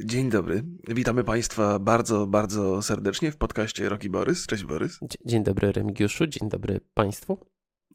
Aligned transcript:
Dzień 0.00 0.30
dobry. 0.30 0.62
Witamy 0.88 1.24
Państwa 1.24 1.78
bardzo, 1.78 2.26
bardzo 2.26 2.82
serdecznie 2.82 3.32
w 3.32 3.36
podcaście 3.36 3.88
Roki 3.88 4.10
Borys. 4.10 4.46
Cześć 4.46 4.64
Borys. 4.64 4.98
Dzień 5.24 5.44
dobry 5.44 5.72
Remigiuszu, 5.72 6.26
dzień 6.26 6.48
dobry 6.48 6.80
Państwu. 6.94 7.38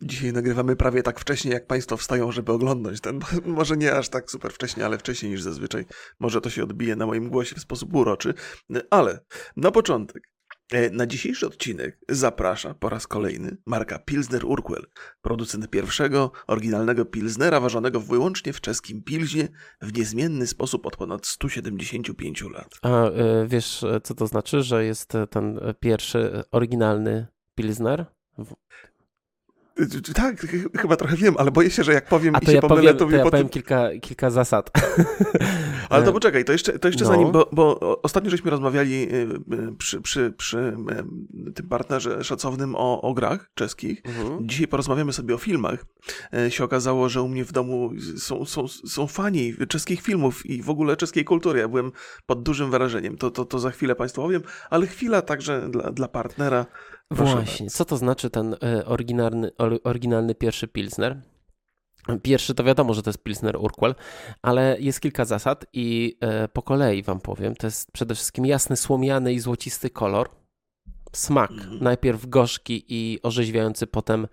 Dzisiaj 0.02 0.34
nagrywamy 0.34 0.76
prawie 0.76 1.04
tak 1.04 1.20
wcześnie, 1.20 1.52
jak 1.52 1.68
Państwo 1.68 1.98
wstają, 1.98 2.32
żeby 2.32 2.52
oglądać 2.52 3.02
ten. 3.02 3.20
Może 3.46 3.78
nie 3.78 3.96
aż 3.96 4.10
tak 4.10 4.32
super 4.32 4.54
wcześnie, 4.54 4.86
ale 4.86 4.98
wcześniej 4.98 5.32
niż 5.32 5.42
zazwyczaj. 5.42 5.86
Może 6.20 6.42
to 6.42 6.50
się 6.50 6.64
odbije 6.64 6.96
na 6.96 7.06
moim 7.06 7.30
głosie 7.30 7.56
w 7.56 7.60
sposób 7.60 7.96
uroczy. 7.96 8.34
Ale 8.90 9.20
na 9.58 9.72
początek 9.72 10.31
na 10.92 11.08
dzisiejszy 11.08 11.48
odcinek 11.48 12.00
zaprasza 12.10 12.74
po 12.74 12.90
raz 12.90 13.08
kolejny 13.08 13.58
marka 13.66 14.00
Pilsner 14.00 14.46
Urquell, 14.46 14.86
producent 15.22 15.70
pierwszego, 15.70 16.32
oryginalnego 16.48 17.06
Pilsnera 17.06 17.60
ważonego 17.60 18.00
wyłącznie 18.00 18.54
w 18.54 18.62
czeskim 18.62 19.04
Pilzie 19.04 19.48
w 19.82 19.98
niezmienny 19.98 20.48
sposób 20.48 20.86
od 20.86 20.98
ponad 20.98 21.28
175 21.28 22.42
lat. 22.42 22.70
A 22.82 23.10
y, 23.10 23.12
wiesz, 23.48 23.86
co 24.04 24.16
to 24.16 24.28
znaczy, 24.28 24.64
że 24.64 24.86
jest 24.86 25.14
ten 25.30 25.60
pierwszy, 25.80 26.44
oryginalny 26.52 27.28
Pilsner? 27.56 28.06
Tak, 30.14 30.48
chyba 30.78 30.96
trochę 30.96 31.16
wiem, 31.16 31.36
ale 31.38 31.52
boję 31.52 31.70
się, 31.70 31.84
że 31.84 31.94
jak 31.94 32.06
powiem 32.06 32.36
A 32.36 32.40
to 32.40 32.44
i 32.44 32.48
się 32.48 32.54
ja 32.56 32.62
pomylę, 32.62 32.94
powiem, 32.94 32.98
to, 32.98 33.06
to 33.06 33.12
ja 33.12 33.24
potem... 33.24 33.32
powiem 33.32 33.50
kilka, 33.50 33.90
kilka 34.02 34.30
zasad. 34.30 34.72
Ale 35.90 36.06
to 36.06 36.14
poczekaj, 36.14 36.46
to 36.46 36.52
jeszcze, 36.52 36.80
to 36.80 36.88
jeszcze 36.88 37.04
no. 37.04 37.10
zanim, 37.12 37.32
bo, 37.32 37.50
bo 37.52 38.02
ostatnio 38.02 38.30
żeśmy 38.30 38.52
rozmawiali 38.52 38.94
y, 38.94 39.16
y, 39.54 39.76
przy, 39.78 40.02
przy, 40.02 40.34
przy 40.38 40.78
y, 41.48 41.52
tym 41.52 41.70
partnerze 41.70 42.24
szacownym 42.24 42.76
o, 42.76 43.02
o 43.02 43.14
grach 43.14 43.52
czeskich. 43.54 44.02
Mhm. 44.06 44.50
Dzisiaj 44.50 44.68
porozmawiamy 44.68 45.14
sobie 45.14 45.36
o 45.36 45.38
filmach. 45.38 45.86
E, 46.34 46.52
się 46.52 46.64
okazało, 46.64 47.10
że 47.10 47.22
u 47.22 47.28
mnie 47.28 47.46
w 47.46 47.52
domu 47.52 47.92
są, 48.18 48.46
są, 48.46 48.68
są 48.68 49.08
fani 49.08 49.54
czeskich 49.68 50.02
filmów 50.02 50.46
i 50.46 50.62
w 50.62 50.70
ogóle 50.70 50.98
czeskiej 50.98 51.26
kultury. 51.26 51.60
Ja 51.60 51.68
byłem 51.68 51.92
pod 52.26 52.44
dużym 52.44 52.72
wrażeniem. 52.72 53.18
To, 53.18 53.32
to, 53.32 53.46
to 53.46 53.60
za 53.60 53.72
chwilę 53.72 53.96
Państwu 53.96 54.22
powiem, 54.22 54.42
ale 54.70 54.88
chwila 54.88 55.22
także 55.22 55.70
dla, 55.70 55.92
dla 55.92 56.08
partnera. 56.08 56.66
Właśnie, 57.12 57.70
co 57.70 57.86
to 57.86 57.98
znaczy 57.98 58.30
ten 58.30 58.56
oryginalny, 58.86 59.52
oryginalny 59.84 60.36
pierwszy 60.36 60.68
Pilsner? 60.68 61.22
Pierwszy 62.24 62.56
to 62.56 62.64
wiadomo, 62.64 62.94
że 62.94 63.04
to 63.04 63.10
jest 63.10 63.24
Pilsner 63.24 63.58
Urquell, 63.58 63.96
ale 64.42 64.78
jest 64.80 65.00
kilka 65.00 65.26
zasad 65.26 65.66
i 65.74 66.18
e, 66.22 66.48
po 66.48 66.62
kolei 66.62 67.04
wam 67.04 67.20
powiem. 67.20 67.56
To 67.56 67.68
jest 67.68 67.92
przede 67.92 68.16
wszystkim 68.16 68.46
jasny, 68.46 68.78
słomiany 68.78 69.34
i 69.34 69.40
złocisty 69.40 69.90
kolor. 69.90 70.30
Smak, 71.14 71.52
mhm. 71.52 71.84
najpierw 71.84 72.26
gorzki 72.26 72.86
i 72.88 73.20
orzeźwiający, 73.24 73.88
potem 73.88 74.28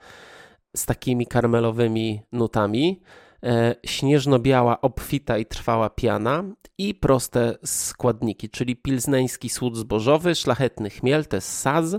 z 0.77 0.87
takimi 0.87 1.27
karmelowymi 1.27 2.23
nutami. 2.33 3.01
E, 3.43 3.75
śnieżno-biała, 3.87 4.81
obfita 4.81 5.39
i 5.39 5.47
trwała 5.47 5.91
piana 5.91 6.45
i 6.79 6.95
proste 6.95 7.59
składniki, 7.65 8.51
czyli 8.51 8.77
pilzneński 8.77 9.49
słód 9.49 9.77
zbożowy, 9.77 10.35
szlachetny 10.35 10.91
chmiel, 10.91 11.27
to 11.27 11.37
jest 11.37 11.59
saz 11.59 11.97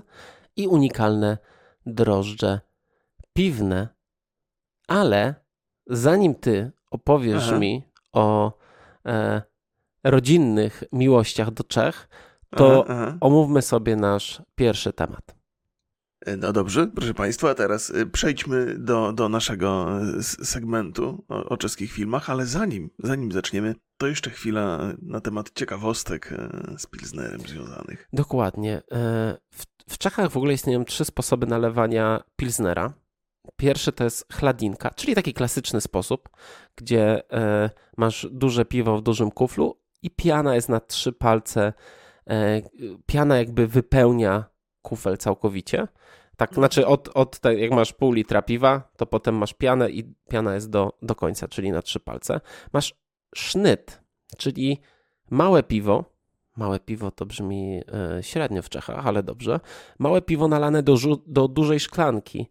i 0.60 0.68
unikalne 0.68 1.38
drożdże 1.86 2.60
piwne. 3.34 3.88
Ale 4.88 5.36
zanim 5.88 6.36
ty 6.36 6.72
opowiesz 6.92 7.48
Aha. 7.48 7.60
mi 7.60 7.84
o 8.14 8.52
e, 9.06 9.42
rodzinnych 10.04 10.84
miłościach 10.92 11.52
do 11.52 11.64
Czech, 11.64 12.10
to 12.50 12.86
aha, 12.90 12.94
aha. 13.04 13.18
omówmy 13.22 13.62
sobie 13.62 13.96
nasz 13.96 14.42
pierwszy 14.56 14.94
temat. 14.94 15.39
E, 16.26 16.38
no 16.38 16.54
dobrze, 16.54 16.88
proszę 16.88 17.14
Państwa, 17.14 17.56
teraz 17.56 17.92
e, 17.92 18.06
przejdźmy 18.06 18.76
do, 18.78 19.14
do 19.14 19.30
naszego 19.30 19.90
e, 20.02 20.24
segmentu 20.24 21.26
o, 21.30 21.46
o, 21.46 21.58
czeskich 21.58 21.92
filmach, 21.92 22.30
ale 22.30 22.46
zanim, 22.46 22.90
zanim 23.00 23.32
zaczniemy, 23.32 23.76
to 23.98 24.08
jeszcze 24.08 24.30
chwila 24.30 24.94
na 25.02 25.22
temat 25.22 25.52
ciekawostek 25.56 26.34
z 26.78 26.88
Pilsnerem 26.88 27.42
związanych. 27.42 28.08
Dokładnie. 28.14 28.82
W, 29.54 29.66
w 29.90 29.98
Czechach 29.98 30.32
w 30.32 30.38
ogóle 30.38 30.54
istnieją 30.54 30.86
trzy 30.86 31.06
sposoby 31.06 31.48
nalewania 31.48 32.24
Pilsnera. 32.36 32.94
Pierwszy 33.58 33.92
to 33.92 34.04
jest 34.04 34.34
chladinka, 34.34 34.90
czyli 34.90 35.16
taki 35.16 35.34
klasyczny 35.34 35.82
sposób, 35.82 36.30
gdzie 36.76 37.22
masz 37.98 38.28
duże 38.32 38.66
piwo 38.66 38.98
w 38.98 39.02
dużym 39.02 39.32
kuflu 39.32 39.82
i 40.02 40.12
piana 40.12 40.56
jest 40.56 40.70
na 40.70 40.80
trzy 40.80 41.14
palce. 41.14 41.74
Piana 43.06 43.38
jakby 43.38 43.68
wypełnia 43.68 44.46
kufel 44.82 45.18
całkowicie. 45.18 45.88
Tak, 46.40 46.54
znaczy 46.54 46.88
od, 46.88 47.10
od 47.14 47.40
te, 47.40 47.56
jak 47.56 47.72
masz 47.72 47.94
pół 47.94 48.12
litra 48.12 48.42
piwa, 48.42 48.92
to 48.98 49.06
potem 49.06 49.36
masz 49.36 49.54
pianę 49.54 49.90
i 49.90 50.04
piana 50.30 50.56
jest 50.56 50.70
do, 50.70 50.98
do 51.02 51.16
końca, 51.16 51.48
czyli 51.48 51.72
na 51.72 51.82
trzy 51.82 52.00
palce. 52.00 52.42
Masz 52.74 52.96
sznyt, 53.36 54.02
czyli 54.38 54.80
małe 55.30 55.64
piwo, 55.64 56.06
małe 56.58 56.80
piwo 56.80 57.12
to 57.12 57.26
brzmi 57.26 57.82
e, 58.18 58.24
średnio 58.24 58.62
w 58.62 58.70
Czechach, 58.70 59.08
ale 59.08 59.24
dobrze, 59.24 59.60
małe 60.00 60.22
piwo 60.22 60.48
nalane 60.48 60.84
do, 60.84 60.96
do 61.28 61.48
dużej 61.48 61.80
szklanki 61.80 62.50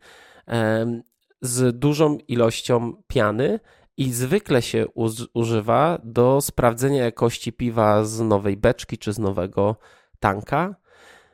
z 1.41 1.79
dużą 1.79 2.19
ilością 2.29 3.03
piany 3.07 3.61
i 3.97 4.13
zwykle 4.13 4.63
się 4.63 4.87
używa 5.35 5.99
do 6.05 6.41
sprawdzenia 6.41 7.05
jakości 7.05 7.53
piwa 7.53 8.05
z 8.05 8.21
nowej 8.21 8.57
beczki 8.57 8.99
czy 8.99 9.13
z 9.13 9.19
nowego 9.19 9.77
tanka. 10.21 10.75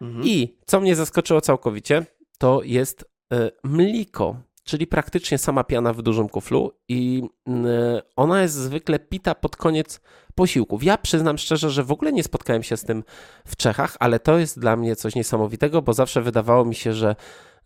Mhm. 0.01 0.25
I 0.25 0.59
co 0.67 0.81
mnie 0.81 0.97
zaskoczyło 0.97 1.41
całkowicie, 1.41 2.07
to 2.39 2.63
jest 2.63 3.05
e, 3.33 3.51
mliko, 3.65 4.37
czyli 4.65 4.87
praktycznie 4.87 5.39
sama 5.39 5.65
piana 5.65 5.93
w 5.93 6.03
dużym 6.03 6.29
kuflu 6.29 6.73
i 6.89 7.23
ona 8.17 8.43
jest 8.43 8.55
zwykle 8.55 8.99
pita 8.99 9.35
pod 9.35 9.57
koniec 9.57 10.01
posiłków. 10.35 10.85
Ja 10.85 10.99
przyznam 10.99 11.39
szczerze, 11.39 11.71
że 11.71 11.85
w 11.85 11.93
ogóle 11.93 12.13
nie 12.13 12.25
spotkałem 12.25 12.63
się 12.63 12.77
z 12.77 12.85
tym 12.85 13.05
w 13.47 13.57
Czechach, 13.57 13.97
ale 14.01 14.21
to 14.21 14.39
jest 14.39 14.59
dla 14.59 14.77
mnie 14.77 14.97
coś 14.97 15.15
niesamowitego, 15.15 15.83
bo 15.83 15.93
zawsze 15.93 16.23
wydawało 16.23 16.65
mi 16.65 16.75
się, 16.75 16.93
że 16.93 17.17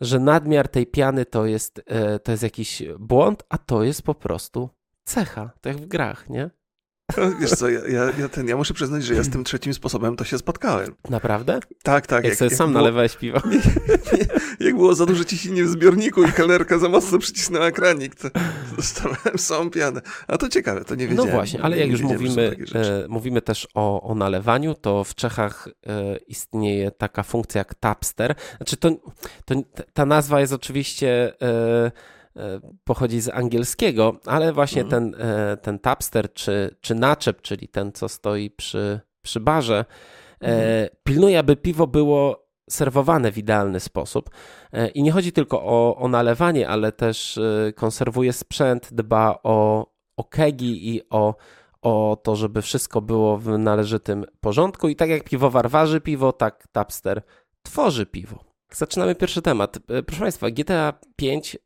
że 0.01 0.19
nadmiar 0.19 0.69
tej 0.69 0.87
piany 0.87 1.25
to 1.25 1.47
jest, 1.47 1.83
e, 1.87 2.19
to 2.19 2.31
jest 2.31 2.43
jakiś 2.43 2.83
błąd, 2.99 3.43
a 3.49 3.59
to 3.59 3.83
jest 3.83 4.03
po 4.03 4.15
prostu 4.15 4.71
cecha, 5.05 5.51
tak 5.61 5.73
jak 5.73 5.83
w 5.83 5.87
grach, 5.87 6.31
nie? 6.31 6.51
Wiesz 7.41 7.51
co, 7.51 7.69
ja, 7.69 7.81
ja, 7.89 8.05
ja, 8.19 8.29
ten, 8.29 8.49
ja 8.49 8.57
muszę 8.57 8.75
przyznać, 8.75 9.05
że 9.05 9.15
ja 9.15 9.23
z 9.23 9.31
tym 9.31 9.45
trzecim 9.45 9.75
sposobem 9.75 10.17
to 10.17 10.25
się 10.25 10.39
spotkałem. 10.39 10.95
Naprawdę? 11.11 11.61
Tak, 11.83 12.07
tak. 12.07 12.25
Jak, 12.25 12.25
jak 12.25 12.39
sobie 12.39 12.49
jak 12.49 12.59
sam 12.59 12.71
było, 12.71 12.81
nalewałeś 12.81 13.17
piwo. 13.17 13.41
Jak 14.61 14.77
było 14.77 14.95
za 14.95 15.07
dużo 15.07 15.25
ciśnienia 15.25 15.65
w 15.65 15.69
zbiorniku 15.69 16.25
i 16.25 16.33
kelnerka 16.33 16.79
za 16.79 16.89
mocno 16.89 17.19
przycisnęła 17.19 17.71
kranik, 17.71 18.15
to 18.15 18.29
dostałem 18.77 19.17
samą 19.37 19.71
pianę. 19.71 20.01
A 20.27 20.39
to 20.39 20.49
ciekawe, 20.49 20.85
to 20.85 20.95
nie 20.95 21.05
no 21.05 21.11
wiedziałem. 21.11 21.31
No 21.31 21.37
właśnie, 21.37 21.63
ale 21.63 21.79
jak 21.79 21.91
już 21.91 22.03
mówimy, 22.03 22.57
e, 22.75 23.09
mówimy 23.09 23.43
też 23.43 23.69
o, 23.75 24.03
o 24.03 24.15
nalewaniu, 24.15 24.75
to 24.75 25.05
w 25.05 25.15
Czechach 25.15 25.69
e, 25.87 26.17
istnieje 26.17 26.91
taka 26.91 27.23
funkcja 27.23 27.59
jak 27.59 27.75
tapster. 27.75 28.35
Znaczy 28.57 28.77
to, 28.77 28.91
to 29.45 29.55
ta 29.93 30.07
nazwa 30.07 30.41
jest 30.41 30.53
oczywiście... 30.53 31.33
E, 31.43 32.18
pochodzi 32.85 33.21
z 33.21 33.29
angielskiego, 33.29 34.17
ale 34.27 34.53
właśnie 34.53 34.83
mhm. 34.83 35.13
ten, 35.13 35.23
e, 35.23 35.57
ten 35.57 35.79
tapster 35.79 36.33
czy, 36.33 36.77
czy 36.81 36.95
naczep, 36.95 37.43
czyli 37.43 37.69
ten, 37.69 37.93
co 37.93 38.09
stoi 38.09 38.51
przy, 38.51 39.01
przy 39.23 39.41
barze, 39.41 39.85
e, 40.41 40.47
mhm. 40.47 40.89
pilnuje, 41.05 41.39
aby 41.39 41.57
piwo 41.57 41.87
było 41.87 42.49
serwowane 42.71 43.33
w 43.33 43.39
idealny 43.39 43.81
sposób. 43.81 44.31
I 44.95 45.03
nie 45.03 45.13
chodzi 45.13 45.33
tylko 45.33 45.63
o, 45.65 45.97
o 45.97 46.09
nalewanie, 46.09 46.69
ale 46.69 46.93
też 46.93 47.41
konserwuje 47.75 48.33
sprzęt, 48.33 48.89
dba 48.93 49.39
o, 49.43 49.87
o 50.17 50.25
kegi 50.25 50.95
i 50.95 51.03
o, 51.11 51.35
o 51.83 52.19
to, 52.23 52.37
żeby 52.37 52.63
wszystko 52.63 53.01
było 53.01 53.39
w 53.39 53.59
należytym 53.59 54.25
porządku. 54.41 54.89
I 54.89 54.97
tak 54.97 55.11
jak 55.11 55.25
piwowar 55.25 55.71
waży 55.71 56.01
piwo, 56.01 56.33
tak 56.33 56.67
tapster 56.73 57.23
tworzy 57.63 58.07
piwo. 58.07 58.45
Zaczynamy 58.73 59.15
pierwszy 59.15 59.43
temat. 59.43 59.79
Proszę 60.07 60.21
Państwa, 60.21 60.51
GTA 60.51 60.93
5 61.17 61.59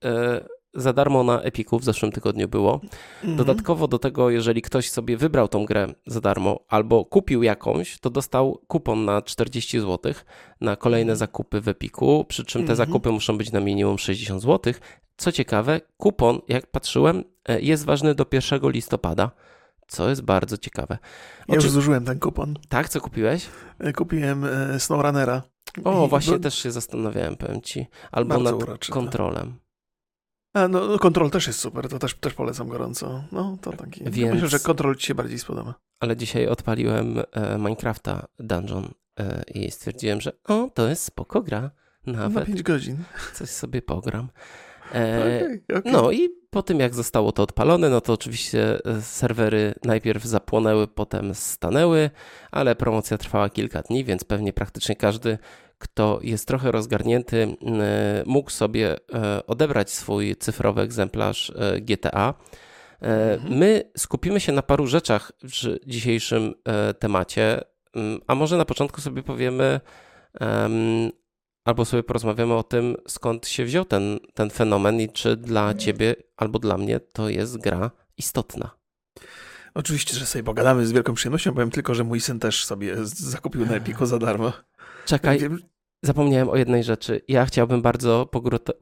za 0.75 0.93
darmo 0.93 1.25
na 1.25 1.43
Epiku 1.43 1.79
w 1.79 1.85
zeszłym 1.85 2.13
tygodniu 2.13 2.49
było. 2.49 2.81
Mhm. 3.15 3.37
Dodatkowo 3.37 3.89
do 3.89 3.99
tego, 3.99 4.31
jeżeli 4.31 4.63
ktoś 4.63 4.91
sobie 4.91 5.17
wybrał 5.17 5.49
tą 5.49 5.65
grę 5.65 5.87
za 6.07 6.21
darmo 6.21 6.61
albo 6.69 7.05
kupił 7.05 7.43
jakąś, 7.43 7.99
to 7.99 8.11
dostał 8.11 8.61
kupon 8.67 9.05
na 9.05 9.23
40 9.23 9.81
zł 9.81 10.13
na 10.61 10.77
kolejne 10.77 11.13
mhm. 11.13 11.19
zakupy 11.19 11.61
w 11.61 11.69
Epiku, 11.69 12.25
przy 12.29 12.45
czym 12.45 12.67
te 12.67 12.73
mhm. 12.73 12.77
zakupy 12.77 13.11
muszą 13.11 13.39
być 13.39 13.53
na 13.53 13.61
minimum 13.61 13.99
60 13.99 14.43
zł. 14.43 14.75
Co 15.17 15.33
ciekawe, 15.33 15.81
kupon, 15.97 16.41
jak 16.49 16.67
patrzyłem, 16.67 17.25
e, 17.49 17.61
jest 17.61 17.85
ważny 17.85 18.15
do 18.15 18.27
1 18.33 18.71
listopada 18.71 19.31
co 19.93 20.09
jest 20.09 20.23
bardzo 20.23 20.59
ciekawe. 20.59 20.99
Ja 21.49 21.55
już 21.55 21.71
zużyłem 21.71 22.05
ten 22.05 22.19
kupon. 22.19 22.59
Tak, 22.69 22.89
co 22.89 23.01
kupiłeś? 23.01 23.47
E, 23.79 23.93
kupiłem 23.93 24.45
e, 24.45 24.81
SnowRunnera. 24.81 25.43
O, 25.85 26.09
właśnie 26.09 26.39
też 26.39 26.55
się 26.55 26.71
zastanawiałem, 26.71 27.37
powiem 27.37 27.61
ci. 27.61 27.87
Albo 28.13 28.39
nad 28.39 28.55
kontrolem. 28.91 29.55
A, 30.55 30.69
no, 30.69 30.87
no, 30.87 30.99
kontrol 30.99 31.31
też 31.31 31.47
jest 31.47 31.59
super, 31.59 31.89
to 31.89 31.99
też, 31.99 32.15
też 32.15 32.35
polecam 32.35 32.69
gorąco. 32.69 33.25
No, 33.33 33.59
to 33.61 33.73
taki. 33.73 34.05
Więc... 34.05 34.33
Myślę, 34.35 34.49
że 34.49 34.59
kontrol 34.59 34.97
ci 34.97 35.07
się 35.07 35.15
bardziej 35.15 35.39
spodoba. 35.39 35.75
Ale 36.01 36.17
dzisiaj 36.17 36.47
odpaliłem 36.47 37.19
e, 37.33 37.59
Minecrafta 37.59 38.27
Dungeon 38.39 38.89
e, 39.21 39.43
i 39.55 39.71
stwierdziłem, 39.71 40.21
że 40.21 40.33
o, 40.45 40.71
to 40.75 40.89
jest 40.89 41.05
spoko 41.05 41.43
gra. 41.43 41.71
Nawet. 42.07 42.35
Na 42.35 42.45
5 42.45 42.63
godzin. 42.63 42.97
Coś 43.35 43.51
sobie 43.51 43.83
pogram. 43.83 44.29
E, 44.95 45.41
okay, 45.45 45.79
okay. 45.79 45.93
No 45.93 46.13
i 46.13 46.29
po 46.51 46.63
tym, 46.63 46.81
jak 46.81 46.95
zostało 46.95 47.33
to 47.33 47.43
odpalone, 47.43 47.91
no 47.91 48.01
to 48.01 48.13
oczywiście 48.13 48.79
e, 48.87 49.03
serwery 49.03 49.75
najpierw 49.85 50.25
zapłonęły, 50.25 50.89
potem 50.89 51.35
stanęły, 51.35 52.11
ale 52.51 52.77
promocja 52.77 53.19
trwała 53.19 53.51
kilka 53.51 53.83
dni, 53.83 54.05
więc 54.05 54.25
pewnie 54.25 54.53
praktycznie 54.53 54.97
każdy, 54.97 55.39
kto 55.83 56.19
jest 56.23 56.49
trochę 56.49 56.73
rozgarnięty, 56.73 57.57
mógł 58.27 58.51
sobie 58.51 58.97
odebrać 59.47 59.91
swój 59.91 60.37
cyfrowy 60.37 60.81
egzemplarz 60.81 61.53
GTA. 61.81 62.35
Mhm. 63.01 63.59
My 63.59 63.91
skupimy 63.97 64.41
się 64.41 64.53
na 64.53 64.63
paru 64.63 64.87
rzeczach 64.87 65.33
w 65.43 65.49
dzisiejszym 65.87 66.55
temacie, 66.99 67.61
a 68.27 68.35
może 68.35 68.57
na 68.57 68.65
początku 68.65 69.01
sobie 69.01 69.23
powiemy, 69.23 69.81
albo 71.65 71.85
sobie 71.85 72.03
porozmawiamy 72.03 72.55
o 72.55 72.63
tym, 72.63 72.97
skąd 73.09 73.49
się 73.49 73.65
wziął 73.65 73.85
ten, 73.85 74.19
ten 74.35 74.51
fenomen 74.51 75.01
i 75.01 75.09
czy 75.09 75.37
dla 75.37 75.75
ciebie 75.75 76.15
albo 76.37 76.59
dla 76.59 76.79
mnie 76.79 77.01
to 77.01 77.29
jest 77.29 77.59
gra 77.59 77.91
istotna. 78.17 78.71
Oczywiście, 79.75 80.17
że 80.17 80.27
sobie 80.27 80.43
pogadamy 80.43 80.87
z 80.87 80.93
wielką 80.93 81.15
przyjemnością. 81.15 81.53
Powiem 81.53 81.71
tylko, 81.71 81.95
że 81.95 82.05
mój 82.05 82.21
syn 82.21 82.39
też 82.39 82.65
sobie 82.65 82.97
zakupił 83.05 83.67
na 83.67 83.75
Epiku 83.75 84.07
za 84.07 84.19
darmo. 84.19 84.53
Czekaj, 85.07 85.39
Wiem... 85.39 85.59
zapomniałem 86.03 86.49
o 86.49 86.57
jednej 86.57 86.85
rzeczy. 86.85 87.21
Ja 87.29 87.47
chciałbym 87.47 87.83
bardzo 87.83 88.31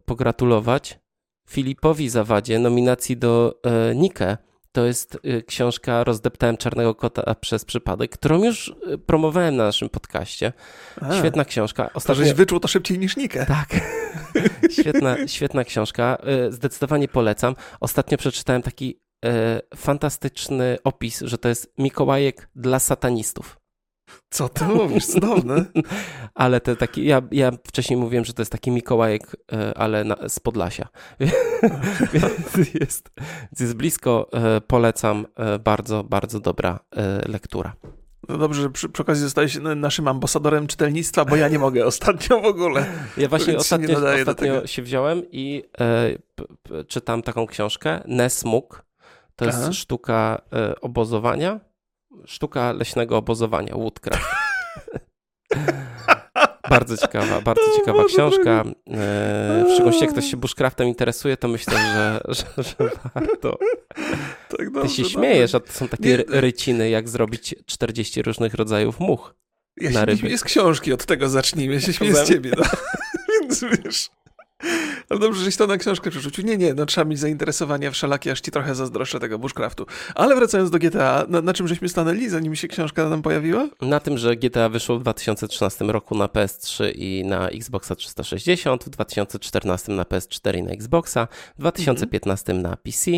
pogratulować 0.05 0.99
Filipowi 1.49 2.09
Zawadzie 2.09 2.59
nominacji 2.59 3.17
do 3.17 3.61
e, 3.65 3.95
Nike 3.95 4.37
to 4.73 4.87
jest 4.87 5.19
y, 5.25 5.43
książka 5.43 6.05
Rozdeptałem 6.05 6.57
Czarnego 6.57 6.95
Kota 6.95 7.35
przez 7.35 7.65
przypadek, 7.65 8.11
którą 8.11 8.45
już 8.45 8.75
y, 8.93 8.99
promowałem 8.99 9.57
na 9.57 9.65
naszym 9.65 9.89
podcaście. 9.89 10.53
A, 11.01 11.19
świetna 11.19 11.45
książka. 11.45 11.91
Ostatnio... 11.95 12.23
To 12.23 12.29
żeś 12.29 12.35
wyczuł 12.35 12.61
to 12.61 12.69
szybciej 12.69 12.99
niż 12.99 13.17
Nikę. 13.17 13.47
Tak. 13.47 13.69
świetna, 14.81 15.17
świetna 15.27 15.65
książka. 15.65 16.19
Y, 16.49 16.53
zdecydowanie 16.53 17.09
polecam. 17.09 17.55
Ostatnio 17.81 18.19
przeczytałem 18.19 18.63
taki 18.63 19.01
fantastyczny 19.77 20.79
opis, 20.85 21.21
że 21.21 21.39
to 21.39 21.49
jest 21.49 21.73
Mikołajek 21.79 22.49
dla 22.55 22.79
satanistów. 22.79 23.60
Co 24.31 24.49
ty 24.49 24.65
mówisz? 24.65 25.07
Cudowne. 25.07 25.65
ale 26.35 26.61
to 26.61 26.77
taki, 26.77 27.05
ja, 27.05 27.23
ja 27.33 27.51
wcześniej 27.67 27.97
mówiłem, 27.97 28.25
że 28.25 28.33
to 28.33 28.43
jest 28.43 28.53
taki 28.53 28.71
Mikołajek, 28.71 29.37
e, 29.53 29.79
ale 29.79 30.05
na, 30.05 30.17
z 30.29 30.41
Podlasia. 30.41 30.89
więc, 32.13 32.75
jest, 32.75 33.11
jest 33.61 33.75
blisko, 33.75 34.29
e, 34.33 34.61
polecam, 34.61 35.27
e, 35.37 35.59
bardzo, 35.59 36.05
bardzo 36.05 36.41
dobra 36.41 36.79
lektura. 37.27 37.77
No 38.29 38.39
dobrze, 38.39 38.63
że 38.63 38.71
przy, 38.71 38.89
przy 38.89 39.03
okazji 39.03 39.25
zostałeś 39.25 39.59
naszym 39.77 40.09
ambasadorem 40.09 40.67
czytelnictwa, 40.67 41.25
bo 41.25 41.37
ja 41.37 41.49
nie 41.49 41.59
mogę 41.59 41.87
ostatnio 41.87 42.41
w 42.41 42.45
ogóle. 42.45 42.87
Ja 43.17 43.29
właśnie 43.29 43.57
ostatnio, 43.57 43.89
się, 43.89 44.21
ostatnio 44.21 44.67
się 44.67 44.83
wziąłem 44.83 45.23
i 45.33 45.65
e, 45.81 46.19
p, 46.35 46.45
p, 46.63 46.85
czytam 46.85 47.23
taką 47.23 47.47
książkę, 47.47 48.03
Nesmuk. 48.07 48.85
To 49.37 49.47
Aha. 49.49 49.59
jest 49.59 49.79
sztuka 49.79 50.43
e, 50.53 50.81
obozowania 50.81 51.61
Sztuka 52.27 52.73
leśnego 52.73 53.17
obozowania, 53.17 53.75
Woodcraft. 53.75 54.27
bardzo 56.71 56.97
ciekawa, 56.97 57.41
bardzo 57.41 57.63
ciekawa 57.77 58.05
książka. 58.05 58.65
E, 58.91 59.65
w 59.65 59.71
szczególności 59.73 60.05
jak 60.05 60.11
ktoś 60.13 60.31
się 60.31 60.37
bushcraftem 60.37 60.89
interesuje, 60.89 61.37
to 61.37 61.49
myślę, 61.49 61.75
że, 61.79 62.21
że, 62.29 62.63
że 62.63 62.91
warto. 63.15 63.59
Tak 64.49 64.71
dobrze, 64.71 64.89
Ty 64.89 64.95
się 64.95 65.05
śmiejesz, 65.05 65.55
a 65.55 65.61
to 65.61 65.73
są 65.73 65.89
takie 65.89 66.09
nie, 66.09 66.25
ryciny, 66.41 66.91
jak 66.91 67.09
zrobić 67.09 67.55
40 67.67 68.23
różnych 68.23 68.55
rodzajów 68.55 69.01
much. 69.01 69.35
Ja 69.77 69.91
na 69.91 70.05
ryby. 70.05 70.29
nie 70.29 70.39
z 70.39 70.45
książki, 70.45 70.93
od 70.93 71.07
tego 71.07 71.29
zacznijmy. 71.29 71.75
Ja 71.75 71.81
się 71.81 71.93
śmieję 71.93 72.15
z 72.15 72.29
ciebie. 72.29 72.53
No. 72.57 72.65
Więc 73.41 73.65
wiesz... 73.85 74.11
Ale 75.09 75.21
dobrze, 75.21 75.45
żeś 75.45 75.57
to 75.57 75.67
na 75.67 75.77
książkę 75.77 76.11
przerzucił. 76.11 76.45
Nie, 76.45 76.57
nie, 76.57 76.75
no 76.75 76.87
trzeba 76.87 77.05
mieć 77.05 77.19
zainteresowania 77.19 77.91
wszelakie, 77.91 78.33
aż 78.33 78.41
ci 78.41 78.51
trochę 78.51 78.75
zazdroszczę 78.75 79.21
tego 79.21 79.39
bushcraftu. 79.39 79.87
Ale 80.15 80.37
wracając 80.37 80.71
do 80.71 80.79
GTA, 80.79 81.27
na, 81.29 81.43
na 81.43 81.53
czym 81.53 81.69
żeśmy 81.69 81.89
stanęli, 81.89 82.29
zanim 82.29 82.57
się 82.57 82.69
książka 82.69 83.09
nam 83.09 83.23
pojawiła? 83.23 83.69
Na 83.81 84.01
tym, 84.01 84.19
że 84.19 84.37
GTA 84.37 84.69
wyszło 84.69 84.99
w 84.99 85.01
2013 85.01 85.85
roku 85.85 86.15
na 86.15 86.27
PS3 86.27 86.93
i 86.95 87.25
na 87.25 87.49
Xboxa 87.49 87.95
360, 87.95 88.85
w 88.85 88.89
2014 88.89 89.93
na 89.93 90.03
PS4 90.03 90.59
i 90.59 90.63
na 90.63 90.71
Xboxa, 90.71 91.29
w 91.57 91.61
2015 91.61 92.53
mhm. 92.53 92.71
na 92.71 92.77
PC. 92.77 93.11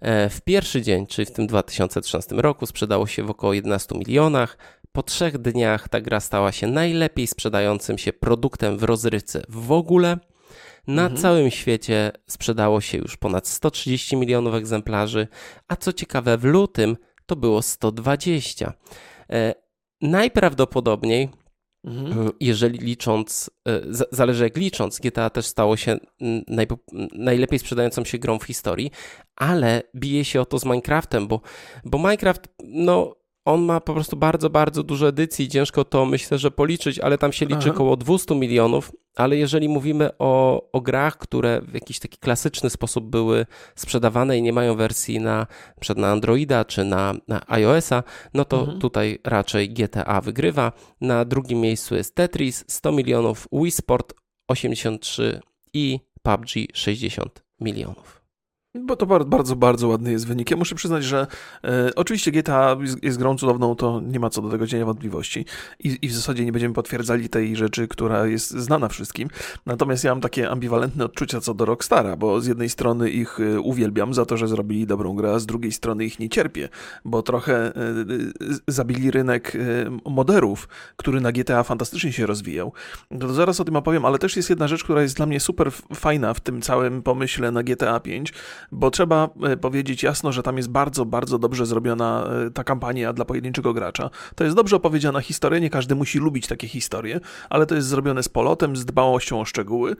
E, 0.00 0.30
w 0.30 0.40
pierwszy 0.40 0.82
dzień, 0.82 1.06
czyli 1.06 1.26
w 1.26 1.30
tym 1.30 1.46
2013 1.46 2.34
roku, 2.34 2.66
sprzedało 2.66 3.06
się 3.06 3.22
w 3.22 3.30
około 3.30 3.52
11 3.52 3.98
milionach. 3.98 4.58
Po 4.92 5.02
trzech 5.02 5.38
dniach 5.38 5.88
ta 5.88 6.00
gra 6.00 6.20
stała 6.20 6.52
się 6.52 6.66
najlepiej 6.66 7.26
sprzedającym 7.26 7.98
się 7.98 8.12
produktem 8.12 8.78
w 8.78 8.82
rozrywce 8.82 9.42
w 9.48 9.72
ogóle. 9.72 10.18
Na 10.86 11.02
mhm. 11.02 11.20
całym 11.20 11.50
świecie 11.50 12.12
sprzedało 12.26 12.80
się 12.80 12.98
już 12.98 13.16
ponad 13.16 13.48
130 13.48 14.16
milionów 14.16 14.54
egzemplarzy, 14.54 15.28
a 15.68 15.76
co 15.76 15.92
ciekawe, 15.92 16.38
w 16.38 16.44
lutym 16.44 16.96
to 17.26 17.36
było 17.36 17.62
120. 17.62 18.72
E, 19.30 19.54
najprawdopodobniej 20.00 21.28
Mhm. 21.84 22.30
Jeżeli 22.40 22.78
licząc, 22.78 23.50
e, 23.68 23.80
zależy 24.12 24.44
jak 24.44 24.56
licząc, 24.56 25.00
GTA 25.00 25.30
też 25.30 25.46
stało 25.46 25.76
się 25.76 25.98
naj, 26.48 26.66
najlepiej 27.12 27.58
sprzedającą 27.58 28.04
się 28.04 28.18
grą 28.18 28.38
w 28.38 28.44
historii, 28.44 28.90
ale 29.36 29.82
bije 29.96 30.24
się 30.24 30.40
o 30.40 30.44
to 30.44 30.58
z 30.58 30.64
Minecraftem, 30.64 31.28
bo, 31.28 31.40
bo 31.84 31.98
Minecraft, 31.98 32.48
no 32.64 33.16
on 33.44 33.62
ma 33.62 33.80
po 33.80 33.94
prostu 33.94 34.16
bardzo, 34.16 34.50
bardzo 34.50 34.82
dużo 34.82 35.08
edycji, 35.08 35.48
ciężko 35.48 35.84
to 35.84 36.06
myślę, 36.06 36.38
że 36.38 36.50
policzyć, 36.50 36.98
ale 36.98 37.18
tam 37.18 37.32
się 37.32 37.46
liczy 37.46 37.58
Aha. 37.68 37.70
około 37.70 37.96
200 37.96 38.34
milionów, 38.34 38.92
ale 39.16 39.36
jeżeli 39.36 39.68
mówimy 39.68 40.10
o, 40.18 40.62
o 40.72 40.80
grach, 40.80 41.18
które 41.18 41.60
w 41.60 41.74
jakiś 41.74 41.98
taki 41.98 42.18
klasyczny 42.18 42.70
sposób 42.70 43.04
były 43.04 43.46
sprzedawane 43.74 44.38
i 44.38 44.42
nie 44.42 44.52
mają 44.52 44.74
wersji 44.74 45.20
na, 45.20 45.46
przed 45.80 45.98
na 45.98 46.10
Androida 46.10 46.64
czy 46.64 46.84
na, 46.84 47.14
na 47.28 47.40
iOS-a, 47.48 48.02
no 48.34 48.44
to 48.44 48.60
mhm. 48.60 48.78
tutaj 48.78 49.18
raczej 49.24 49.70
GTA 49.70 50.20
wygrywa. 50.20 50.72
Na 51.00 51.24
drugim 51.24 51.60
miejscu 51.60 51.94
jest 51.94 52.14
Tetris 52.14 52.64
100 52.68 52.92
milionów, 52.92 53.48
Wii 53.52 53.70
Sport 53.70 54.14
83 54.48 55.40
i 55.72 56.00
PUBG 56.22 56.48
60 56.74 57.44
milionów. 57.60 58.23
Bo 58.80 58.96
to 58.96 59.06
bardzo, 59.06 59.28
bardzo, 59.28 59.56
bardzo 59.56 59.88
ładny 59.88 60.12
jest 60.12 60.26
wynik. 60.26 60.50
Ja 60.50 60.56
muszę 60.56 60.74
przyznać, 60.74 61.04
że 61.04 61.26
e, 61.64 61.90
oczywiście 61.96 62.32
GTA 62.32 62.76
jest, 62.80 63.04
jest, 63.04 63.18
grą 63.18 63.36
cudowną, 63.36 63.74
to 63.76 64.00
nie 64.00 64.20
ma 64.20 64.30
co 64.30 64.42
do 64.42 64.50
tego 64.50 64.66
cienia 64.66 64.84
wątpliwości. 64.84 65.44
I, 65.78 65.98
I, 66.02 66.08
w 66.08 66.14
zasadzie 66.14 66.44
nie 66.44 66.52
będziemy 66.52 66.74
potwierdzali 66.74 67.28
tej 67.28 67.56
rzeczy, 67.56 67.88
która 67.88 68.26
jest 68.26 68.50
znana 68.50 68.88
wszystkim. 68.88 69.28
Natomiast 69.66 70.04
ja 70.04 70.10
mam 70.10 70.20
takie 70.20 70.50
ambiwalentne 70.50 71.04
odczucia 71.04 71.40
co 71.40 71.54
do 71.54 71.64
Rockstara, 71.64 72.16
bo 72.16 72.40
z 72.40 72.46
jednej 72.46 72.68
strony 72.68 73.10
ich 73.10 73.40
e, 73.40 73.60
uwielbiam 73.60 74.14
za 74.14 74.26
to, 74.26 74.36
że 74.36 74.48
zrobili 74.48 74.86
dobrą 74.86 75.14
grę, 75.14 75.32
a 75.32 75.38
z 75.38 75.46
drugiej 75.46 75.72
strony 75.72 76.04
ich 76.04 76.18
nie 76.18 76.28
cierpię, 76.28 76.68
bo 77.04 77.22
trochę 77.22 77.66
e, 77.66 77.72
zabili 78.68 79.10
rynek 79.10 79.56
e, 79.56 79.58
moderów, 80.10 80.68
który 80.96 81.20
na 81.20 81.32
GTA 81.32 81.62
fantastycznie 81.62 82.12
się 82.12 82.26
rozwijał. 82.26 82.72
To 83.20 83.34
zaraz 83.34 83.60
o 83.60 83.64
tym 83.64 83.76
opowiem, 83.76 84.04
ale 84.04 84.18
też 84.18 84.36
jest 84.36 84.50
jedna 84.50 84.68
rzecz, 84.68 84.84
która 84.84 85.02
jest 85.02 85.16
dla 85.16 85.26
mnie 85.26 85.40
super 85.40 85.72
fajna 85.94 86.34
w 86.34 86.40
tym 86.40 86.62
całym 86.62 87.02
pomyśle 87.02 87.50
na 87.50 87.62
GTA 87.62 88.00
5 88.00 88.32
bo 88.72 88.90
trzeba 88.90 89.28
e, 89.42 89.56
powiedzieć 89.56 90.02
jasno, 90.02 90.32
że 90.32 90.42
tam 90.42 90.56
jest 90.56 90.70
bardzo, 90.70 91.04
bardzo 91.04 91.38
dobrze 91.38 91.66
zrobiona 91.66 92.30
e, 92.46 92.50
ta 92.50 92.64
kampania 92.64 93.12
dla 93.12 93.24
pojedynczego 93.24 93.72
gracza. 93.72 94.10
To 94.34 94.44
jest 94.44 94.56
dobrze 94.56 94.76
opowiedziana 94.76 95.20
historia, 95.20 95.58
nie 95.58 95.70
każdy 95.70 95.94
musi 95.94 96.18
lubić 96.18 96.46
takie 96.46 96.68
historie, 96.68 97.20
ale 97.50 97.66
to 97.66 97.74
jest 97.74 97.88
zrobione 97.88 98.22
z 98.22 98.28
polotem, 98.28 98.76
z 98.76 98.84
dbałością 98.84 99.40
o 99.40 99.44
szczegóły 99.44 99.96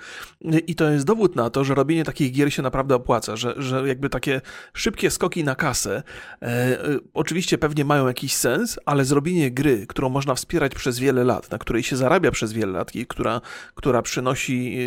i 0.66 0.74
to 0.74 0.90
jest 0.90 1.06
dowód 1.06 1.36
na 1.36 1.50
to, 1.50 1.64
że 1.64 1.74
robienie 1.74 2.04
takich 2.04 2.32
gier 2.32 2.52
się 2.52 2.62
naprawdę 2.62 2.94
opłaca, 2.94 3.36
że, 3.36 3.54
że 3.56 3.88
jakby 3.88 4.08
takie 4.08 4.40
szybkie 4.74 5.10
skoki 5.10 5.44
na 5.44 5.54
kasę 5.54 6.02
e, 6.42 6.46
e, 6.46 6.98
oczywiście 7.14 7.58
pewnie 7.58 7.84
mają 7.84 8.06
jakiś 8.06 8.34
sens, 8.34 8.78
ale 8.86 9.04
zrobienie 9.04 9.50
gry, 9.50 9.86
którą 9.86 10.08
można 10.08 10.34
wspierać 10.34 10.74
przez 10.74 10.98
wiele 10.98 11.24
lat, 11.24 11.50
na 11.50 11.58
której 11.58 11.82
się 11.82 11.96
zarabia 11.96 12.30
przez 12.30 12.52
wiele 12.52 12.72
lat 12.72 12.94
i 12.94 13.06
która, 13.06 13.40
która 13.74 14.02
przynosi 14.02 14.78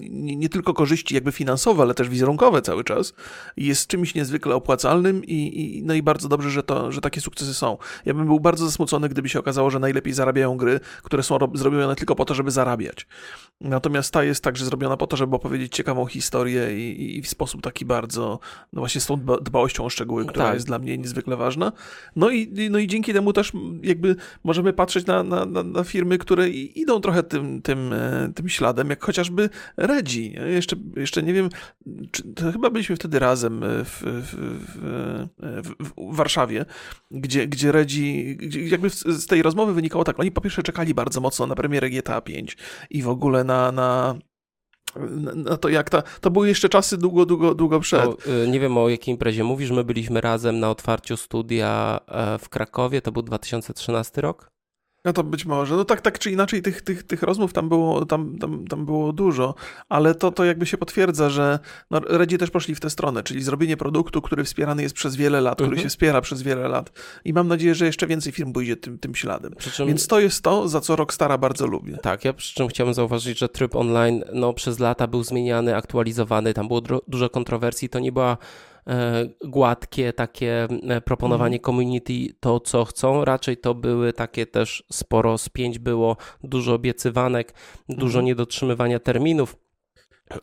nie, 0.00 0.36
nie 0.36 0.48
tylko 0.48 0.74
korzyści 0.74 1.14
jakby 1.14 1.32
finansowe, 1.32 1.82
ale 1.82 1.94
też 1.94 2.08
wizerunkowe 2.08 2.62
cały 2.62 2.84
czas, 2.84 3.14
jest 3.56 3.86
czymś 3.86 4.14
niezwykle 4.14 4.54
opłacalnym 4.54 5.24
i, 5.24 5.60
i, 5.60 5.82
no 5.82 5.94
i 5.94 6.02
bardzo 6.02 6.28
dobrze, 6.28 6.50
że, 6.50 6.62
to, 6.62 6.92
że 6.92 7.00
takie 7.00 7.20
sukcesy 7.20 7.54
są. 7.54 7.78
Ja 8.04 8.14
bym 8.14 8.26
był 8.26 8.40
bardzo 8.40 8.64
zasmucony, 8.64 9.08
gdyby 9.08 9.28
się 9.28 9.38
okazało, 9.38 9.70
że 9.70 9.78
najlepiej 9.78 10.12
zarabiają 10.12 10.56
gry, 10.56 10.80
które 11.02 11.22
są 11.22 11.38
zrobione 11.54 11.96
tylko 11.96 12.14
po 12.14 12.24
to, 12.24 12.34
żeby 12.34 12.50
zarabiać. 12.50 13.06
Natomiast 13.60 14.12
ta 14.12 14.24
jest 14.24 14.44
także 14.44 14.64
zrobiona 14.64 14.96
po 14.96 15.06
to, 15.06 15.16
żeby 15.16 15.36
opowiedzieć 15.36 15.76
ciekawą 15.76 16.06
historię 16.06 16.78
i, 16.78 17.18
i 17.18 17.22
w 17.22 17.28
sposób 17.28 17.62
taki 17.62 17.84
bardzo, 17.84 18.38
no 18.72 18.80
właśnie 18.80 19.00
z 19.00 19.06
tą 19.06 19.20
dbałością 19.42 19.84
o 19.84 19.90
szczegóły, 19.90 20.26
która 20.26 20.44
tak. 20.44 20.54
jest 20.54 20.66
dla 20.66 20.78
mnie 20.78 20.98
niezwykle 20.98 21.36
ważna. 21.36 21.72
No 22.16 22.30
i, 22.30 22.68
no 22.70 22.78
i 22.78 22.86
dzięki 22.86 23.12
temu 23.12 23.32
też 23.32 23.52
jakby 23.82 24.16
możemy 24.44 24.72
patrzeć 24.72 25.06
na, 25.06 25.22
na, 25.22 25.44
na, 25.46 25.62
na 25.62 25.84
firmy, 25.84 26.18
które 26.18 26.48
idą 26.48 27.00
trochę 27.00 27.22
tym, 27.22 27.62
tym, 27.62 27.92
e, 27.92 28.32
tym 28.34 28.48
śladem, 28.48 28.90
jak 28.90 29.04
chociażby 29.04 29.50
Redzi. 29.76 30.34
Jeszcze, 30.46 30.76
jeszcze 30.96 31.22
nie 31.22 31.32
wiem, 31.32 31.48
czy, 32.10 32.22
chyba 32.52 32.70
byliśmy 32.70 32.96
wtedy 32.96 33.11
razem 33.18 33.64
e, 33.64 33.84
w, 33.84 34.02
w, 34.04 34.36
w, 35.62 36.12
w 36.12 36.16
Warszawie, 36.16 36.64
gdzie, 37.10 37.46
gdzie 37.46 37.72
Redzi, 37.72 38.38
jakby 38.70 38.90
z 38.90 39.26
tej 39.26 39.42
rozmowy 39.42 39.72
wynikało 39.72 40.04
tak, 40.04 40.20
oni 40.20 40.30
po 40.30 40.40
pierwsze 40.40 40.62
czekali 40.62 40.94
bardzo 40.94 41.20
mocno 41.20 41.46
na 41.46 41.54
premierę 41.54 41.90
GTA 41.90 42.20
5 42.20 42.56
i 42.90 43.02
w 43.02 43.08
ogóle 43.08 43.44
na, 43.44 43.72
na 43.72 44.14
no 45.34 45.56
to 45.56 45.68
jak 45.68 45.90
ta, 45.90 46.02
to 46.02 46.30
były 46.30 46.48
jeszcze 46.48 46.68
czasy 46.68 46.98
długo, 46.98 47.26
długo, 47.26 47.54
długo 47.54 47.80
przed. 47.80 48.26
Y, 48.26 48.48
nie 48.48 48.60
wiem 48.60 48.78
o 48.78 48.88
jakiej 48.88 49.12
imprezie 49.12 49.44
mówisz, 49.44 49.70
my 49.70 49.84
byliśmy 49.84 50.20
razem 50.20 50.60
na 50.60 50.70
otwarciu 50.70 51.16
studia 51.16 52.00
e, 52.06 52.38
w 52.38 52.48
Krakowie, 52.48 53.02
to 53.02 53.12
był 53.12 53.22
2013 53.22 54.20
rok? 54.20 54.50
No 55.04 55.12
to 55.12 55.24
być 55.24 55.44
może. 55.44 55.76
No 55.76 55.84
tak, 55.84 56.00
tak 56.00 56.18
czy 56.18 56.30
inaczej 56.30 56.62
tych, 56.62 56.82
tych, 56.82 57.02
tych 57.02 57.22
rozmów 57.22 57.52
tam 57.52 57.68
było, 57.68 58.06
tam, 58.06 58.38
tam, 58.38 58.66
tam 58.66 58.84
było 58.84 59.12
dużo, 59.12 59.54
ale 59.88 60.14
to, 60.14 60.30
to 60.30 60.44
jakby 60.44 60.66
się 60.66 60.78
potwierdza, 60.78 61.30
że 61.30 61.58
no, 61.90 62.00
Redzi 62.00 62.38
też 62.38 62.50
poszli 62.50 62.74
w 62.74 62.80
tę 62.80 62.90
stronę, 62.90 63.22
czyli 63.22 63.42
zrobienie 63.42 63.76
produktu, 63.76 64.22
który 64.22 64.44
wspierany 64.44 64.82
jest 64.82 64.94
przez 64.94 65.16
wiele 65.16 65.40
lat, 65.40 65.60
mhm. 65.60 65.70
który 65.70 65.82
się 65.82 65.88
wspiera 65.88 66.20
przez 66.20 66.42
wiele 66.42 66.68
lat 66.68 66.92
i 67.24 67.32
mam 67.32 67.48
nadzieję, 67.48 67.74
że 67.74 67.86
jeszcze 67.86 68.06
więcej 68.06 68.32
firm 68.32 68.52
pójdzie 68.52 68.76
tym, 68.76 68.98
tym 68.98 69.14
śladem. 69.14 69.54
Czym... 69.58 69.86
Więc 69.86 70.06
to 70.06 70.20
jest 70.20 70.42
to, 70.44 70.68
za 70.68 70.80
co 70.80 70.96
Rockstara 70.96 71.38
bardzo 71.38 71.66
lubię. 71.66 71.98
Tak, 72.02 72.24
ja 72.24 72.32
przy 72.32 72.54
czym 72.54 72.68
chciałbym 72.68 72.94
zauważyć, 72.94 73.38
że 73.38 73.48
tryb 73.48 73.76
online 73.76 74.24
no, 74.32 74.52
przez 74.52 74.78
lata 74.78 75.06
był 75.06 75.22
zmieniany, 75.24 75.76
aktualizowany, 75.76 76.54
tam 76.54 76.68
było 76.68 76.80
dużo 77.08 77.30
kontrowersji, 77.30 77.88
to 77.88 77.98
nie 77.98 78.12
była 78.12 78.36
gładkie 79.44 80.12
takie 80.12 80.68
e, 80.88 81.00
proponowanie 81.00 81.56
mhm. 81.56 81.64
community 81.64 82.34
to, 82.40 82.60
co 82.60 82.84
chcą. 82.84 83.24
Raczej 83.24 83.56
to 83.56 83.74
były 83.74 84.12
takie 84.12 84.46
też 84.46 84.84
sporo 84.92 85.38
spięć 85.38 85.78
było, 85.78 86.16
dużo 86.42 86.74
obiecywanek, 86.74 87.54
dużo 87.88 88.18
mhm. 88.18 88.26
niedotrzymywania 88.26 88.98
terminów. 88.98 89.56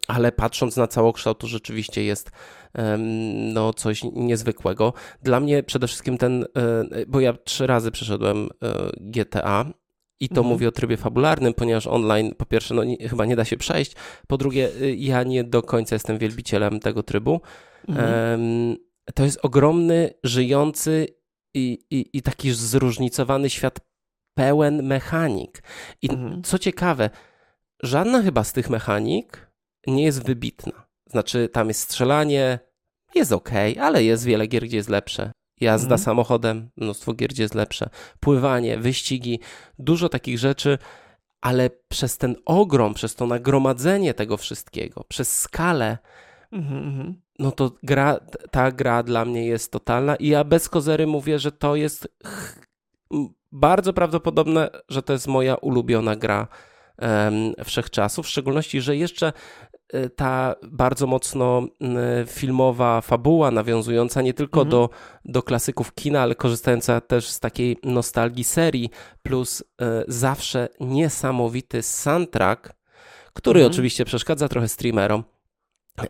Ale 0.08 0.32
patrząc 0.32 0.78
na 0.78 0.88
całokształt, 0.88 1.40
to 1.40 1.48
rzeczywiście 1.48 2.04
jest 2.04 2.32
no, 3.54 3.74
coś 3.74 4.02
niezwykłego. 4.14 4.94
Dla 5.24 5.40
mnie 5.40 5.64
przede 5.64 5.88
wszystkim 5.88 6.18
ten, 6.18 6.44
e, 6.44 7.06
bo 7.08 7.20
ja 7.20 7.34
trzy 7.34 7.68
razy 7.68 7.92
przeszedłem 7.92 8.50
GTA 8.98 9.66
i 10.20 10.30
to 10.30 10.36
mhm. 10.36 10.48
mówię 10.48 10.68
o 10.68 10.72
trybie 10.72 10.98
fabularnym, 10.98 11.54
ponieważ 11.54 11.88
online 11.88 12.36
po 12.38 12.46
pierwsze 12.46 12.74
no, 12.76 12.84
nie, 12.84 13.10
chyba 13.10 13.26
nie 13.26 13.36
da 13.36 13.46
się 13.46 13.58
przejść, 13.58 13.96
po 14.28 14.38
drugie 14.38 14.70
ja 14.98 15.24
nie 15.24 15.44
do 15.44 15.64
końca 15.64 15.96
jestem 15.96 16.18
wielbicielem 16.18 16.80
tego 16.80 17.04
trybu. 17.04 17.42
Mhm. 17.88 18.78
To 19.16 19.24
jest 19.24 19.40
ogromny, 19.44 20.14
żyjący 20.24 21.08
i, 21.54 21.80
i, 21.90 22.18
i 22.18 22.22
taki 22.22 22.52
zróżnicowany 22.52 23.50
świat 23.50 23.80
pełen 24.34 24.84
mechanik. 24.84 25.64
I 26.02 26.10
mhm. 26.10 26.44
co 26.44 26.60
ciekawe, 26.60 27.10
żadna 27.84 28.22
chyba 28.22 28.44
z 28.44 28.54
tych 28.54 28.70
mechanik 28.70 29.52
nie 29.88 30.04
jest 30.04 30.26
wybitna. 30.26 30.88
Znaczy, 31.06 31.50
tam 31.50 31.68
jest 31.68 31.82
strzelanie, 31.82 32.60
jest 33.16 33.32
ok, 33.32 33.50
ale 33.82 34.04
jest 34.04 34.26
wiele 34.26 34.48
gier, 34.48 34.64
gdzie 34.64 34.78
jest 34.78 34.90
lepsze. 34.90 35.32
Jazda 35.62 35.96
mhm. 35.96 36.00
samochodem, 36.00 36.70
mnóstwo 36.78 37.14
gier, 37.14 37.30
gdzie 37.30 37.44
jest 37.44 37.56
lepsze. 37.56 37.90
Pływanie, 38.20 38.78
wyścigi, 38.78 39.40
dużo 39.80 40.10
takich 40.10 40.40
rzeczy, 40.40 40.78
ale 41.42 41.70
przez 41.88 42.18
ten 42.18 42.36
ogrom, 42.46 42.94
przez 42.94 43.16
to 43.16 43.28
nagromadzenie 43.28 44.14
tego 44.14 44.38
wszystkiego, 44.38 45.04
przez 45.04 45.40
skalę, 45.40 45.98
mhm, 46.52 46.84
mhm 46.84 47.22
no 47.40 47.52
to 47.52 47.72
gra, 47.84 48.20
ta 48.52 48.72
gra 48.72 49.04
dla 49.04 49.26
mnie 49.26 49.46
jest 49.46 49.72
totalna 49.72 50.16
i 50.16 50.28
ja 50.28 50.44
bez 50.44 50.70
kozery 50.70 51.08
mówię, 51.08 51.40
że 51.40 51.52
to 51.52 51.76
jest 51.76 52.08
bardzo 53.52 53.94
prawdopodobne, 53.94 54.70
że 54.90 55.02
to 55.02 55.14
jest 55.14 55.28
moja 55.28 55.56
ulubiona 55.56 56.16
gra 56.16 56.48
um, 57.02 57.54
wszechczasów, 57.66 58.26
w 58.26 58.30
szczególności, 58.30 58.82
że 58.82 58.98
jeszcze 58.98 59.34
ta 60.16 60.56
bardzo 60.64 61.08
mocno 61.08 61.68
filmowa 62.28 63.02
fabuła, 63.02 63.52
nawiązująca 63.52 64.22
nie 64.22 64.34
tylko 64.34 64.62
mhm. 64.62 64.72
do, 64.72 64.90
do 65.26 65.44
klasyków 65.44 65.94
kina, 65.94 66.22
ale 66.22 66.36
korzystająca 66.36 67.02
też 67.02 67.30
z 67.30 67.40
takiej 67.40 67.78
nostalgii 67.84 68.44
serii, 68.44 68.90
plus 69.24 69.64
e, 69.82 70.04
zawsze 70.08 70.70
niesamowity 70.80 71.82
soundtrack, 71.82 72.74
który 73.34 73.60
mhm. 73.60 73.72
oczywiście 73.72 74.06
przeszkadza 74.06 74.48
trochę 74.48 74.68
streamerom, 74.68 75.24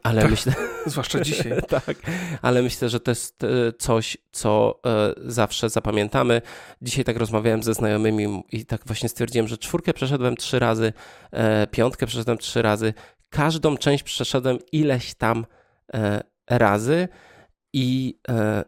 ale 0.04 0.22
tak, 0.22 0.32
myślę. 0.32 0.54
Zwłaszcza 0.86 1.22
dzisiaj. 1.22 1.62
tak, 1.86 1.98
ale 2.42 2.62
myślę, 2.62 2.90
że 2.90 3.00
to 3.00 3.12
jest 3.12 3.44
e, 3.44 3.48
coś, 3.80 4.18
co 4.32 4.80
zawsze 5.18 5.70
zapamiętamy. 5.70 6.42
Dzisiaj 6.82 7.04
tak 7.06 7.18
rozmawiałem 7.18 7.64
ze 7.64 7.74
znajomymi 7.74 8.44
i 8.52 8.66
tak 8.66 8.82
właśnie 8.86 9.10
stwierdziłem, 9.10 9.48
że 9.48 9.58
czwórkę 9.58 9.94
przeszedłem 9.94 10.36
trzy 10.36 10.60
razy, 10.60 10.94
e, 11.32 11.68
piątkę 11.68 12.06
przeszedłem 12.06 12.38
trzy 12.38 12.62
razy. 12.62 12.94
Każdą 13.30 13.78
część 13.78 14.04
przeszedłem 14.04 14.58
ileś 14.72 15.14
tam 15.14 15.46
razy. 16.50 17.08
I, 17.74 18.20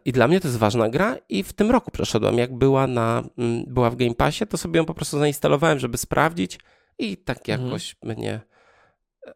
I 0.04 0.12
dla 0.12 0.28
mnie 0.28 0.40
to 0.40 0.48
jest 0.48 0.58
ważna 0.58 0.88
gra 0.88 1.16
i 1.28 1.42
w 1.42 1.52
tym 1.52 1.70
roku 1.70 1.90
przeszedłem. 1.90 2.38
Jak 2.38 2.58
była, 2.58 2.86
na, 2.86 3.22
była 3.66 3.90
w 3.90 3.96
Game 3.96 4.14
Passie, 4.14 4.46
to 4.46 4.56
sobie 4.56 4.78
ją 4.78 4.84
po 4.84 4.94
prostu 4.94 5.18
zainstalowałem, 5.18 5.78
żeby 5.78 5.98
sprawdzić 5.98 6.58
i 6.98 7.16
tak 7.16 7.38
mhm. 7.48 7.66
jakoś 7.66 7.96
mhm. 8.02 8.18
mnie 8.18 8.40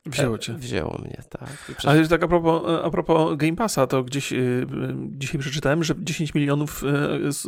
Wzięło 0.06 0.38
cię. 0.38 0.54
Wzięło 0.54 0.98
mnie, 1.04 1.22
tak. 1.28 1.74
Przez... 1.76 1.90
Ale 1.90 2.08
tak 2.08 2.22
a 2.22 2.28
propos, 2.28 2.62
a 2.84 2.90
propos 2.90 3.36
Game 3.36 3.56
Passa, 3.56 3.86
to 3.86 4.02
gdzieś 4.02 4.32
y, 4.32 4.66
dzisiaj 5.08 5.40
przeczytałem, 5.40 5.84
że 5.84 5.94
10 5.98 6.34
milionów 6.34 6.82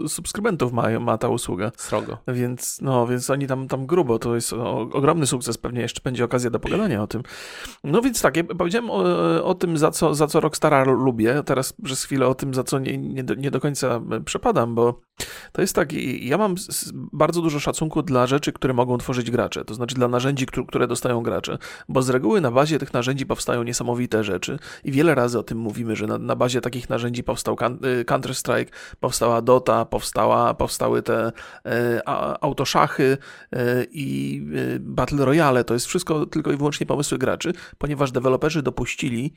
subskrybentów 0.07 0.73
ma, 0.73 1.01
ma 1.01 1.19
ta 1.19 1.29
usługa. 1.29 1.73
Srogo. 1.77 2.19
Więc, 2.29 2.79
no, 2.83 3.07
więc 3.07 3.31
oni 3.31 3.47
tam, 3.47 3.69
tam 3.69 3.87
grubo, 3.87 4.19
to 4.19 4.35
jest 4.35 4.53
o, 4.53 4.81
ogromny 4.81 5.27
sukces, 5.27 5.59
pewnie 5.59 5.81
jeszcze 5.81 6.01
będzie 6.05 6.25
okazja 6.25 6.51
do 6.51 6.61
pogadania 6.61 7.03
o 7.03 7.07
tym. 7.07 7.23
No 7.85 8.03
więc 8.03 8.23
tak, 8.23 8.37
ja 8.37 8.45
powiedziałem 8.45 8.91
o, 8.91 9.05
o 9.45 9.55
tym, 9.55 9.79
za 9.79 9.91
co, 9.91 10.15
za 10.15 10.27
co 10.27 10.41
Rockstara 10.41 10.85
lubię, 10.85 11.43
teraz 11.47 11.73
przez 11.73 12.05
chwilę 12.05 12.27
o 12.27 12.35
tym, 12.35 12.55
za 12.55 12.65
co 12.65 12.79
nie, 12.79 12.99
nie, 12.99 13.25
do, 13.25 13.35
nie 13.35 13.51
do 13.51 13.61
końca 13.61 14.01
przepadam, 14.25 14.75
bo 14.75 15.01
to 15.59 15.63
jest 15.63 15.75
tak, 15.75 15.93
ja 16.21 16.39
mam 16.39 16.55
bardzo 17.13 17.43
dużo 17.43 17.61
szacunku 17.61 18.03
dla 18.03 18.27
rzeczy, 18.27 18.53
które 18.53 18.75
mogą 18.75 18.99
tworzyć 18.99 19.31
gracze, 19.31 19.65
to 19.65 19.75
znaczy 19.75 19.95
dla 19.95 20.09
narzędzi, 20.09 20.47
które 20.47 20.87
dostają 20.87 21.23
gracze, 21.23 21.59
bo 21.89 22.03
z 22.03 22.11
reguły 22.11 22.41
na 22.41 22.51
bazie 22.51 22.79
tych 22.79 22.93
narzędzi 22.93 23.27
powstają 23.27 23.63
niesamowite 23.63 24.25
rzeczy 24.25 24.59
i 24.85 24.93
wiele 24.93 25.15
razy 25.15 25.39
o 25.39 25.43
tym 25.43 25.59
mówimy, 25.59 25.97
że 25.97 26.07
na, 26.07 26.19
na 26.19 26.37
bazie 26.37 26.61
takich 26.61 26.91
narzędzi 26.91 27.25
powstał 27.25 27.55
y, 27.55 28.05
Counter-Strike, 28.05 28.67
powstała 29.01 29.43
Dota, 29.43 29.85
powstała, 29.85 30.55
powstały 30.55 31.03
te 31.03 31.33
e, 31.67 32.09
autoszachy 32.41 33.19
e, 33.53 33.85
i 33.91 34.43
e, 34.75 34.79
Battle 34.81 35.25
Royale, 35.25 35.65
to 35.65 35.75
jest 35.75 35.87
wszystko 35.87 36.27
tylko 36.27 36.53
i 36.53 36.57
wyłącznie 36.57 36.87
pomysły 36.87 37.19
graczy, 37.19 37.53
ponieważ 37.79 38.13
deweloperzy 38.13 38.63
dopuścili 38.63 39.33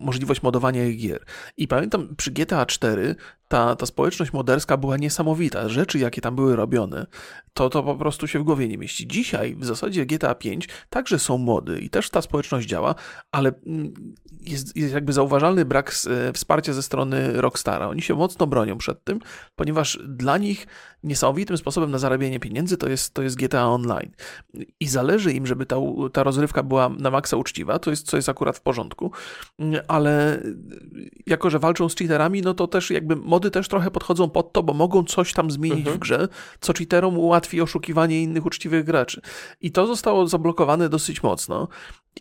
możliwość 0.00 0.42
modowania 0.42 0.86
ich 0.86 1.00
gier. 1.00 1.24
I 1.56 1.68
pamiętam 1.68 2.16
przy 2.16 2.30
GTA 2.30 2.66
4 2.66 3.16
ta, 3.50 3.76
ta 3.76 3.86
społeczność 3.86 4.32
moderska 4.32 4.76
była 4.76 4.96
niesamowita. 4.96 5.68
Rzeczy, 5.68 5.98
jakie 5.98 6.20
tam 6.20 6.36
były 6.36 6.56
robione, 6.56 7.06
to, 7.52 7.70
to 7.70 7.82
po 7.82 7.96
prostu 7.96 8.26
się 8.26 8.38
w 8.38 8.42
głowie 8.42 8.68
nie 8.68 8.78
mieści. 8.78 9.08
Dzisiaj 9.08 9.56
w 9.56 9.64
zasadzie 9.64 10.06
GTA 10.06 10.34
5 10.34 10.68
także 10.90 11.18
są 11.18 11.38
mody 11.38 11.80
i 11.80 11.90
też 11.90 12.10
ta 12.10 12.22
społeczność 12.22 12.68
działa, 12.68 12.94
ale 13.32 13.52
mm, 13.66 13.92
jest, 14.40 14.76
jest 14.76 14.94
jakby 14.94 15.12
zauważalny 15.12 15.64
brak 15.64 15.92
e, 16.28 16.32
wsparcia 16.32 16.72
ze 16.72 16.82
strony 16.82 17.40
Rockstara. 17.40 17.88
Oni 17.88 18.02
się 18.02 18.14
mocno 18.14 18.46
bronią 18.46 18.78
przed 18.78 19.04
tym, 19.04 19.20
ponieważ 19.56 19.98
dla 20.08 20.38
nich 20.38 20.66
niesamowitym 21.02 21.56
sposobem 21.56 21.90
na 21.90 21.98
zarabianie 21.98 22.40
pieniędzy 22.40 22.76
to 22.76 22.88
jest, 22.88 23.14
to 23.14 23.22
jest 23.22 23.36
GTA 23.36 23.68
Online. 23.68 24.10
I 24.80 24.86
zależy 24.86 25.32
im, 25.32 25.46
żeby 25.46 25.66
ta, 25.66 25.76
ta 26.12 26.22
rozrywka 26.22 26.62
była 26.62 26.88
na 26.88 27.10
maksa 27.10 27.36
uczciwa, 27.36 27.78
to 27.78 27.90
jest, 27.90 28.06
co 28.06 28.16
jest 28.16 28.28
akurat 28.28 28.56
w 28.56 28.60
porządku, 28.60 29.12
ale 29.88 30.42
jako, 31.26 31.50
że 31.50 31.58
walczą 31.58 31.88
z 31.88 31.96
cheaterami, 31.96 32.42
no 32.42 32.54
to 32.54 32.66
też 32.66 32.90
jakby 32.90 33.16
mody 33.16 33.50
też 33.50 33.68
trochę 33.68 33.90
podchodzą 33.90 34.30
pod 34.30 34.52
to, 34.52 34.62
bo 34.62 34.74
mogą 34.74 35.04
coś 35.04 35.32
tam 35.32 35.50
zmienić 35.50 35.78
mhm. 35.78 35.96
w 35.96 36.00
grze, 36.00 36.28
co 36.60 36.72
cheaterom 36.72 37.18
ułatwi 37.18 37.60
oszukiwanie 37.60 38.22
innych 38.22 38.46
uczciwych 38.46 38.84
graczy. 38.84 39.20
I 39.60 39.72
to 39.72 39.86
zostało 39.86 40.26
zablokowane 40.26 40.88
dosyć 40.88 41.22
mocno. 41.22 41.68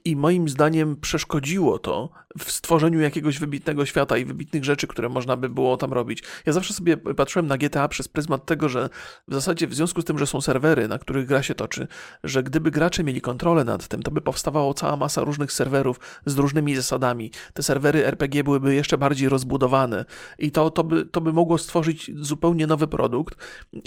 I 0.05 0.15
moim 0.15 0.49
zdaniem 0.49 0.95
przeszkodziło 0.95 1.79
to 1.79 2.09
w 2.37 2.51
stworzeniu 2.51 2.99
jakiegoś 2.99 3.39
wybitnego 3.39 3.85
świata 3.85 4.17
i 4.17 4.25
wybitnych 4.25 4.63
rzeczy, 4.63 4.87
które 4.87 5.09
można 5.09 5.37
by 5.37 5.49
było 5.49 5.77
tam 5.77 5.93
robić. 5.93 6.23
Ja 6.45 6.53
zawsze 6.53 6.73
sobie 6.73 6.97
patrzyłem 6.97 7.47
na 7.47 7.57
GTA 7.57 7.87
przez 7.87 8.07
pryzmat 8.07 8.45
tego, 8.45 8.69
że 8.69 8.89
w 9.27 9.33
zasadzie 9.33 9.67
w 9.67 9.73
związku 9.73 10.01
z 10.01 10.05
tym, 10.05 10.19
że 10.19 10.27
są 10.27 10.41
serwery, 10.41 10.87
na 10.87 10.99
których 10.99 11.25
gra 11.25 11.43
się 11.43 11.55
toczy, 11.55 11.87
że 12.23 12.43
gdyby 12.43 12.71
gracze 12.71 13.03
mieli 13.03 13.21
kontrolę 13.21 13.63
nad 13.63 13.87
tym, 13.87 14.03
to 14.03 14.11
by 14.11 14.21
powstawało 14.21 14.73
cała 14.73 14.97
masa 14.97 15.23
różnych 15.23 15.51
serwerów 15.51 15.99
z 16.25 16.37
różnymi 16.37 16.75
zasadami. 16.75 17.31
Te 17.53 17.63
serwery 17.63 18.05
RPG 18.05 18.43
byłyby 18.43 18.75
jeszcze 18.75 18.97
bardziej 18.97 19.29
rozbudowane 19.29 20.05
i 20.39 20.51
to, 20.51 20.69
to, 20.71 20.83
by, 20.83 21.05
to 21.05 21.21
by 21.21 21.33
mogło 21.33 21.57
stworzyć 21.57 22.11
zupełnie 22.15 22.67
nowy 22.67 22.87
produkt 22.87 23.35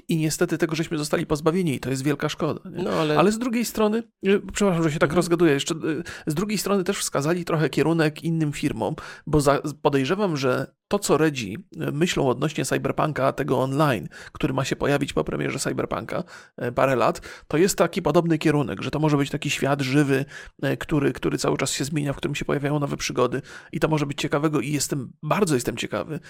i 0.08 0.16
niestety 0.16 0.58
tego 0.58 0.76
żeśmy 0.76 0.98
zostali 0.98 1.26
pozbawieni 1.26 1.74
i 1.74 1.80
to 1.80 1.90
jest 1.90 2.04
wielka 2.04 2.28
szkoda. 2.28 2.60
No, 2.64 2.90
ale... 2.90 3.18
ale 3.18 3.32
z 3.32 3.38
drugiej 3.38 3.64
strony, 3.64 4.02
przepraszam, 4.52 4.82
że 4.82 4.92
się 4.92 4.98
tak 4.98 5.10
mhm. 5.10 5.16
rozgaduję, 5.16 5.52
jeszcze 5.52 5.74
z 6.26 6.34
drugiej 6.34 6.58
strony 6.58 6.84
też 6.84 6.98
wskazali 6.98 7.44
trochę 7.44 7.70
kierunek 7.70 8.24
innym 8.32 8.52
firmom, 8.52 8.94
bo 9.26 9.40
za, 9.40 9.62
podejrzewam, 9.82 10.36
że 10.36 10.74
to, 10.92 10.98
co 10.98 11.16
Redzi 11.16 11.56
e, 11.80 11.92
myślą 11.92 12.28
odnośnie 12.28 12.64
Cyberpunka, 12.64 13.32
tego 13.32 13.60
online, 13.60 14.08
który 14.32 14.54
ma 14.54 14.64
się 14.64 14.76
pojawić 14.76 15.12
po 15.12 15.24
premierze 15.24 15.58
Cyberpunka 15.58 16.24
e, 16.56 16.72
parę 16.72 16.96
lat, 16.96 17.20
to 17.48 17.56
jest 17.56 17.78
taki 17.78 18.02
podobny 18.02 18.38
kierunek, 18.38 18.82
że 18.82 18.90
to 18.90 18.98
może 18.98 19.16
być 19.16 19.30
taki 19.30 19.50
świat 19.50 19.82
żywy, 19.82 20.24
e, 20.62 20.76
który, 20.76 21.12
który 21.12 21.38
cały 21.38 21.56
czas 21.56 21.72
się 21.72 21.84
zmienia, 21.84 22.12
w 22.12 22.16
którym 22.16 22.34
się 22.34 22.44
pojawiają 22.44 22.78
nowe 22.78 22.96
przygody 22.96 23.42
i 23.72 23.80
to 23.80 23.88
może 23.88 24.06
być 24.06 24.20
ciekawego 24.20 24.60
i 24.60 24.72
jestem, 24.72 25.12
bardzo 25.22 25.54
jestem 25.54 25.76
ciekawy, 25.76 26.20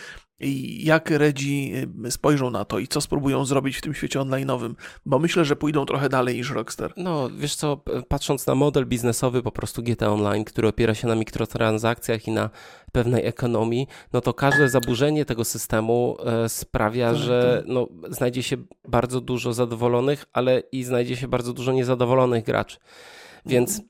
jak 0.79 1.11
Redzi 1.11 1.73
spojrzą 2.11 2.51
na 2.51 2.65
to 2.65 2.79
i 2.79 2.89
co 2.89 3.01
spróbują 3.01 3.45
zrobić 3.45 3.77
w 3.77 3.81
tym 3.81 3.95
świecie 3.95 4.19
online'owym, 4.19 4.75
bo 5.07 5.19
myślę, 5.19 5.45
że 5.45 5.57
pójdą 5.57 5.87
trochę 5.87 6.09
dalej 6.09 6.37
niż 6.37 6.51
Rockstar. 6.51 6.93
No, 6.97 7.31
wiesz 7.39 7.55
co, 7.55 7.83
patrząc 8.09 8.47
na 8.47 8.55
model 8.55 8.87
biznesowy 8.87 9.43
po 9.43 9.53
prostu 9.53 9.83
GTA 9.83 10.09
Online, 10.09 10.45
który 10.45 10.69
opiera 10.69 10.95
się 10.95 11.09
na 11.09 11.15
mikrotransakcjach 11.15 12.29
i 12.29 12.31
na 12.31 12.51
pewnej 12.93 13.27
ekonomii, 13.27 13.87
no 14.13 14.21
to 14.21 14.35
każde 14.53 14.69
zaburzenie 14.69 15.25
tego 15.25 15.45
systemu 15.45 16.17
e, 16.25 16.49
sprawia, 16.49 17.09
tak, 17.09 17.17
że 17.17 17.57
tak. 17.57 17.75
No, 17.75 17.89
znajdzie 18.11 18.43
się 18.43 18.57
bardzo 18.89 19.21
dużo 19.21 19.53
zadowolonych, 19.53 20.25
ale 20.33 20.63
i 20.73 20.85
znajdzie 20.85 21.17
się 21.17 21.29
bardzo 21.29 21.53
dużo 21.53 21.73
niezadowolonych 21.73 22.45
graczy. 22.45 22.77
Więc 23.47 23.71
mhm. 23.71 23.89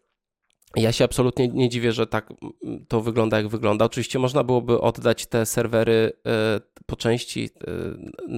Ja 0.76 0.93
się 0.93 1.05
absolutnie 1.05 1.49
nie 1.49 1.69
dziwię, 1.69 1.93
że 1.93 2.07
tak 2.07 2.33
to 2.88 3.00
wygląda, 3.00 3.37
jak 3.37 3.49
wygląda. 3.49 3.85
Oczywiście 3.85 4.19
można 4.19 4.45
byłoby 4.45 4.81
oddać 4.81 5.26
te 5.26 5.47
serwery 5.47 6.12
e, 6.26 6.61
po 6.87 6.97
części 6.97 7.50
e, 7.61 7.71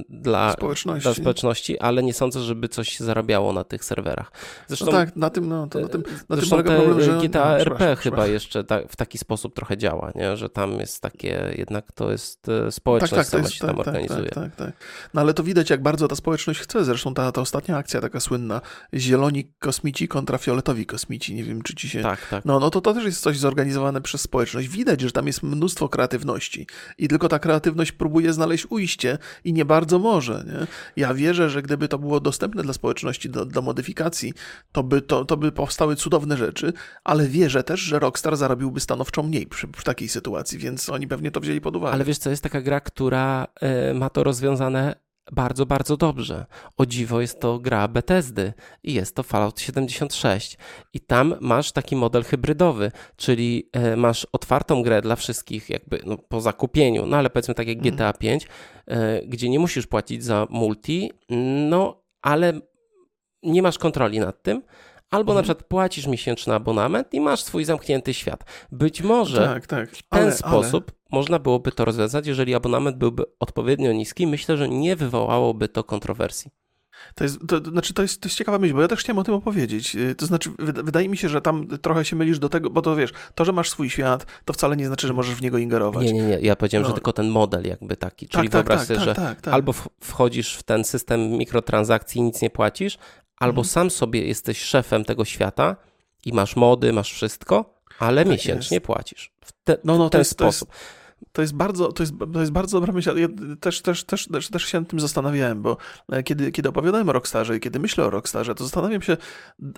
dla 0.09 0.53
społeczności. 0.53 1.03
dla 1.03 1.14
społeczności, 1.14 1.79
ale 1.79 2.03
nie 2.03 2.14
sądzę, 2.14 2.41
żeby 2.41 2.69
coś 2.69 2.88
się 2.88 3.05
zarabiało 3.05 3.53
na 3.53 3.64
tych 3.64 3.85
serwerach. 3.85 4.33
Zresztą, 4.69 4.87
no 4.87 4.93
tak, 4.93 5.17
na 5.17 5.31
tym, 5.31 5.49
no, 5.49 5.67
to, 5.67 5.81
na 5.81 5.88
tym, 5.88 6.03
na 6.29 6.37
tym 6.37 6.49
polega 6.50 6.76
problem, 6.76 7.00
że... 7.00 7.19
GTA 7.19 7.45
no, 7.45 7.59
RP 7.59 7.97
chyba 7.97 8.26
jeszcze 8.26 8.64
ta, 8.64 8.81
w 8.88 8.97
taki 8.97 9.19
sposób 9.19 9.55
trochę 9.55 9.76
działa, 9.76 10.12
nie? 10.14 10.37
że 10.37 10.50
tam 10.50 10.73
jest 10.73 11.00
takie, 11.00 11.55
jednak 11.59 11.93
to 11.93 12.11
jest 12.11 12.49
e, 12.49 12.73
społeczność 12.73 13.11
tak, 13.11 13.21
tak, 13.21 13.26
sama 13.26 13.43
jest, 13.43 13.55
się 13.55 13.67
tam 13.67 13.76
tak, 13.76 13.85
tak, 13.85 13.95
organizuje. 13.95 14.31
Tak, 14.31 14.57
tak, 14.57 14.73
No 15.14 15.21
ale 15.21 15.35
to 15.35 15.43
widać, 15.43 15.71
jak 15.71 15.83
bardzo 15.83 16.09
ta 16.09 16.17
społeczność 16.17 16.61
chce. 16.61 16.85
Zresztą 16.85 17.14
ta, 17.14 17.33
ta 17.33 17.41
ostatnia 17.41 17.76
akcja 17.76 18.00
taka 18.00 18.21
słynna, 18.21 18.61
zieloni 18.95 19.53
kosmici 19.59 20.09
kontra 20.09 20.38
fioletowi 20.38 20.87
kosmici, 20.87 21.35
nie 21.35 21.45
wiem, 21.45 21.62
czy 21.62 21.75
ci 21.75 21.88
się... 21.88 22.03
Tak 22.03 22.24
tak. 22.31 22.45
No, 22.45 22.61
no 22.61 22.71
to, 22.71 22.81
to 22.81 22.95
też 22.95 23.04
jest 23.04 23.21
coś 23.21 23.38
zorganizowane 23.38 24.00
przez 24.00 24.21
społeczność. 24.21 24.69
Widać, 24.69 25.00
że 25.00 25.12
tam 25.12 25.26
jest 25.26 25.43
mnóstwo 25.43 25.88
kreatywności 25.88 26.66
i 26.99 27.09
tylko 27.09 27.28
ta 27.28 27.38
kreatywność 27.38 27.93
próbuje 27.93 28.33
znaleźć 28.33 28.66
ujście 28.71 29.19
i 29.45 29.52
nie 29.52 29.64
bardzo 29.64 29.99
może. 29.99 30.45
Nie? 30.47 30.66
Ja 30.97 31.14
wierzę, 31.14 31.50
że 31.50 31.62
gdyby 31.62 31.88
to 31.88 31.99
było 31.99 32.21
dostępne 32.21 32.62
dla 32.62 32.73
społeczności 32.73 33.31
do, 33.31 33.45
do 33.45 33.62
modyfikacji, 33.62 34.33
to 34.73 34.83
by, 34.83 35.02
to, 35.02 35.25
to 35.25 35.37
by 35.37 35.52
powstały 35.52 35.97
cudowne 35.97 36.37
rzeczy, 36.37 36.73
ale 37.04 37.28
wierzę 37.28 37.62
też, 37.64 37.81
że 37.81 37.99
Rockstar 37.99 38.37
zarobiłby 38.37 38.81
stanowczo 38.81 39.23
mniej 39.23 39.47
przy, 39.47 39.69
przy 39.69 39.85
takiej 39.85 40.09
sytuacji, 40.09 40.59
więc 40.59 40.88
oni 40.88 41.09
pewnie 41.09 41.31
to 41.31 41.40
wzięli 41.40 41.61
pod 41.61 41.76
uwagę. 41.76 41.95
Ale 41.95 42.04
wiesz 42.04 42.19
co, 42.19 42.31
jest 42.31 42.43
taka 42.43 42.61
gra, 42.61 42.81
która 42.81 43.47
y, 43.90 43.95
ma 43.95 44.11
to 44.11 44.25
rozwiązane 44.25 45.04
bardzo, 45.33 45.66
bardzo 45.66 45.97
dobrze. 45.97 46.47
O 46.76 46.87
dziwo 46.87 47.21
jest 47.21 47.40
to 47.40 47.59
gra 47.59 47.88
Bethesdy 47.88 48.52
i 48.83 48.95
jest 48.95 49.16
to 49.16 49.23
Fallout 49.23 49.61
76. 49.61 50.59
I 50.93 51.00
tam 51.00 51.35
masz 51.40 51.73
taki 51.73 51.97
model 51.97 52.25
hybrydowy, 52.25 52.93
czyli 53.16 53.71
e, 53.73 53.97
masz 53.97 54.26
otwartą 54.33 54.83
grę 54.83 55.02
dla 55.02 55.16
wszystkich 55.16 55.71
jakby 55.71 56.00
no, 56.07 56.19
po 56.19 56.40
zakupieniu, 56.40 57.07
no 57.07 57.16
ale 57.16 57.31
powiedzmy 57.31 57.54
tak 57.54 57.69
jak. 57.69 57.78
GTA 57.78 58.12
5, 58.12 58.47
e, 58.87 59.23
gdzie 59.26 59.49
nie 59.49 59.59
musisz 59.59 59.87
płacić 59.87 60.25
za 60.25 60.47
multi, 60.50 61.12
no 61.69 62.02
ale 62.23 62.61
nie 63.43 63.62
masz 63.62 63.78
kontroli 63.78 64.21
nad 64.21 64.43
tym, 64.43 64.62
Albo 65.14 65.33
mhm. 65.33 65.37
na 65.37 65.42
przykład 65.42 65.68
płacisz 65.68 66.06
miesięczny 66.06 66.54
abonament 66.54 67.14
i 67.14 67.21
masz 67.21 67.42
swój 67.42 67.64
zamknięty 67.64 68.14
świat. 68.14 68.44
Być 68.73 69.02
może 69.02 69.47
tak, 69.47 69.66
tak. 69.66 69.90
w 69.90 70.02
ten 70.02 70.33
sposób 70.33 70.85
ale... 70.90 71.18
można 71.21 71.38
byłoby 71.38 71.73
to 71.73 71.85
rozwiązać, 71.85 72.26
jeżeli 72.26 72.54
abonament 72.54 72.97
byłby 72.97 73.25
odpowiednio 73.40 73.92
niski. 73.92 74.26
Myślę, 74.26 74.56
że 74.56 74.68
nie 74.68 74.97
wywołałoby 74.97 75.68
to 75.68 75.85
kontrowersji. 75.85 76.50
To 77.14 77.25
jest, 77.25 77.38
to, 77.49 77.59
znaczy 77.59 77.94
to, 77.94 78.02
jest, 78.02 78.21
to 78.21 78.28
jest 78.28 78.38
ciekawa 78.38 78.59
myśl, 78.59 78.75
bo 78.75 78.83
ja 78.83 78.88
też 78.88 79.00
chciałem 79.00 79.18
o 79.18 79.25
tym 79.25 79.35
opowiedzieć. 79.35 79.97
Y, 79.97 80.14
to 80.14 80.26
znaczy, 80.26 80.50
wydaje 80.59 81.09
mi 81.09 81.16
się, 81.16 81.28
że 81.28 81.40
tam 81.40 81.68
trochę 81.83 82.04
się 82.04 82.16
mylisz 82.16 82.38
do 82.38 82.49
tego, 82.49 82.71
bo 82.71 82.83
to 82.83 82.97
wiesz, 82.97 83.12
to, 83.35 83.44
że 83.44 83.52
masz 83.52 83.71
swój 83.71 83.90
świat, 83.90 84.26
to 84.44 84.52
wcale 84.52 84.76
nie 84.76 84.87
znaczy, 84.87 85.06
że 85.06 85.12
możesz 85.12 85.35
w 85.35 85.42
niego 85.42 85.59
ingerować. 85.59 86.06
Nie, 86.06 86.12
nie, 86.12 86.23
nie. 86.23 86.38
Ja 86.40 86.56
powiedziałem, 86.56 86.83
no. 86.83 86.88
że 86.88 86.94
tylko 86.94 87.12
ten 87.12 87.28
model 87.28 87.66
jakby 87.66 87.97
taki. 87.97 88.28
Czyli 88.28 88.49
tak, 88.49 88.52
tak 88.52 88.66
wyobraź 88.66 88.78
tak, 88.78 88.87
sobie, 88.87 88.99
tak, 88.99 89.06
że 89.06 89.14
tak, 89.14 89.40
tak. 89.40 89.54
albo 89.54 89.73
wchodzisz 90.00 90.56
w 90.56 90.62
ten 90.62 90.85
system 90.85 91.30
mikrotransakcji 91.30 92.18
i 92.18 92.23
nic 92.23 92.42
nie 92.42 92.50
płacisz, 92.50 92.99
albo 93.38 93.61
mhm. 93.61 93.73
sam 93.73 93.91
sobie 93.91 94.26
jesteś 94.26 94.59
szefem 94.59 95.05
tego 95.05 95.25
świata 95.25 95.76
i 96.25 96.33
masz 96.33 96.57
mody, 96.57 96.93
masz 96.93 97.12
wszystko, 97.12 97.81
ale 97.99 98.25
tak 98.25 98.33
miesięcznie 98.33 98.76
jest. 98.76 98.87
płacisz. 98.87 99.33
W, 99.45 99.53
te, 99.64 99.79
no, 99.85 99.99
no, 99.99 100.09
w 100.09 100.11
ten 100.11 100.21
jest, 100.21 100.31
sposób. 100.31 100.69
To 100.69 100.75
jest 100.75 101.05
to 101.33 101.43
jest 101.43 101.55
bardzo, 101.55 101.93
to 101.93 102.03
jest, 102.03 102.12
to 102.33 102.41
jest 102.41 102.53
bardzo 102.53 102.81
dobra 102.81 102.93
myśl. 102.93 103.19
Ja 103.19 103.29
też, 103.61 103.83
też, 103.83 104.05
też, 104.05 104.29
też, 104.29 104.49
też 104.49 104.64
się 104.64 104.81
nad 104.81 104.88
tym 104.88 105.00
zastanawiałem, 105.00 105.62
bo 105.62 105.76
e, 106.12 106.23
kiedy, 106.23 106.53
kiedy 106.53 106.69
opowiadałem 106.69 107.09
o 107.09 107.12
Rockstarze 107.12 107.57
i 107.57 107.61
kiedy 107.61 107.79
myślę 107.79 108.05
o 108.05 108.11
Rockstarze, 108.11 108.55
to 108.55 108.64
zastanawiam 108.64 109.03
się, 109.03 109.17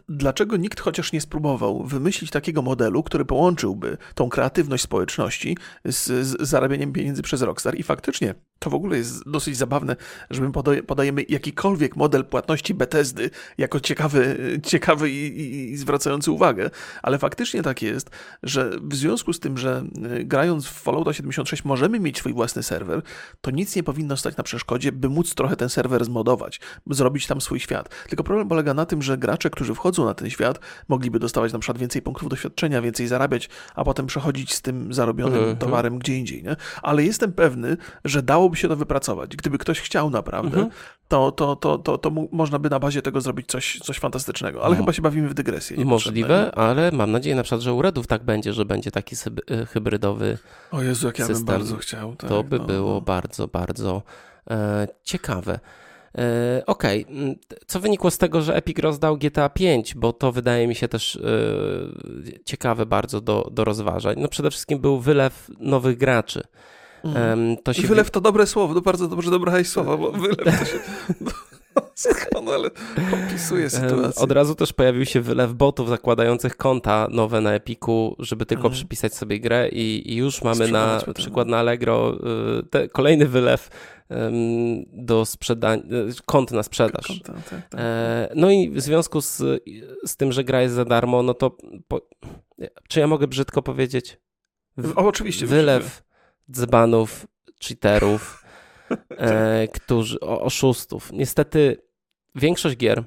dlaczego 0.09 0.57
nikt 0.57 0.81
chociaż 0.81 1.13
nie 1.13 1.21
spróbował 1.21 1.85
wymyślić 1.85 2.31
takiego 2.31 2.63
modelu, 2.63 3.03
który 3.03 3.25
połączyłby 3.25 3.99
tą 4.15 4.29
kreatywność 4.29 4.83
społeczności 4.83 5.57
z, 5.85 6.27
z 6.27 6.49
zarabianiem 6.49 6.93
pieniędzy 6.93 7.23
przez 7.23 7.43
Rockstar. 7.43 7.75
I 7.75 7.83
faktycznie 7.83 8.35
to 8.59 8.71
w 8.71 8.75
ogóle 8.75 8.97
jest 8.97 9.31
dosyć 9.31 9.57
zabawne, 9.57 9.97
że 10.31 10.43
my 10.43 10.53
podajemy 10.87 11.23
jakikolwiek 11.29 11.97
model 11.97 12.25
płatności 12.25 12.75
Bethesdy 12.75 13.31
jako 13.59 13.81
ciekawy, 13.81 14.37
ciekawy 14.63 15.11
i, 15.11 15.41
i, 15.41 15.73
i 15.73 15.77
zwracający 15.77 16.31
uwagę, 16.31 16.71
ale 17.03 17.19
faktycznie 17.19 17.63
tak 17.63 17.83
jest, 17.83 18.11
że 18.43 18.71
w 18.83 18.95
związku 18.95 19.33
z 19.33 19.41
tym, 19.41 19.59
że 19.59 19.85
e, 20.11 20.25
grając 20.25 20.67
w 20.67 20.73
Fallouta 20.73 21.13
76 21.13 21.47
96 21.47 21.65
możemy 21.65 22.01
mieć 22.01 22.19
swój 22.19 22.33
własny 22.33 22.63
serwer, 22.63 23.03
to 23.41 23.51
nic 23.51 23.77
nie 23.77 23.83
powinno 23.83 24.17
stać 24.17 24.37
na 24.37 24.45
przeszkodzie, 24.45 24.93
by 24.93 25.09
móc 25.09 25.35
trochę 25.35 25.57
ten 25.57 25.69
serwer 25.69 26.05
zmodować, 26.05 26.61
by 26.87 26.95
zrobić 26.95 27.27
tam 27.27 27.41
swój 27.41 27.61
świat. 27.61 27.89
Tylko 28.09 28.25
problem 28.25 28.49
polega 28.49 28.75
na 28.75 28.87
tym, 28.87 29.03
że 29.03 29.19
gracze, 29.19 29.51
którzy 29.51 29.75
wchodzą 29.75 30.05
na 30.05 30.15
ten 30.15 30.31
świat, 30.31 30.61
mogliby 30.89 31.19
dostawać 31.19 31.53
na 31.53 31.59
przykład 31.59 31.79
więcej 31.79 32.03
punktów 32.03 32.29
doświadczenia, 32.29 32.83
więcej 32.83 33.07
zarabiać, 33.07 33.49
a 33.75 33.85
potem 33.85 34.07
przechodzić 34.07 34.55
z 34.55 34.63
tym 34.63 34.95
zarobionym 34.95 35.45
-hmm. 35.45 35.57
towarem 35.57 35.99
gdzie 35.99 36.19
indziej. 36.19 36.43
Nie? 36.43 36.57
Ale 36.83 37.05
jestem 37.05 37.33
pewny, 37.33 37.77
że 38.05 38.23
dałoby 38.47 38.57
się 38.57 38.69
to 38.69 38.77
wypracować. 38.77 39.37
Gdyby 39.37 39.59
ktoś 39.59 39.81
chciał 39.81 40.11
naprawdę, 40.11 40.59
-hmm. 40.59 40.71
to, 41.09 41.33
to, 41.33 41.57
to, 41.57 41.79
to, 41.79 41.99
to 41.99 42.11
można 42.33 42.59
by 42.59 42.71
na 42.71 42.79
bazie 42.79 43.03
tego 43.03 43.21
zrobić 43.21 43.47
coś, 43.47 43.79
coś 43.79 43.99
fantastycznego. 43.99 44.61
Ale 44.61 44.69
mm. 44.69 44.79
chyba 44.79 44.93
się 44.93 45.03
bawimy 45.03 45.29
w 45.29 45.35
dygresję. 45.35 45.85
Możliwe, 45.85 46.55
ale 46.55 46.91
mam 46.93 47.13
nadzieję 47.13 47.37
na 47.37 47.43
przykład, 47.43 47.61
że 47.61 47.73
u 47.73 47.83
Redów 47.83 48.07
tak 48.07 48.25
będzie, 48.25 48.53
że 48.53 48.65
będzie 48.65 48.91
taki 48.91 49.17
y, 49.51 49.67
hybrydowy 49.67 50.39
o 50.71 50.83
Jezu, 50.83 51.07
jak 51.07 51.19
ja 51.19 51.27
system. 51.27 51.45
bym 51.45 51.55
bardzo 51.55 51.77
chciał. 51.77 52.17
Tak, 52.17 52.31
to 52.31 52.43
by 52.43 52.59
no, 52.59 52.65
było 52.65 52.95
no. 52.95 53.01
bardzo, 53.01 53.49
bardzo 53.49 54.03
e, 54.51 54.89
ciekawe. 55.03 55.61
E, 56.19 56.63
Okej, 56.67 57.05
okay. 57.05 57.39
Co 57.67 57.81
wynikło 57.81 58.11
z 58.11 58.19
tego, 58.19 58.43
że 58.43 58.57
Epic 58.57 58.79
rozdał 58.79 59.17
GTA 59.17 59.49
5, 59.49 59.95
bo 59.95 60.13
to 60.13 60.33
wydaje 60.33 60.67
mi 60.67 60.75
się 60.75 60.89
też 60.89 61.17
e, 61.17 61.21
ciekawe 62.45 62.87
bardzo 62.87 63.21
do, 63.21 63.49
do 63.53 63.65
rozważań. 63.65 64.17
No 64.19 64.29
przede 64.29 64.51
wszystkim 64.51 64.79
był 64.79 65.01
wylew 65.01 65.51
nowych 65.61 65.99
graczy. 65.99 66.43
Mm. 67.15 67.57
To 67.57 67.73
się 67.73 67.89
wylew 67.89 68.11
to 68.11 68.21
dobre 68.21 68.47
słowo, 68.47 68.75
to 68.75 68.81
bardzo 68.81 69.09
dobrze 69.09 69.31
dobrałeś 69.31 69.69
słowo, 69.69 69.99
bo 69.99 70.13
wylew 70.13 70.37
to 70.37 70.65
się... 70.65 70.79
Doskonale 72.05 72.71
opisuje 73.27 73.71
sytuację. 73.71 74.23
Od 74.23 74.33
razu 74.33 74.55
też 74.55 74.73
pojawił 74.73 75.05
się 75.05 75.21
wylew 75.21 75.55
botów 75.55 75.89
zakładających 75.89 76.57
konta 76.57 77.09
nowe 77.11 77.41
na 77.41 77.55
Epiku, 77.55 78.17
żeby 78.19 78.47
tylko 78.47 78.61
mhm. 78.61 78.75
przypisać 78.75 79.15
sobie 79.15 79.41
grę 79.41 79.69
i, 79.69 80.13
i 80.13 80.17
już 80.17 80.43
mamy 80.43 80.69
na 80.69 81.01
przykład 81.15 81.49
na 81.49 81.59
Allegro 81.59 82.15
y, 82.61 82.63
te, 82.63 82.89
kolejny 82.89 83.27
wylew 83.27 83.71
do 84.93 85.25
sprzedania, 85.25 85.83
kont 86.27 86.53
na 86.53 86.63
sprzedaż. 86.63 87.07
Konta, 87.07 87.33
tak, 87.33 87.69
tak. 87.69 87.81
E, 87.81 88.33
no 88.35 88.51
i 88.51 88.71
w 88.71 88.81
związku 88.81 89.21
z, 89.21 89.43
z 90.07 90.17
tym, 90.17 90.33
że 90.33 90.45
gra 90.45 90.63
jest 90.63 90.75
za 90.75 90.85
darmo, 90.85 91.23
no 91.23 91.35
to 91.35 91.57
po, 91.89 92.01
czy 92.89 93.01
ja 93.01 93.07
mogę 93.07 93.27
brzydko 93.27 93.63
powiedzieć? 93.63 94.21
W, 94.77 94.99
o, 94.99 95.07
oczywiście. 95.07 95.47
Wylew 95.47 96.06
dzbanów, 96.51 97.27
cheaterów, 97.69 98.45
e, 99.11 99.69
którzy, 99.69 100.21
oszustów. 100.21 101.13
Niestety 101.13 101.77
większość 102.35 102.77
gier 102.77 103.05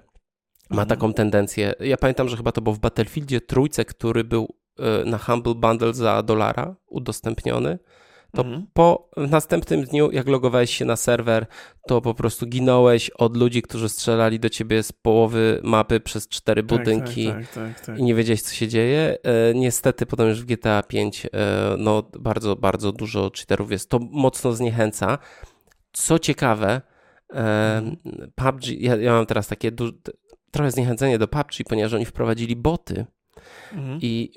ma 0.70 0.82
mhm. 0.82 0.88
taką 0.88 1.14
tendencję. 1.14 1.74
Ja 1.80 1.98
pamiętam, 1.98 2.30
że 2.30 2.38
chyba 2.38 2.52
to 2.52 2.62
było 2.62 2.76
w 2.76 2.80
Battlefieldzie 2.80 3.42
trójce, 3.42 3.86
który 3.86 4.24
był 4.24 4.56
e, 4.80 5.06
na 5.06 5.18
Humble 5.18 5.56
Bundle 5.56 5.94
za 5.94 6.24
dolara 6.24 6.76
udostępniony. 6.88 7.80
To 8.32 8.42
mhm. 8.42 8.68
po 8.74 9.10
następnym 9.18 9.84
dniu, 9.84 10.12
jak 10.12 10.28
logowałeś 10.28 10.78
się 10.78 10.86
na 10.86 10.96
serwer, 10.96 11.46
to 11.88 12.02
po 12.02 12.14
prostu 12.14 12.46
ginąłeś 12.48 13.10
od 13.10 13.38
ludzi, 13.38 13.62
którzy 13.62 13.90
strzelali 13.90 14.40
do 14.40 14.50
ciebie 14.50 14.84
z 14.84 14.92
połowy 14.92 15.60
mapy 15.64 16.00
przez 16.00 16.28
cztery 16.28 16.64
tak, 16.64 16.80
budynki 16.80 17.28
tak, 17.28 17.48
tak, 17.48 17.80
tak, 17.80 18.00
i 18.00 18.04
nie 18.04 18.16
wiedziałeś, 18.16 18.42
co 18.42 18.54
się 18.54 18.68
dzieje. 18.68 19.18
E, 19.24 19.54
niestety 19.54 20.06
potem 20.06 20.28
już 20.28 20.42
w 20.42 20.46
GTA 20.46 20.84
5 20.84 21.26
e, 21.26 21.30
no, 21.78 22.04
bardzo, 22.20 22.56
bardzo 22.56 22.92
dużo 22.92 23.32
cheaterów 23.38 23.72
jest. 23.72 23.90
To 23.90 24.00
mocno 24.00 24.54
zniechęca. 24.54 25.18
Co 25.92 26.20
ciekawe, 26.20 26.82
mhm. 27.30 27.98
PUBG, 28.36 28.68
ja, 28.68 28.96
ja 28.96 29.12
mam 29.12 29.26
teraz 29.26 29.48
takie 29.48 29.72
trochę 30.52 30.72
zniechęcenie 30.72 31.18
do 31.18 31.28
PUBG, 31.28 31.54
ponieważ 31.70 31.94
oni 31.94 32.06
wprowadzili 32.06 32.56
boty 32.56 33.06
mhm. 33.74 34.00
i 34.02 34.32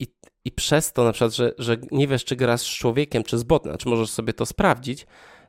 i, 0.00 0.06
i 0.44 0.52
przez 0.52 0.92
to 0.92 1.04
na 1.04 1.12
przykład, 1.12 1.34
że, 1.34 1.52
że 1.58 1.76
nie 1.90 2.08
wiesz, 2.08 2.24
czy 2.24 2.36
grasz 2.36 2.60
z 2.60 2.64
człowiekiem, 2.64 3.22
czy 3.22 3.38
z 3.38 3.42
botem, 3.42 3.72
znaczy 3.72 3.88
możesz 3.88 4.10
sobie 4.10 4.32
to 4.32 4.46
sprawdzić, 4.46 5.06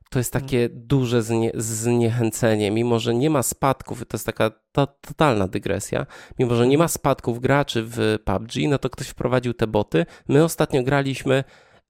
to 0.10 0.20
jest 0.20 0.34
takie 0.34 0.64
mhm. 0.64 0.88
duże 0.88 1.22
znie, 1.22 1.52
zniechęcenie, 1.56 2.72
mimo 2.72 3.00
że 3.00 3.14
nie 3.14 3.30
ma 3.30 3.44
spadków, 3.44 4.06
to 4.08 4.18
jest 4.18 4.26
taka 4.26 4.52
to, 4.72 4.88
totalna 4.88 5.48
dygresja, 5.48 6.06
mimo 6.40 6.56
że 6.56 6.68
nie 6.68 6.78
ma 6.78 6.88
spadków 6.88 7.40
graczy 7.40 7.84
w 7.86 8.18
PUBG, 8.26 8.52
no 8.70 8.78
to 8.78 8.90
ktoś 8.90 9.08
wprowadził 9.08 9.54
te 9.54 9.68
boty. 9.68 10.06
My 10.28 10.44
ostatnio 10.44 10.84
graliśmy 10.84 11.44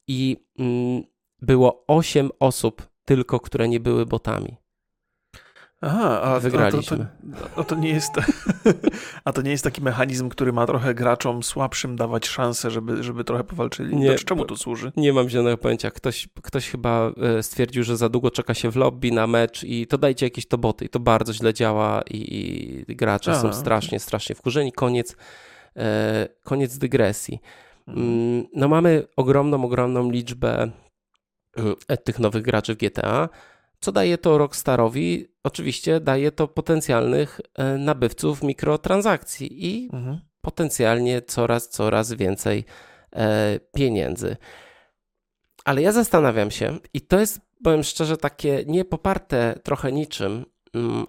i 0.08 0.38
mm, 0.60 1.04
było 1.42 1.86
8 1.88 2.30
osób 2.40 2.88
tylko, 3.06 3.40
które 3.40 3.68
nie 3.68 3.80
były 3.80 4.06
botami. 4.06 4.58
Aha, 5.82 6.22
a 6.22 6.40
wygraliśmy. 6.40 7.08
A 7.24 7.36
to, 7.38 7.56
to, 7.56 7.64
to, 7.64 7.76
nie 7.76 7.90
jest, 7.90 8.12
a 9.26 9.34
to 9.34 9.42
nie 9.42 9.52
jest 9.52 9.64
taki 9.64 9.82
mechanizm, 9.82 10.30
który 10.30 10.54
ma 10.54 10.66
trochę 10.66 10.94
graczom 10.94 11.44
słabszym 11.44 11.96
dawać 11.96 12.28
szansę, 12.28 12.72
żeby, 12.72 13.04
żeby 13.04 13.24
trochę 13.24 13.44
powalczyli? 13.44 13.96
Nie, 13.96 14.08
znaczy, 14.08 14.26
czemu 14.26 14.46
to 14.46 14.58
służy? 14.58 14.92
Nie 14.98 15.14
mam 15.14 15.30
zielonego 15.30 15.58
pojęcia. 15.58 15.92
Ktoś, 15.92 16.28
ktoś 16.42 16.70
chyba 16.70 17.12
e, 17.38 17.44
stwierdził, 17.44 17.84
że 17.84 17.98
za 17.98 18.10
długo 18.10 18.32
czeka 18.32 18.54
się 18.54 18.72
w 18.72 18.76
lobby 18.76 19.12
na 19.12 19.28
mecz 19.28 19.64
i 19.64 19.88
to 19.88 19.98
dajcie 19.98 20.26
jakieś 20.26 20.48
to 20.48 20.58
boty 20.58 20.86
i 20.86 20.90
to 20.90 21.00
bardzo 21.00 21.34
źle 21.34 21.54
działa 21.54 22.02
i, 22.10 22.86
i 22.88 22.96
gracze 22.96 23.36
są 23.36 23.54
strasznie, 23.54 24.00
strasznie 24.00 24.36
wkurzeni. 24.36 24.72
Koniec, 24.72 25.16
e, 25.78 26.28
koniec 26.44 26.78
dygresji. 26.78 27.40
Mhm. 27.88 28.08
Mm, 28.08 28.46
no 28.56 28.68
mamy 28.68 29.08
ogromną, 29.16 29.66
ogromną 29.66 30.12
liczbę 30.12 30.72
e, 31.88 31.98
tych 31.98 32.20
nowych 32.20 32.44
graczy 32.44 32.76
w 32.76 32.78
GTA. 32.78 33.30
Co 33.82 33.92
daje 33.92 34.18
to 34.18 34.38
Rockstarowi? 34.38 35.28
Oczywiście 35.44 36.00
daje 36.00 36.32
to 36.32 36.48
potencjalnych 36.48 37.42
e, 37.56 37.78
nabywców 37.78 38.44
mikrotransakcji 38.44 39.66
i 39.68 39.90
mhm. 39.94 40.20
potencjalnie 40.42 41.22
coraz, 41.22 41.70
coraz 41.70 42.14
więcej 42.14 42.66
e, 43.16 43.60
pieniędzy. 43.74 44.38
Ale 45.66 45.82
ja 45.82 45.92
zastanawiam 45.92 46.52
się, 46.52 46.80
i 46.94 47.02
to 47.02 47.20
jest, 47.20 47.42
powiem 47.64 47.84
szczerze, 47.84 48.18
takie 48.18 48.64
nie 48.68 48.86
poparte 48.86 49.60
trochę 49.64 49.92
niczym, 49.92 50.46
mm, 50.74 51.06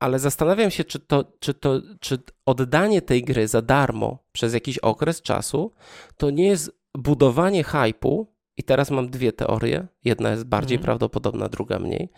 ale 0.00 0.18
zastanawiam 0.18 0.70
się, 0.70 0.84
czy 0.84 0.98
to, 0.98 1.24
czy 1.40 1.54
to, 1.54 1.80
czy 2.00 2.18
oddanie 2.46 3.02
tej 3.02 3.24
gry 3.24 3.48
za 3.48 3.62
darmo 3.62 4.18
przez 4.32 4.54
jakiś 4.54 4.78
okres 4.78 5.22
czasu, 5.22 5.72
to 6.16 6.30
nie 6.30 6.46
jest 6.46 6.78
budowanie 6.94 7.64
hypu 7.64 8.37
i 8.58 8.62
teraz 8.62 8.90
mam 8.90 9.10
dwie 9.10 9.32
teorie. 9.32 9.86
Jedna 10.04 10.30
jest 10.30 10.44
bardziej 10.44 10.76
mhm. 10.76 10.84
prawdopodobna, 10.84 11.48
druga 11.48 11.78
mniej. 11.78 12.08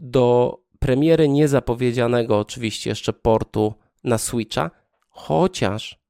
Do 0.00 0.56
premiery 0.78 1.28
niezapowiedzianego, 1.28 2.38
oczywiście, 2.38 2.90
jeszcze 2.90 3.12
portu 3.12 3.74
na 4.04 4.18
Switcha, 4.18 4.70
chociaż 5.08 6.00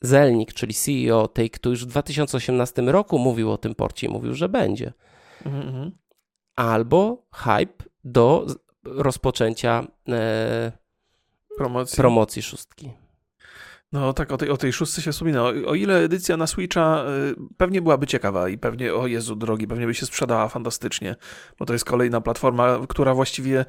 Zelnik, 0.00 0.52
czyli 0.52 0.74
CEO 0.74 1.26
Take-Two, 1.26 1.70
już 1.70 1.84
w 1.84 1.88
2018 1.88 2.82
roku 2.82 3.18
mówił 3.18 3.52
o 3.52 3.58
tym 3.58 3.74
porcie 3.74 4.06
i 4.06 4.10
mówił, 4.10 4.34
że 4.34 4.48
będzie. 4.48 4.92
Mhm. 5.46 5.90
Albo 6.56 7.26
hype 7.32 7.84
do 8.04 8.46
rozpoczęcia 8.84 9.86
e, 10.08 10.72
promocji. 11.56 11.96
promocji 11.96 12.42
szóstki. 12.42 12.90
No 13.92 14.12
tak, 14.12 14.32
o 14.32 14.36
tej, 14.36 14.50
o 14.50 14.56
tej 14.56 14.72
szóstce 14.72 15.02
się 15.02 15.12
wspomina. 15.12 15.42
O, 15.42 15.46
o, 15.66 15.74
ile 15.74 15.98
edycja 15.98 16.36
na 16.36 16.46
Switcha 16.46 17.04
y, 17.04 17.34
pewnie 17.56 17.82
byłaby 17.82 18.06
ciekawa 18.06 18.48
i 18.48 18.58
pewnie, 18.58 18.94
o 18.94 19.06
Jezu 19.06 19.36
drogi, 19.36 19.66
pewnie 19.66 19.86
by 19.86 19.94
się 19.94 20.06
sprzedała 20.06 20.48
fantastycznie, 20.48 21.16
bo 21.58 21.66
to 21.66 21.72
jest 21.72 21.84
kolejna 21.84 22.20
platforma, 22.20 22.80
która 22.88 23.14
właściwie 23.14 23.64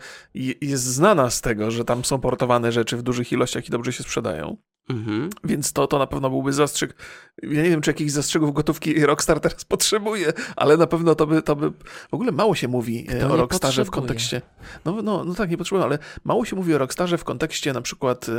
jest 0.61 0.83
znana 0.83 1.29
z 1.29 1.41
tego, 1.41 1.71
że 1.71 1.85
tam 1.85 2.05
są 2.05 2.19
portowane 2.19 2.71
rzeczy 2.71 2.97
w 2.97 3.01
dużych 3.01 3.31
ilościach 3.31 3.67
i 3.67 3.71
dobrze 3.71 3.93
się 3.93 4.03
sprzedają. 4.03 4.57
Mhm. 4.91 5.29
Więc 5.43 5.73
to, 5.73 5.87
to 5.87 5.99
na 5.99 6.07
pewno 6.07 6.29
byłby 6.29 6.53
zastrzyk. 6.53 6.95
Ja 7.43 7.63
nie 7.63 7.69
wiem, 7.69 7.81
czy 7.81 7.89
jakichś 7.89 8.11
zastrzegów 8.11 8.53
gotówki 8.53 9.05
Rockstar 9.05 9.39
teraz 9.39 9.65
potrzebuje, 9.65 10.33
ale 10.55 10.77
na 10.77 10.87
pewno 10.87 11.15
to 11.15 11.27
by, 11.27 11.41
to 11.41 11.55
by... 11.55 11.71
W 12.11 12.13
ogóle 12.13 12.31
mało 12.31 12.55
się 12.55 12.67
mówi 12.67 13.07
e, 13.09 13.17
Kto 13.17 13.33
o 13.33 13.37
Rockstarze 13.37 13.85
w 13.85 13.91
kontekście... 13.91 14.41
No, 14.85 15.01
no, 15.01 15.23
no 15.23 15.33
tak, 15.33 15.49
nie 15.49 15.57
potrzebuję, 15.57 15.85
ale 15.85 15.99
mało 16.23 16.45
się 16.45 16.55
mówi 16.55 16.73
o 16.75 16.77
Rockstarze 16.77 17.17
w 17.17 17.23
kontekście 17.23 17.73
na 17.73 17.81
przykład 17.81 18.29
e, 18.29 18.33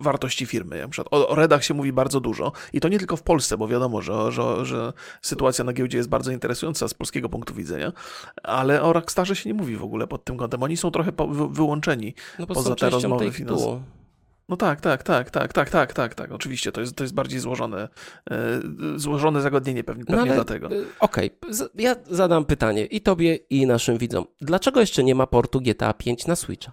wartości 0.00 0.46
firmy. 0.46 0.80
Na 0.80 0.88
przykład 0.88 1.14
o, 1.14 1.28
o 1.28 1.34
Redach 1.34 1.64
się 1.64 1.74
mówi 1.74 1.92
bardzo 1.92 2.20
dużo 2.20 2.52
i 2.72 2.80
to 2.80 2.88
nie 2.88 2.98
tylko 2.98 3.16
w 3.16 3.22
Polsce, 3.22 3.58
bo 3.58 3.68
wiadomo, 3.68 4.02
że, 4.02 4.32
że, 4.32 4.66
że 4.66 4.92
sytuacja 5.22 5.64
na 5.64 5.72
giełdzie 5.72 5.98
jest 5.98 6.08
bardzo 6.08 6.32
interesująca 6.32 6.88
z 6.88 6.94
polskiego 6.94 7.28
punktu 7.28 7.54
widzenia, 7.54 7.92
ale 8.42 8.82
o 8.82 8.92
Rockstarze 8.92 9.36
się 9.36 9.50
nie 9.50 9.54
mówi 9.54 9.76
w 9.76 9.84
ogóle 9.84 10.06
pod 10.06 10.24
tym 10.24 10.36
kątem. 10.36 10.62
Oni 10.62 10.76
są 10.76 10.90
trochę 10.90 11.12
po, 11.12 11.28
wy, 11.28 11.48
wyłączeni 11.48 12.14
no, 12.38 12.46
poza 12.46 12.74
te 12.74 12.90
rozmowy 12.90 13.32
finansowe. 13.32 13.97
No 14.48 14.56
tak, 14.56 14.80
tak, 14.80 15.02
tak, 15.02 15.30
tak, 15.30 15.52
tak, 15.52 15.70
tak, 15.70 15.92
tak, 15.92 16.14
tak. 16.14 16.32
Oczywiście 16.32 16.72
to 16.72 16.80
jest, 16.80 16.96
to 16.96 17.04
jest 17.04 17.14
bardziej 17.14 17.40
złożone, 17.40 17.88
e, 18.30 18.60
złożone 18.96 19.42
zagadnienie 19.42 19.84
pewnie, 19.84 20.04
pewnie 20.04 20.24
no 20.24 20.34
dlatego. 20.34 20.66
E, 20.66 20.70
okej, 21.00 21.30
okay. 21.42 21.68
ja 21.74 21.96
zadam 22.10 22.44
pytanie 22.44 22.84
i 22.86 23.00
tobie, 23.00 23.34
i 23.36 23.66
naszym 23.66 23.98
widzom. 23.98 24.24
Dlaczego 24.40 24.80
jeszcze 24.80 25.04
nie 25.04 25.14
ma 25.14 25.26
portu 25.26 25.60
GTA 25.60 25.92
5 25.92 26.26
na 26.26 26.36
Switcha? 26.36 26.72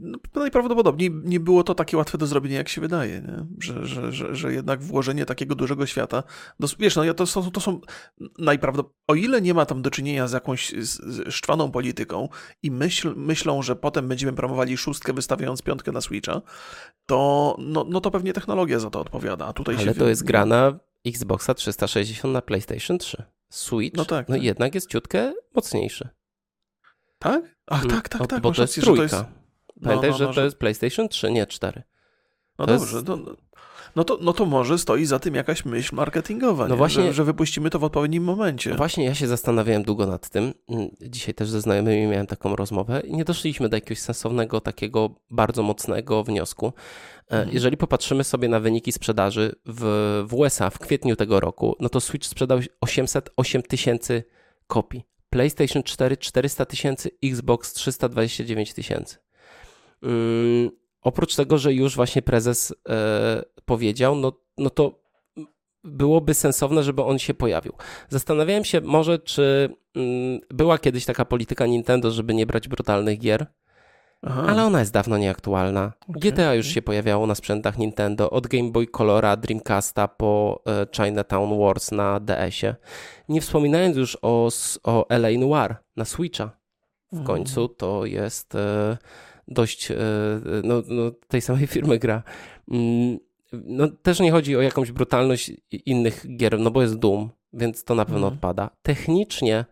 No, 0.00 0.18
najprawdopodobniej 0.34 1.10
nie 1.24 1.40
było 1.40 1.64
to 1.64 1.74
takie 1.74 1.96
łatwe 1.96 2.18
do 2.18 2.26
zrobienia, 2.26 2.56
jak 2.56 2.68
się 2.68 2.80
wydaje, 2.80 3.20
nie? 3.20 3.46
Że, 3.60 3.86
że, 3.86 4.12
że, 4.12 4.34
że 4.34 4.52
jednak 4.52 4.82
włożenie 4.82 5.26
takiego 5.26 5.54
dużego 5.54 5.86
świata. 5.86 6.22
Do, 6.60 6.68
wiesz, 6.78 6.96
no 6.96 7.14
to 7.14 7.26
są, 7.26 7.50
to 7.50 7.60
są 7.60 7.80
najprawdopodobniej. 8.38 8.96
O 9.08 9.14
ile 9.14 9.42
nie 9.42 9.54
ma 9.54 9.66
tam 9.66 9.82
do 9.82 9.90
czynienia 9.90 10.28
z 10.28 10.32
jakąś 10.32 10.72
z 10.78 10.98
szczwaną 11.34 11.70
polityką 11.70 12.28
i 12.62 12.70
myśl, 12.70 13.14
myślą, 13.16 13.62
że 13.62 13.76
potem 13.76 14.08
będziemy 14.08 14.32
promowali 14.32 14.76
szóstkę, 14.76 15.12
wystawiając 15.12 15.62
piątkę 15.62 15.92
na 15.92 16.00
Switcha, 16.00 16.42
to, 17.06 17.56
no, 17.58 17.86
no 17.88 18.00
to 18.00 18.10
pewnie 18.10 18.32
technologia 18.32 18.78
za 18.78 18.90
to 18.90 19.00
odpowiada. 19.00 19.46
A 19.46 19.52
tutaj 19.52 19.76
Ale 19.78 19.94
to 19.94 20.08
jest 20.08 20.24
gra 20.24 20.46
na 20.46 20.78
Xboxa 21.06 21.54
360 21.54 22.34
na 22.34 22.42
PlayStation 22.42 22.98
3. 22.98 23.22
Switch 23.50 23.96
no, 23.96 24.04
tak, 24.04 24.28
no 24.28 24.34
tak. 24.34 24.44
jednak 24.44 24.74
jest 24.74 24.90
ciutkę 24.90 25.32
mocniejszy. 25.54 26.08
Tak? 27.18 27.56
Ach, 27.66 27.84
mm, 27.84 27.96
tak, 27.96 28.08
tak, 28.08 28.26
tak. 28.26 28.42
Bo 28.42 28.52
to 28.52 28.62
jest 28.62 28.80
trójka. 28.80 29.26
Pamiętaj, 29.82 30.10
no, 30.10 30.18
no, 30.18 30.32
że 30.32 30.34
to 30.34 30.44
jest 30.44 30.58
PlayStation 30.58 31.08
3, 31.08 31.32
nie 31.32 31.46
4. 31.46 31.82
No 32.58 32.66
to 32.66 32.78
dobrze, 32.78 32.96
jest... 32.96 33.08
no, 33.08 33.18
no, 33.96 34.04
to, 34.04 34.18
no 34.20 34.32
to 34.32 34.46
może 34.46 34.78
stoi 34.78 35.04
za 35.04 35.18
tym 35.18 35.34
jakaś 35.34 35.64
myśl 35.64 35.96
marketingowa, 35.96 36.68
no 36.68 36.76
właśnie, 36.76 37.02
że, 37.02 37.12
że, 37.12 37.24
wypuścimy 37.24 37.70
to 37.70 37.78
w 37.78 37.84
odpowiednim 37.84 38.24
momencie. 38.24 38.70
No 38.70 38.76
właśnie, 38.76 39.04
ja 39.04 39.14
się 39.14 39.26
zastanawiałem 39.26 39.82
długo 39.82 40.06
nad 40.06 40.28
tym. 40.28 40.54
Mm, 40.68 40.88
dzisiaj 41.00 41.34
też 41.34 41.48
ze 41.48 41.60
znajomymi 41.60 42.06
miałem 42.06 42.26
taką 42.26 42.56
rozmowę 42.56 43.00
i 43.00 43.16
nie 43.16 43.24
doszliśmy 43.24 43.68
do 43.68 43.76
jakiegoś 43.76 43.98
sensownego, 43.98 44.60
takiego 44.60 45.10
bardzo 45.30 45.62
mocnego 45.62 46.24
wniosku. 46.24 46.66
E, 46.66 47.34
mhm. 47.34 47.50
Jeżeli 47.54 47.76
popatrzymy 47.76 48.24
sobie 48.24 48.48
na 48.48 48.60
wyniki 48.60 48.92
sprzedaży 48.92 49.54
w, 49.66 50.24
w 50.28 50.34
USA 50.34 50.70
w 50.70 50.78
kwietniu 50.78 51.16
tego 51.16 51.40
roku, 51.40 51.76
no 51.80 51.88
to 51.88 52.00
Switch 52.00 52.26
sprzedał 52.26 52.60
808 52.80 53.62
tysięcy 53.62 54.24
kopii. 54.66 55.04
PlayStation 55.30 55.82
4 55.82 56.16
400 56.16 56.64
tysięcy, 56.64 57.10
Xbox 57.24 57.72
329 57.72 58.74
tysięcy. 58.74 59.25
Yy, 60.02 60.70
oprócz 61.06 61.36
tego, 61.36 61.58
że 61.58 61.72
już 61.72 61.96
właśnie 61.96 62.22
prezes 62.22 62.74
e, 62.88 63.42
powiedział, 63.64 64.16
no, 64.16 64.32
no 64.58 64.70
to 64.70 65.06
byłoby 65.84 66.34
sensowne, 66.34 66.82
żeby 66.82 67.02
on 67.02 67.18
się 67.18 67.34
pojawił. 67.34 67.72
Zastanawiałem 68.08 68.64
się 68.64 68.80
może, 68.80 69.18
czy 69.18 69.76
mm, 69.96 70.40
była 70.50 70.78
kiedyś 70.78 71.04
taka 71.04 71.24
polityka 71.24 71.66
Nintendo, 71.66 72.10
żeby 72.10 72.34
nie 72.34 72.46
brać 72.46 72.68
brutalnych 72.68 73.18
gier, 73.18 73.46
Aha. 74.22 74.44
ale 74.48 74.64
ona 74.64 74.80
jest 74.80 74.92
dawno 74.92 75.18
nieaktualna. 75.18 75.92
Okay, 76.08 76.20
GTA 76.20 76.54
już 76.54 76.66
się 76.66 76.82
pojawiało 76.82 77.26
na 77.26 77.34
sprzętach 77.34 77.78
Nintendo, 77.78 78.30
od 78.30 78.46
Game 78.46 78.70
Boy 78.70 78.86
Colora, 78.86 79.36
Dreamcasta 79.36 80.08
po 80.08 80.62
e, 80.66 80.86
Chinatown 80.96 81.58
Wars 81.58 81.92
na 81.92 82.20
DS-ie. 82.20 82.76
Nie 83.28 83.40
wspominając 83.40 83.96
już 83.96 84.18
o, 84.22 84.48
o 84.84 85.06
LA 85.08 85.28
Noir 85.38 85.76
na 85.96 86.04
Switcha. 86.04 86.50
W 87.12 87.18
mhm. 87.18 87.26
końcu 87.26 87.68
to 87.68 88.06
jest 88.06 88.54
e, 88.54 88.96
dość 89.48 89.90
e, 89.90 89.96
no, 90.64 90.82
no, 90.88 91.10
tej 91.28 91.40
samej 91.40 91.66
firmy 91.66 91.98
gra. 91.98 92.22
Mm, 92.70 93.18
no, 93.52 93.88
też 93.88 94.20
nie 94.20 94.30
chodzi 94.30 94.56
o 94.56 94.60
jakąś 94.60 94.92
brutalność 94.92 95.52
innych 95.86 96.36
gier, 96.36 96.58
no 96.58 96.70
bo 96.70 96.82
jest 96.82 96.98
Doom, 96.98 97.30
więc 97.52 97.84
to 97.84 97.94
na 97.94 98.04
pewno 98.04 98.26
mhm. 98.26 98.34
odpada. 98.34 98.70
Technicznie, 98.82 99.64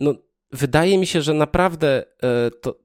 no 0.00 0.14
wydaje 0.52 0.98
mi 0.98 1.06
się, 1.06 1.22
że 1.22 1.34
naprawdę 1.34 2.04
e, 2.22 2.50
to 2.50 2.82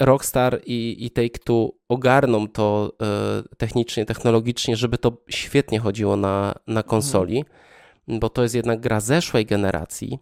Rockstar 0.00 0.60
i, 0.66 0.96
i 1.06 1.10
Take-Two 1.10 1.70
ogarną 1.88 2.48
to 2.48 2.92
e, 3.02 3.56
technicznie, 3.56 4.04
technologicznie, 4.04 4.76
żeby 4.76 4.98
to 4.98 5.16
świetnie 5.28 5.78
chodziło 5.78 6.16
na, 6.16 6.54
na 6.66 6.82
konsoli, 6.82 7.38
mhm. 7.38 8.20
bo 8.20 8.28
to 8.28 8.42
jest 8.42 8.54
jednak 8.54 8.80
gra 8.80 9.00
zeszłej 9.00 9.46
generacji. 9.46 10.18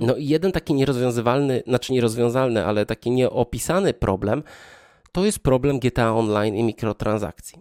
No 0.00 0.16
i 0.16 0.26
jeden 0.26 0.52
taki 0.52 0.74
nierozwiązywalny, 0.74 1.62
znaczy 1.66 1.92
nierozwiązalny, 1.92 2.66
ale 2.66 2.86
taki 2.86 3.10
nieopisany 3.10 3.94
problem, 3.94 4.42
to 5.12 5.24
jest 5.24 5.38
problem 5.38 5.78
GTA 5.78 6.14
Online 6.14 6.54
i 6.54 6.62
mikrotransakcji. 6.62 7.58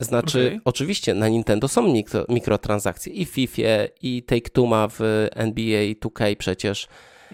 Znaczy, 0.00 0.46
okay. 0.46 0.60
oczywiście 0.64 1.14
na 1.14 1.28
Nintendo 1.28 1.68
są 1.68 1.92
mikro, 1.92 2.24
mikrotransakcje 2.28 3.12
i 3.12 3.26
w 3.26 3.30
FIFA, 3.30 3.62
i 4.02 4.22
Take-Two 4.26 4.66
ma 4.66 4.88
w 4.88 5.00
NBA 5.30 5.82
2K 5.82 6.36
przecież, 6.36 6.88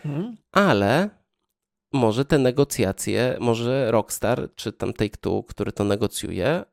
mhm. 0.05 0.37
ale 0.53 1.11
może 1.93 2.25
te 2.25 2.39
negocjacje, 2.39 3.37
może 3.41 3.91
Rockstar, 3.91 4.49
czy 4.55 4.73
tam 4.73 4.93
Take-Two, 4.93 5.45
który 5.49 5.73
to 5.73 5.85
negocjuje, 5.85 6.65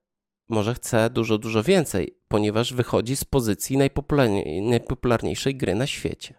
może 0.52 0.74
chce 0.74 1.10
dużo, 1.10 1.38
dużo 1.38 1.64
więcej, 1.64 2.16
ponieważ 2.28 2.74
wychodzi 2.74 3.16
z 3.16 3.26
pozycji 3.26 3.78
najpopularniejszej 4.62 5.56
gry 5.56 5.76
na 5.76 5.88
świecie. 5.88 6.34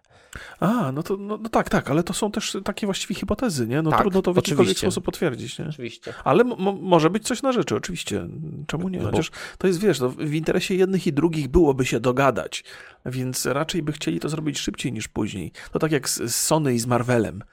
A, 0.59 0.91
no 0.91 1.03
to 1.03 1.17
no, 1.17 1.37
no, 1.37 1.49
tak, 1.49 1.69
tak, 1.69 1.89
ale 1.89 2.03
to 2.03 2.13
są 2.13 2.31
też 2.31 2.57
takie 2.63 2.87
właściwie 2.87 3.15
hipotezy, 3.15 3.67
nie? 3.67 3.81
No 3.81 3.91
tak, 3.91 4.01
trudno 4.01 4.21
to 4.21 4.33
w 4.33 4.35
jakikolwiek 4.35 4.77
sposób 4.77 5.05
potwierdzić, 5.05 5.59
nie? 5.59 5.65
Oczywiście. 5.65 6.13
Ale 6.23 6.43
może 6.81 7.09
być 7.09 7.27
coś 7.27 7.41
na 7.41 7.51
rzeczy, 7.51 7.75
oczywiście. 7.75 8.27
Czemu 8.67 8.89
nie? 8.89 8.99
No 8.99 9.05
Chociaż 9.05 9.31
to 9.57 9.67
jest, 9.67 9.79
wiesz, 9.79 9.99
no, 9.99 10.09
w 10.09 10.33
interesie 10.33 10.75
jednych 10.75 11.07
i 11.07 11.13
drugich 11.13 11.47
byłoby 11.47 11.85
się 11.85 11.99
dogadać, 11.99 12.63
więc 13.05 13.45
raczej 13.45 13.83
by 13.83 13.91
chcieli 13.91 14.19
to 14.19 14.29
zrobić 14.29 14.59
szybciej 14.59 14.93
niż 14.93 15.07
później. 15.07 15.51
To 15.71 15.79
tak 15.79 15.91
jak 15.91 16.09
z, 16.09 16.17
z 16.17 16.35
Sony 16.35 16.73
i 16.73 16.79
z 16.79 16.85
Marvelem. 16.85 17.43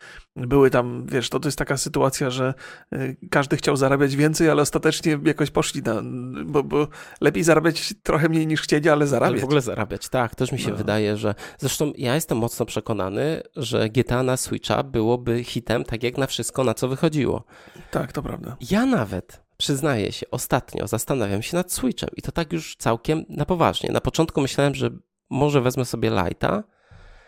Były 0.47 0.71
tam, 0.71 1.07
wiesz, 1.07 1.29
to, 1.29 1.41
to 1.41 1.49
jest 1.49 1.59
taka 1.59 1.77
sytuacja, 1.77 2.31
że 2.31 2.55
y, 2.93 3.17
każdy 3.31 3.57
chciał 3.57 3.77
zarabiać 3.77 4.17
więcej, 4.17 4.51
ale 4.51 4.63
ostatecznie 4.63 5.19
jakoś 5.25 5.51
poszli 5.51 5.83
na, 5.83 6.03
bo, 6.45 6.63
bo 6.63 6.89
lepiej 7.21 7.43
zarabiać 7.43 7.95
trochę 8.03 8.29
mniej 8.29 8.47
niż 8.47 8.63
chcieli, 8.63 8.89
ale 8.89 9.07
zarabiać. 9.07 9.33
Ale 9.33 9.41
w 9.41 9.45
ogóle 9.45 9.61
zarabiać, 9.61 10.09
tak. 10.09 10.35
Też 10.35 10.53
mi 10.53 10.59
się 10.59 10.71
no. 10.71 10.77
wydaje, 10.77 11.17
że 11.17 11.35
zresztą 11.59 11.93
ja 11.97 12.15
jestem 12.15 12.39
mocno 12.39 12.67
przekonany, 12.67 13.43
że 13.57 13.89
GTA 13.89 14.23
na 14.23 14.37
Switcha 14.37 14.83
byłoby 14.83 15.45
hitem, 15.45 15.85
tak 15.85 16.03
jak 16.03 16.19
na 16.19 16.27
wszystko, 16.27 16.65
na 16.65 16.75
co 16.75 16.89
wychodziło. 16.89 17.45
Tak, 17.91 18.13
to 18.13 18.23
prawda. 18.23 18.57
Ja 18.71 18.87
nawet 18.87 19.43
przyznaję 19.57 20.13
się, 20.13 20.27
ostatnio 20.31 20.87
zastanawiam 20.87 21.43
się 21.43 21.57
nad 21.57 21.73
Switchem 21.73 22.11
i 22.17 22.23
to 22.23 22.33
tak 22.33 22.53
już 22.53 22.77
całkiem 22.77 23.25
na 23.29 23.47
poważnie. 23.47 23.93
Na 23.93 24.01
początku 24.01 24.41
myślałem, 24.41 24.75
że 24.75 24.91
może 25.31 25.61
wezmę 25.61 25.85
sobie 25.85 26.11
Lighta, 26.11 26.65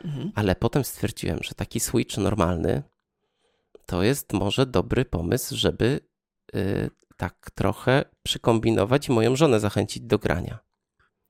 mhm. 0.04 0.32
ale 0.34 0.56
potem 0.56 0.84
stwierdziłem, 0.84 1.38
że 1.42 1.54
taki 1.54 1.80
Switch 1.80 2.18
normalny 2.18 2.82
to 3.86 4.02
jest 4.02 4.32
może 4.32 4.66
dobry 4.66 5.04
pomysł, 5.04 5.56
żeby 5.56 6.00
yy, 6.54 6.90
tak 7.16 7.50
trochę 7.54 8.04
przykombinować 8.22 9.08
i 9.08 9.12
moją 9.12 9.36
żonę 9.36 9.60
zachęcić 9.60 10.02
do 10.02 10.18
grania. 10.18 10.58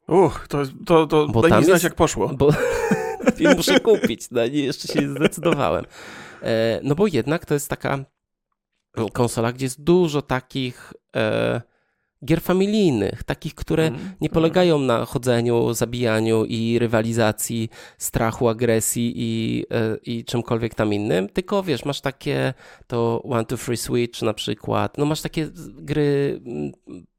Uch, 0.09 0.49
to, 0.49 0.62
to, 0.87 1.07
to 1.07 1.29
bo 1.29 1.43
daj 1.43 1.51
mi 1.51 1.65
znać, 1.65 1.69
jest, 1.69 1.85
jak 1.85 1.95
poszło. 1.95 2.29
Bo 2.29 2.51
muszę 3.57 3.81
kupić, 3.81 4.31
no 4.31 4.47
nie, 4.47 4.65
jeszcze 4.65 4.88
się 4.88 5.01
nie 5.01 5.09
zdecydowałem. 5.09 5.85
E, 6.43 6.81
no 6.83 6.95
bo 6.95 7.07
jednak 7.07 7.47
to 7.47 7.55
jest 7.55 7.69
taka 7.69 8.05
konsola, 9.12 9.53
gdzie 9.53 9.67
jest 9.67 9.83
dużo 9.83 10.23
takich 10.23 10.93
e, 11.17 11.62
gier 12.25 12.41
familijnych, 12.41 13.23
takich, 13.23 13.55
które 13.55 13.87
mm, 13.87 14.01
nie 14.21 14.29
polegają 14.29 14.79
na 14.79 15.05
chodzeniu, 15.05 15.75
zabijaniu 15.75 16.45
i 16.45 16.79
rywalizacji, 16.79 17.69
strachu, 17.99 18.49
agresji 18.49 19.13
i, 19.17 19.65
e, 19.71 19.97
i 19.97 20.25
czymkolwiek 20.25 20.75
tam 20.75 20.93
innym, 20.95 21.29
tylko 21.29 21.63
wiesz, 21.63 21.85
masz 21.85 22.01
takie 22.01 22.55
to 22.87 23.23
One 23.23 23.45
to 23.45 23.57
Free 23.57 23.77
Switch 23.77 24.23
na 24.23 24.35
przykład, 24.35 24.99
no 24.99 25.05
masz 25.05 25.21
takie 25.21 25.49
gry 25.75 26.41
mm, 26.47 26.73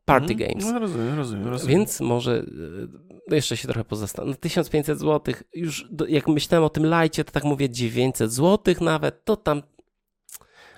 party 0.06 0.34
mm, 0.34 0.38
games. 0.38 0.66
No, 0.66 0.80
rozumiem, 0.80 1.18
rozumiem, 1.18 1.48
rozumiem. 1.48 1.78
Więc 1.78 2.02
może 2.02 2.38
e, 2.38 3.04
no 3.28 3.36
jeszcze 3.36 3.58
się 3.58 3.68
trochę 3.68 3.84
pozastanowię. 3.84 4.32
No 4.32 4.38
1500 4.38 5.00
zł, 5.00 5.36
już 5.54 5.86
do, 5.92 6.08
jak 6.08 6.28
myślałem 6.28 6.64
o 6.64 6.70
tym 6.70 6.86
lajcie, 6.86 7.24
to 7.24 7.32
tak 7.32 7.44
mówię 7.44 7.70
900 7.70 8.32
zł 8.32 8.76
nawet, 8.82 9.26
to 9.26 9.36
tam 9.36 9.62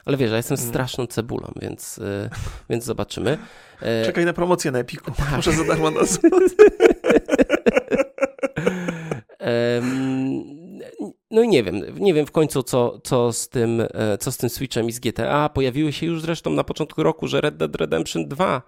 ale 0.06 0.18
wiesz, 0.18 0.32
ja 0.32 0.38
jestem 0.38 0.58
mm. 0.58 0.70
straszną 0.70 1.08
cebulą, 1.08 1.52
więc, 1.62 1.98
y, 1.98 2.30
więc 2.70 2.84
zobaczymy. 2.84 3.38
E, 3.82 4.06
Czekaj 4.06 4.26
na 4.26 4.34
promocję 4.34 4.72
na 4.72 4.80
Epiku. 4.80 5.12
Tak. 5.12 5.32
Może 5.32 5.52
za 5.52 5.63
darmo 5.63 5.91
nas. 5.91 6.20
No 11.36 11.41
i 11.41 11.48
nie 11.48 11.63
wiem, 11.63 11.82
nie 11.96 12.13
wiem 12.13 12.26
w 12.26 12.32
końcu, 12.32 12.63
co, 12.63 13.00
co, 13.04 13.34
z 13.34 13.50
tym, 13.50 13.82
e, 13.82 14.18
co 14.18 14.32
z 14.32 14.38
tym 14.38 14.50
Switchem 14.50 14.88
i 14.88 14.91
z 14.91 15.00
GTA. 15.00 15.50
Pojawiły 15.50 15.94
się 15.94 16.06
już 16.06 16.22
zresztą 16.22 16.52
na 16.52 16.63
początku 16.63 17.04
roku, 17.04 17.28
że 17.28 17.41
Red 17.41 17.58
Dead 17.58 17.76
Redemption 17.76 18.28
2 18.28 18.62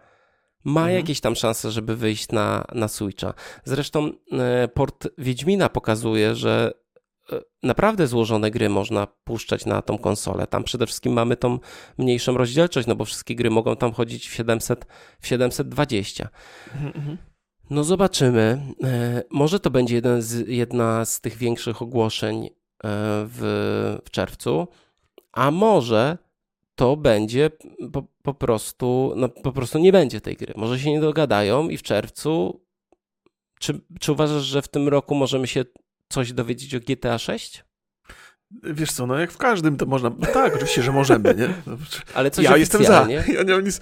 ma 0.64 0.82
mhm. 0.82 0.98
jakieś 0.98 1.22
tam 1.22 1.36
szanse, 1.36 1.72
żeby 1.72 1.96
wyjść 1.96 2.30
na, 2.30 2.66
na 2.74 2.88
Switcha. 2.88 3.34
Zresztą 3.64 4.12
e, 4.32 4.68
port 4.68 5.08
Wiedźmina 5.18 5.70
pokazuje, 5.70 6.36
że 6.36 6.72
naprawdę 7.64 8.08
złożone 8.08 8.52
gry 8.52 8.70
można 8.70 9.08
puszczać 9.24 9.66
na 9.66 9.82
tą 9.82 9.98
konsolę. 9.98 10.48
Tam 10.48 10.64
przede 10.64 10.86
wszystkim 10.86 11.14
mamy 11.14 11.36
tą 11.36 11.60
mniejszą 11.98 12.38
rozdzielczość, 12.38 12.88
no 12.88 12.96
bo 12.96 13.06
wszystkie 13.06 13.36
gry 13.36 13.50
mogą 13.50 13.76
tam 13.76 13.94
chodzić 13.94 14.28
w, 14.28 14.34
700, 14.34 14.86
w 15.20 15.28
720. 15.28 16.30
Mhm. 16.86 17.18
No 17.70 17.84
zobaczymy. 17.84 18.62
E, 18.84 19.24
może 19.32 19.60
to 19.60 19.70
będzie 19.72 19.96
jeden 19.96 20.22
z, 20.22 20.48
jedna 20.48 21.06
z 21.06 21.22
tych 21.22 21.38
większych 21.38 21.82
ogłoszeń 21.82 22.46
e, 22.46 22.50
w, 23.26 23.98
w 24.06 24.10
czerwcu, 24.12 24.68
a 25.32 25.52
może 25.52 26.18
to 26.76 26.98
będzie 26.98 27.50
po, 27.94 28.04
po, 28.24 28.34
prostu, 28.34 29.14
no, 29.16 29.30
po 29.30 29.52
prostu 29.52 29.80
nie 29.80 29.92
będzie 29.92 30.22
tej 30.22 30.36
gry. 30.36 30.54
Może 30.58 30.80
się 30.80 30.92
nie 30.92 31.02
dogadają 31.02 31.70
i 31.70 31.78
w 31.78 31.84
czerwcu. 31.84 32.62
Czy, 33.60 33.82
czy 34.00 34.12
uważasz, 34.12 34.44
że 34.44 34.62
w 34.62 34.68
tym 34.68 34.88
roku 34.88 35.16
możemy 35.16 35.48
się 35.48 35.66
coś 36.10 36.34
dowiedzieć 36.34 36.76
o 36.76 36.80
GTA 36.80 37.18
6? 37.18 37.64
Wiesz 38.64 38.92
co, 38.92 39.08
no 39.08 39.20
jak 39.20 39.32
w 39.32 39.38
każdym 39.38 39.78
to 39.78 39.86
można. 39.86 40.10
No 40.10 40.28
tak, 40.34 40.56
oczywiście, 40.56 40.84
że 40.84 40.92
możemy, 40.92 41.36
nie? 41.36 41.50
Ale 42.14 42.32
coś 42.32 42.46
Ja 42.46 42.58
jestem 42.58 42.84
za. 42.84 43.08
Ja 43.10 43.44
nie 43.44 43.54
mam 43.54 43.64
nic. 43.64 43.82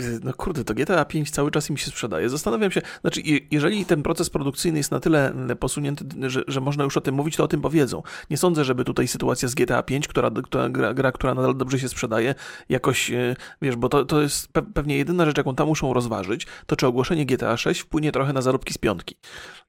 Y, 0.00 0.20
no 0.24 0.32
kurde, 0.34 0.64
to 0.64 0.74
GTA 0.74 1.04
5 1.04 1.30
cały 1.30 1.50
czas 1.50 1.70
im 1.70 1.76
się 1.76 1.90
sprzedaje. 1.90 2.28
Zastanawiam 2.28 2.70
się, 2.70 2.82
znaczy, 3.00 3.22
jeżeli 3.50 3.84
ten 3.84 4.02
proces 4.02 4.30
produkcyjny 4.30 4.78
jest 4.78 4.90
na 4.90 5.00
tyle 5.00 5.30
mm, 5.30 5.56
posunięty, 5.56 6.04
że, 6.30 6.42
że 6.46 6.60
można 6.60 6.84
już 6.84 6.96
o 6.96 7.00
tym 7.00 7.14
mówić, 7.14 7.36
to 7.36 7.44
o 7.44 7.48
tym 7.48 7.60
powiedzą. 7.60 8.02
Nie 8.30 8.36
sądzę, 8.36 8.64
żeby 8.64 8.84
tutaj 8.84 9.08
sytuacja 9.08 9.48
z 9.48 9.54
GTA 9.54 9.82
5, 9.82 10.08
która, 10.08 10.30
która 10.44 10.68
gra, 10.68 10.94
gra, 10.94 11.12
która 11.12 11.34
nadal 11.34 11.56
dobrze 11.56 11.78
się 11.78 11.88
sprzedaje, 11.88 12.34
jakoś, 12.68 13.10
y, 13.10 13.36
wiesz, 13.62 13.76
bo 13.76 13.88
to, 13.88 14.04
to 14.04 14.22
jest 14.22 14.48
pewnie 14.74 14.96
jedyna 14.96 15.26
rzecz, 15.26 15.38
jaką 15.38 15.54
tam 15.54 15.68
muszą 15.68 15.94
rozważyć, 15.94 16.46
to 16.66 16.76
czy 16.76 16.86
ogłoszenie 16.86 17.26
GTA 17.26 17.56
6 17.56 17.80
wpłynie 17.80 18.12
trochę 18.12 18.32
na 18.32 18.42
zarobki 18.42 18.74
z 18.74 18.78
piątki. 18.78 19.16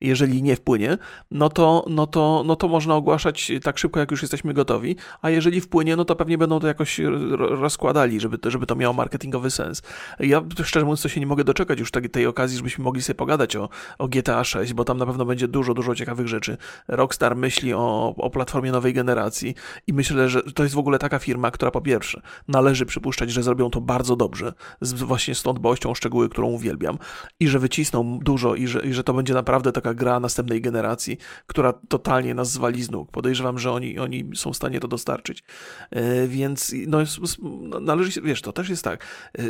Jeżeli 0.02 0.44
nie 0.44 0.56
wpłynie, 0.56 0.98
no 1.32 1.50
to, 1.50 1.86
no 1.90 2.08
to, 2.08 2.44
no 2.46 2.56
to 2.56 2.68
można 2.68 2.96
ogłaszać 2.96 3.52
tak 3.64 3.78
szybko, 3.78 4.00
jak 4.00 4.12
już 4.12 4.22
jesteśmy 4.22 4.54
gotowi, 4.54 4.96
a 5.22 5.30
jeżeli 5.30 5.62
wpłynie, 5.62 5.96
no 5.96 6.06
to 6.06 6.16
pewnie 6.16 6.38
będą 6.38 6.60
to 6.60 6.68
jakoś 6.68 7.00
rozkładali, 7.38 8.20
żeby 8.20 8.38
żeby 8.46 8.66
to 8.66 8.76
miało 8.76 8.94
marketingowy 8.94 9.52
sens. 9.52 9.82
Ja 10.20 10.42
szczerze 10.64 10.86
mówiąc 10.86 11.02
to 11.02 11.10
się 11.10 11.20
nie 11.20 11.28
mogę 11.28 11.44
doczekać 11.44 11.80
już 11.80 11.92
tej, 11.92 12.10
tej 12.10 12.26
okazji, 12.26 12.58
żebyśmy 12.58 12.84
mogli 12.84 13.02
sobie 13.02 13.16
pogadać 13.16 13.56
o, 13.56 13.70
o 13.98 14.08
GTA 14.08 14.44
6, 14.44 14.74
bo 14.74 14.86
tam 14.86 14.98
na 14.98 15.06
pewno 15.06 15.26
będzie 15.26 15.48
dużo, 15.48 15.74
dużo 15.74 15.96
ciekawych 15.96 16.28
rzeczy. 16.28 16.58
Rockstar 16.88 17.36
myśli 17.36 17.74
o, 17.74 18.14
o 18.18 18.30
platformie 18.30 18.72
nowej 18.72 18.94
generacji 18.94 19.56
i 19.88 19.94
myślę, 19.94 20.30
że 20.30 20.44
to 20.44 20.64
jest 20.64 20.76
w 20.76 20.80
ogóle 20.80 21.00
taka 21.00 21.20
firma, 21.20 21.52
która 21.52 21.72
po 21.72 21.82
pierwsze 21.82 22.22
należy 22.48 22.86
przypuszczać, 22.86 23.32
że 23.32 23.44
zrobią 23.44 23.70
to 23.70 23.82
bardzo 23.82 24.16
dobrze, 24.16 24.54
z, 24.82 24.94
właśnie 24.94 25.36
z 25.36 25.44
tą 25.44 25.54
dbałością 25.54 25.90
o 25.90 25.96
szczegóły, 25.96 26.30
którą 26.30 26.48
uwielbiam 26.48 26.98
i 27.40 27.48
że 27.48 27.60
wycisną 27.60 28.20
dużo 28.20 28.56
i 28.56 28.68
że, 28.68 28.80
i 28.80 28.94
że 28.94 29.04
to 29.04 29.14
będzie 29.14 29.34
naprawdę 29.34 29.72
taka 29.72 29.94
gra 29.94 30.20
następnej 30.20 30.62
generacji, 30.62 31.18
która 31.48 31.74
totalnie 31.74 32.34
nas 32.34 32.52
zwali 32.52 32.84
z 32.84 32.92
nóg. 32.92 33.12
Podejrzewam, 33.12 33.60
że 33.60 33.72
oni, 33.72 34.00
oni 34.00 34.30
są 34.36 34.54
w 34.54 34.56
stanie 34.56 34.80
to 34.80 34.88
dostarczyć. 34.88 35.44
E, 35.92 36.28
więc 36.28 36.76
no, 36.88 36.98
no, 37.42 37.80
należy 37.80 38.22
wiesz, 38.22 38.42
to 38.42 38.54
też 38.54 38.70
jest 38.70 38.84
tak. 38.84 39.06
E, 39.38 39.42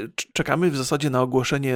czekamy 0.50 0.72
w 0.72 0.78
zasadzie 0.78 1.10
na 1.10 1.22
ogłoszenie, 1.22 1.76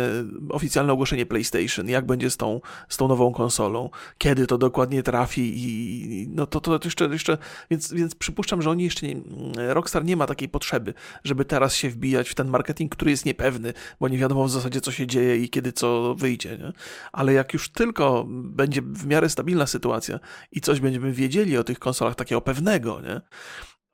oficjalne 0.49 0.93
ogłoszenie 0.93 1.25
PlayStation, 1.25 1.89
jak 1.89 2.05
będzie 2.05 2.29
z 2.29 2.37
tą, 2.37 2.61
z 2.89 2.97
tą 2.97 3.07
nową 3.07 3.33
konsolą, 3.33 3.89
kiedy 4.17 4.47
to 4.47 4.57
dokładnie 4.57 5.03
trafi 5.03 5.53
i 5.55 6.27
no 6.29 6.47
to, 6.47 6.61
to 6.61 6.79
jeszcze, 6.83 7.05
jeszcze 7.05 7.37
więc, 7.71 7.93
więc 7.93 8.15
przypuszczam, 8.15 8.61
że 8.61 8.69
oni 8.69 8.83
jeszcze 8.83 9.07
nie, 9.07 9.21
Rockstar 9.55 10.05
nie 10.05 10.17
ma 10.17 10.27
takiej 10.27 10.49
potrzeby, 10.49 10.93
żeby 11.23 11.45
teraz 11.45 11.75
się 11.75 11.89
wbijać 11.89 12.29
w 12.29 12.35
ten 12.35 12.47
marketing, 12.47 12.95
który 12.95 13.11
jest 13.11 13.25
niepewny, 13.25 13.73
bo 13.99 14.07
nie 14.07 14.17
wiadomo 14.17 14.45
w 14.45 14.51
zasadzie, 14.51 14.81
co 14.81 14.91
się 14.91 15.07
dzieje 15.07 15.37
i 15.37 15.49
kiedy 15.49 15.71
co 15.71 16.15
wyjdzie, 16.15 16.57
nie? 16.57 16.73
Ale 17.11 17.33
jak 17.33 17.53
już 17.53 17.69
tylko 17.69 18.25
będzie 18.29 18.81
w 18.81 19.05
miarę 19.05 19.29
stabilna 19.29 19.67
sytuacja 19.67 20.19
i 20.51 20.61
coś 20.61 20.79
będziemy 20.79 21.11
wiedzieli 21.11 21.57
o 21.57 21.63
tych 21.63 21.79
konsolach 21.79 22.15
takiego 22.15 22.41
pewnego, 22.41 23.01
nie? 23.01 23.21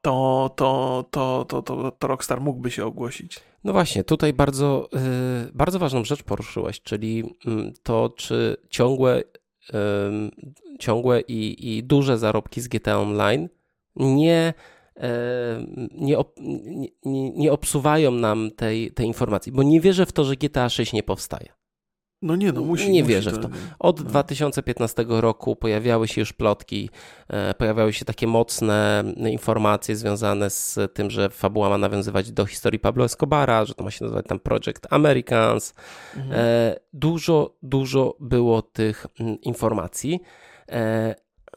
To, 0.02 0.50
to, 0.56 1.06
to, 1.12 1.46
to, 1.48 1.62
to, 1.62 1.92
to 1.92 2.08
Rockstar 2.08 2.42
mógłby 2.42 2.72
się 2.72 2.86
ogłosić. 2.86 3.40
No 3.64 3.74
właśnie, 3.74 4.04
tutaj 4.04 4.34
bardzo, 4.34 4.90
yy, 4.94 5.52
bardzo 5.54 5.80
ważną 5.80 6.04
rzecz 6.04 6.24
poruszyłeś, 6.24 6.82
czyli 6.82 7.18
yy, 7.18 7.74
to, 7.84 8.10
czy 8.18 8.58
ciągłe, 8.70 9.24
ciągłe 10.80 11.22
i, 11.22 11.70
i 11.78 11.84
duże 11.84 12.18
zarobki 12.18 12.62
z 12.62 12.68
GTA 12.68 13.00
Online 13.00 13.50
nie, 13.96 14.54
nie, 15.92 16.18
nie, 17.06 17.32
nie 17.32 17.52
obsuwają 17.52 18.12
nam 18.12 18.52
tej, 18.52 18.92
tej 18.92 19.08
informacji, 19.08 19.52
bo 19.52 19.64
nie 19.64 19.82
wierzę 19.82 20.06
w 20.06 20.12
to, 20.12 20.24
że 20.24 20.36
GTA 20.36 20.70
6 20.70 20.94
nie 20.94 21.04
powstaje. 21.04 21.59
No 22.22 22.36
nie, 22.36 22.52
no 22.52 22.62
musi. 22.62 22.92
Nie 22.92 23.02
musi 23.02 23.14
wierzę 23.14 23.32
w 23.32 23.40
to. 23.40 23.50
Od 23.80 24.00
no. 24.00 24.06
2015 24.10 25.06
roku 25.08 25.56
pojawiały 25.56 26.08
się 26.08 26.22
już 26.22 26.34
plotki, 26.34 26.90
e, 27.28 27.54
pojawiały 27.54 27.94
się 27.94 28.06
takie 28.06 28.28
mocne 28.28 29.04
informacje 29.18 29.96
związane 29.96 30.50
z 30.50 30.80
tym, 30.94 31.10
że 31.10 31.30
fabuła 31.30 31.70
ma 31.70 31.78
nawiązywać 31.78 32.32
do 32.32 32.46
historii 32.46 32.80
Pablo 32.80 33.06
Escobara, 33.06 33.66
że 33.66 33.76
to 33.76 33.84
ma 33.84 33.92
się 33.92 34.06
nazywać 34.06 34.26
tam 34.28 34.40
Project 34.40 34.88
Americans. 34.90 35.74
Mhm. 36.18 36.36
E, 36.40 36.76
dużo, 36.94 37.56
dużo 37.62 38.16
było 38.20 38.62
tych 38.62 39.08
informacji. 39.42 40.20
E, 40.72 41.16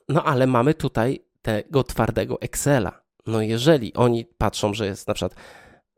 no 0.08 0.24
ale 0.24 0.46
mamy 0.46 0.74
tutaj 0.74 1.24
tego 1.42 1.84
twardego 1.84 2.40
Excela. 2.40 3.02
No 3.26 3.42
jeżeli 3.42 3.94
oni 3.94 4.24
patrzą, 4.24 4.74
że 4.74 4.86
jest 4.86 5.08
na 5.08 5.14
przykład 5.14 5.34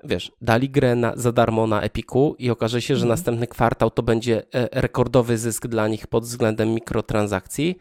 wiesz, 0.04 0.32
dali 0.40 0.70
grę 0.70 0.94
na, 0.94 1.12
za 1.16 1.32
darmo 1.32 1.66
na 1.66 1.82
Epiku 1.82 2.36
i 2.38 2.50
okaże 2.50 2.82
się, 2.82 2.96
że 2.96 3.02
Mhm. 3.02 3.08
następny 3.08 3.46
kwartał 3.46 3.90
to 3.90 4.02
będzie 4.02 4.42
e, 4.54 4.80
rekordowy 4.80 5.38
zysk 5.38 5.66
dla 5.66 5.88
nich 5.88 6.06
pod 6.06 6.24
względem 6.24 6.74
mikrotransakcji, 6.74 7.78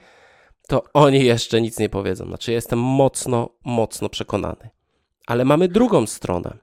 to 0.68 0.84
oni 0.94 1.26
jeszcze 1.26 1.62
nic 1.62 1.80
nie 1.80 1.90
powiedzą. 1.90 2.26
Znaczy, 2.26 2.52
ja 2.52 2.56
jestem 2.56 2.80
mocno, 2.80 3.50
mocno 3.66 4.10
przekonany. 4.10 4.70
Ale 5.28 5.46
mamy 5.46 5.68
drugą 5.68 6.08
stronę, 6.08 6.58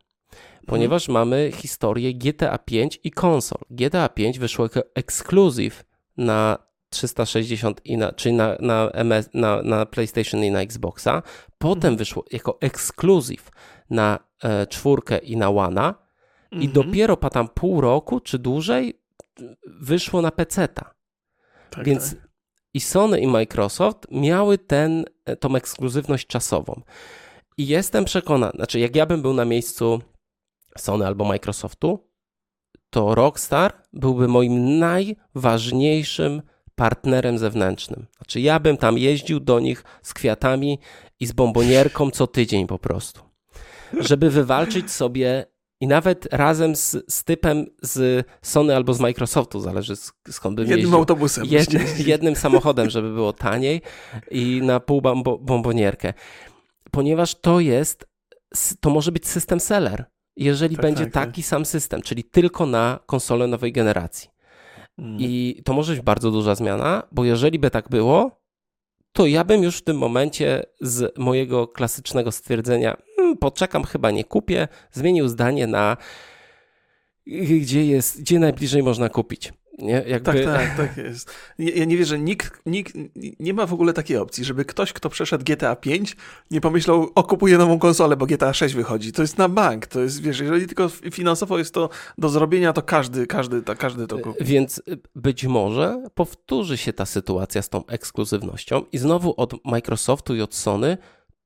ponieważ 0.66 1.08
mamy 1.08 1.50
historię 1.54 2.14
GTA 2.14 2.58
5 2.58 3.00
i 3.04 3.10
konsol. 3.10 3.60
GTA 3.70 4.08
5 4.08 4.38
wyszło 4.38 4.64
jako 4.64 4.82
ekskluzyw 4.94 5.84
na 6.16 6.58
360 6.90 7.80
i 7.84 7.96
na, 7.96 8.12
czyli 8.12 8.34
na, 8.34 8.56
na, 8.60 8.90
MS, 8.90 9.30
na, 9.34 9.62
na 9.62 9.86
PlayStation 9.86 10.44
i 10.44 10.50
na 10.50 10.60
Xboxa. 10.60 11.22
Potem 11.58 11.96
wyszło 11.96 12.24
jako 12.32 12.58
ekskluzyw 12.60 13.50
na 13.90 14.18
e, 14.42 14.66
czwórkę 14.66 15.18
i 15.18 15.36
na 15.36 15.48
One. 15.50 15.94
I 16.52 16.54
Mhm. 16.66 16.72
dopiero 16.72 17.16
po 17.16 17.30
tam 17.30 17.48
pół 17.48 17.80
roku 17.80 18.20
czy 18.20 18.38
dłużej 18.38 19.00
wyszło 19.66 20.22
na 20.22 20.30
PC-ta. 20.30 20.94
Tak, 21.70 21.84
Więc 21.84 22.10
tak. 22.14 22.28
i 22.74 22.80
Sony 22.80 23.20
i 23.20 23.26
Microsoft 23.26 24.06
miały 24.10 24.58
ten, 24.58 25.04
e, 25.24 25.36
tą 25.36 25.56
ekskluzywność 25.56 26.26
czasową. 26.26 26.82
I 27.56 27.66
jestem 27.66 28.04
przekonany, 28.04 28.52
znaczy 28.56 28.78
jak 28.80 28.96
ja 28.96 29.06
bym 29.06 29.22
był 29.22 29.34
na 29.34 29.44
miejscu 29.44 30.00
Sony 30.78 31.06
albo 31.06 31.24
Microsoftu, 31.24 32.08
to 32.90 33.14
Rockstar 33.14 33.82
byłby 33.92 34.28
moim 34.28 34.78
najważniejszym 34.78 36.42
partnerem 36.74 37.38
zewnętrznym. 37.38 38.06
Znaczy 38.16 38.40
ja 38.40 38.60
bym 38.60 38.76
tam 38.76 38.98
jeździł 38.98 39.40
do 39.40 39.60
nich 39.60 39.84
z 40.02 40.14
kwiatami 40.14 40.78
i 41.20 41.26
z 41.26 41.32
bombonierką 41.32 42.10
co 42.10 42.26
tydzień 42.26 42.66
po 42.66 42.78
prostu. 42.78 43.29
Żeby 44.00 44.30
wywalczyć 44.30 44.90
sobie 44.90 45.46
i 45.80 45.86
nawet 45.86 46.28
razem 46.32 46.76
z, 46.76 46.96
z 47.14 47.24
typem 47.24 47.66
z 47.82 48.26
Sony 48.42 48.76
albo 48.76 48.94
z 48.94 49.00
Microsoftu, 49.00 49.60
zależy 49.60 49.94
sk- 49.94 50.12
skąd 50.30 50.56
bym 50.56 50.62
Jednym 50.62 50.78
jeździł. 50.78 50.98
autobusem. 50.98 51.44
Jed, 51.46 51.98
jednym 52.06 52.36
samochodem, 52.36 52.90
żeby 52.90 53.12
było 53.14 53.32
taniej 53.32 53.82
i 54.30 54.60
na 54.64 54.80
pół 54.80 55.02
bombo, 55.02 55.38
bombonierkę. 55.38 56.12
Ponieważ 56.90 57.34
to 57.34 57.60
jest, 57.60 58.06
to 58.80 58.90
może 58.90 59.12
być 59.12 59.28
system 59.28 59.60
seller, 59.60 60.04
jeżeli 60.36 60.76
Tak, 60.76 60.82
będzie 60.82 61.04
tak, 61.04 61.12
tak. 61.12 61.26
taki 61.26 61.42
sam 61.42 61.64
system, 61.64 62.02
czyli 62.02 62.24
tylko 62.24 62.66
na 62.66 62.98
konsolę 63.06 63.46
nowej 63.46 63.72
generacji. 63.72 64.30
Mm. 64.98 65.16
I 65.20 65.62
to 65.64 65.72
może 65.72 65.92
być 65.92 66.02
bardzo 66.02 66.30
duża 66.30 66.54
zmiana, 66.54 67.02
bo 67.12 67.24
jeżeli 67.24 67.58
by 67.58 67.70
tak 67.70 67.88
było, 67.88 68.40
to 69.12 69.26
ja 69.26 69.44
bym 69.44 69.62
już 69.62 69.78
w 69.78 69.84
tym 69.84 69.98
momencie 69.98 70.62
z 70.80 71.18
mojego 71.18 71.68
klasycznego 71.68 72.32
stwierdzenia, 72.32 72.96
"Hmm, 73.20 73.36
poczekam, 73.36 73.84
chyba 73.84 74.10
nie 74.10 74.24
kupię, 74.24 74.68
zmienił 74.92 75.28
zdanie 75.28 75.66
na 75.66 75.96
gdzie 77.60 77.86
jest, 77.86 78.20
gdzie 78.20 78.38
najbliżej 78.38 78.82
można 78.82 79.08
kupić. 79.08 79.52
Nie? 79.78 80.04
Jakby, 80.06 80.44
Tak, 80.44 80.44
tak, 80.44 80.76
tak 80.76 80.96
jest. 80.96 81.30
Ja, 81.58 81.74
ja 81.74 81.84
nie 81.84 81.96
wierzę, 81.96 82.18
nikt, 82.18 82.62
nikt, 82.66 82.94
nie 83.40 83.54
ma 83.54 83.66
w 83.66 83.72
ogóle 83.72 83.92
takiej 83.92 84.16
opcji, 84.16 84.44
żeby 84.44 84.64
ktoś, 84.64 84.92
kto 84.92 85.08
przeszedł 85.10 85.44
GTA 85.44 85.76
5, 85.76 86.16
nie 86.50 86.60
pomyślał, 86.60 87.10
o 87.14 87.22
kupuję 87.22 87.58
nową 87.58 87.78
konsolę, 87.78 88.16
bo 88.16 88.26
GTA 88.26 88.54
6 88.54 88.74
wychodzi. 88.74 89.12
To 89.12 89.22
jest 89.22 89.38
na 89.38 89.48
bank, 89.48 89.86
to 89.86 90.00
jest, 90.00 90.22
wiesz, 90.22 90.40
jeżeli 90.40 90.66
tylko 90.66 90.88
finansowo 90.88 91.58
jest 91.58 91.74
to 91.74 91.88
do 92.18 92.28
zrobienia, 92.28 92.72
to 92.72 92.82
każdy, 92.82 93.26
każdy, 93.26 93.62
to, 93.62 93.76
każdy 93.76 94.06
to 94.06 94.18
kupi. 94.18 94.44
Więc 94.44 94.82
być 95.14 95.44
może 95.44 96.02
powtórzy 96.14 96.76
się 96.76 96.92
ta 96.92 97.06
sytuacja 97.06 97.62
z 97.62 97.68
tą 97.68 97.86
ekskluzywnością 97.86 98.84
i 98.92 98.98
znowu 98.98 99.34
od 99.36 99.64
Microsoftu 99.64 100.34
i 100.34 100.40
od 100.40 100.54
Sony 100.54 100.98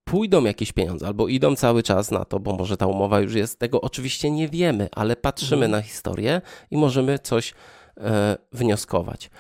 pójdą 0.04 0.44
jakieś 0.44 0.72
pieniądze, 0.72 1.06
albo 1.06 1.28
idą 1.28 1.56
cały 1.56 1.82
czas 1.82 2.10
na 2.10 2.24
to, 2.24 2.40
bo 2.40 2.52
może 2.52 2.76
ta 2.76 2.86
umowa 2.86 3.20
już 3.20 3.34
jest, 3.34 3.58
tego 3.58 3.80
oczywiście 3.80 4.30
nie 4.30 4.48
wiemy, 4.48 4.88
ale 4.92 5.16
patrzymy 5.16 5.64
Mhm. 5.66 5.70
na 5.70 5.82
historię 5.82 6.40
i 6.70 6.76
możemy 6.76 7.18
coś 7.18 7.54
e, 8.00 8.36
wnioskować. 8.52 9.30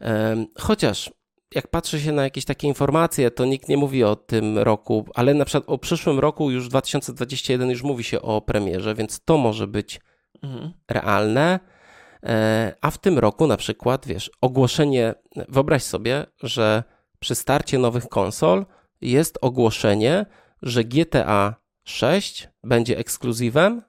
E, 0.00 0.46
chociaż 0.58 1.10
jak 1.54 1.68
patrzy 1.68 2.00
się 2.00 2.12
na 2.12 2.22
jakieś 2.22 2.44
takie 2.44 2.68
informacje, 2.68 3.30
to 3.30 3.44
nikt 3.44 3.68
nie 3.68 3.76
mówi 3.76 4.04
o 4.04 4.16
tym 4.16 4.58
roku, 4.58 5.06
ale 5.14 5.34
na 5.34 5.44
przykład 5.44 5.70
o 5.70 5.78
przyszłym 5.78 6.18
roku, 6.18 6.50
już 6.50 6.68
2021, 6.68 7.70
już 7.70 7.82
mówi 7.82 8.04
się 8.04 8.22
o 8.22 8.40
premierze, 8.40 8.94
więc 8.94 9.20
to 9.24 9.36
może 9.38 9.66
być 9.66 10.00
Mhm. 10.42 10.72
realne. 10.90 11.60
E, 12.22 12.74
A 12.80 12.90
w 12.90 12.98
tym 12.98 13.18
roku 13.18 13.46
na 13.46 13.56
przykład, 13.56 14.06
wiesz, 14.06 14.30
ogłoszenie, 14.40 15.14
wyobraź 15.48 15.82
sobie, 15.82 16.26
że 16.42 16.82
przy 17.18 17.34
starcie 17.34 17.78
nowych 17.78 18.08
konsol 18.08 18.66
jest 19.00 19.38
ogłoszenie, 19.40 20.26
że 20.62 20.84
GTA 20.84 21.54
6 21.84 22.48
będzie 22.64 22.98
ekskluzywem 22.98 23.82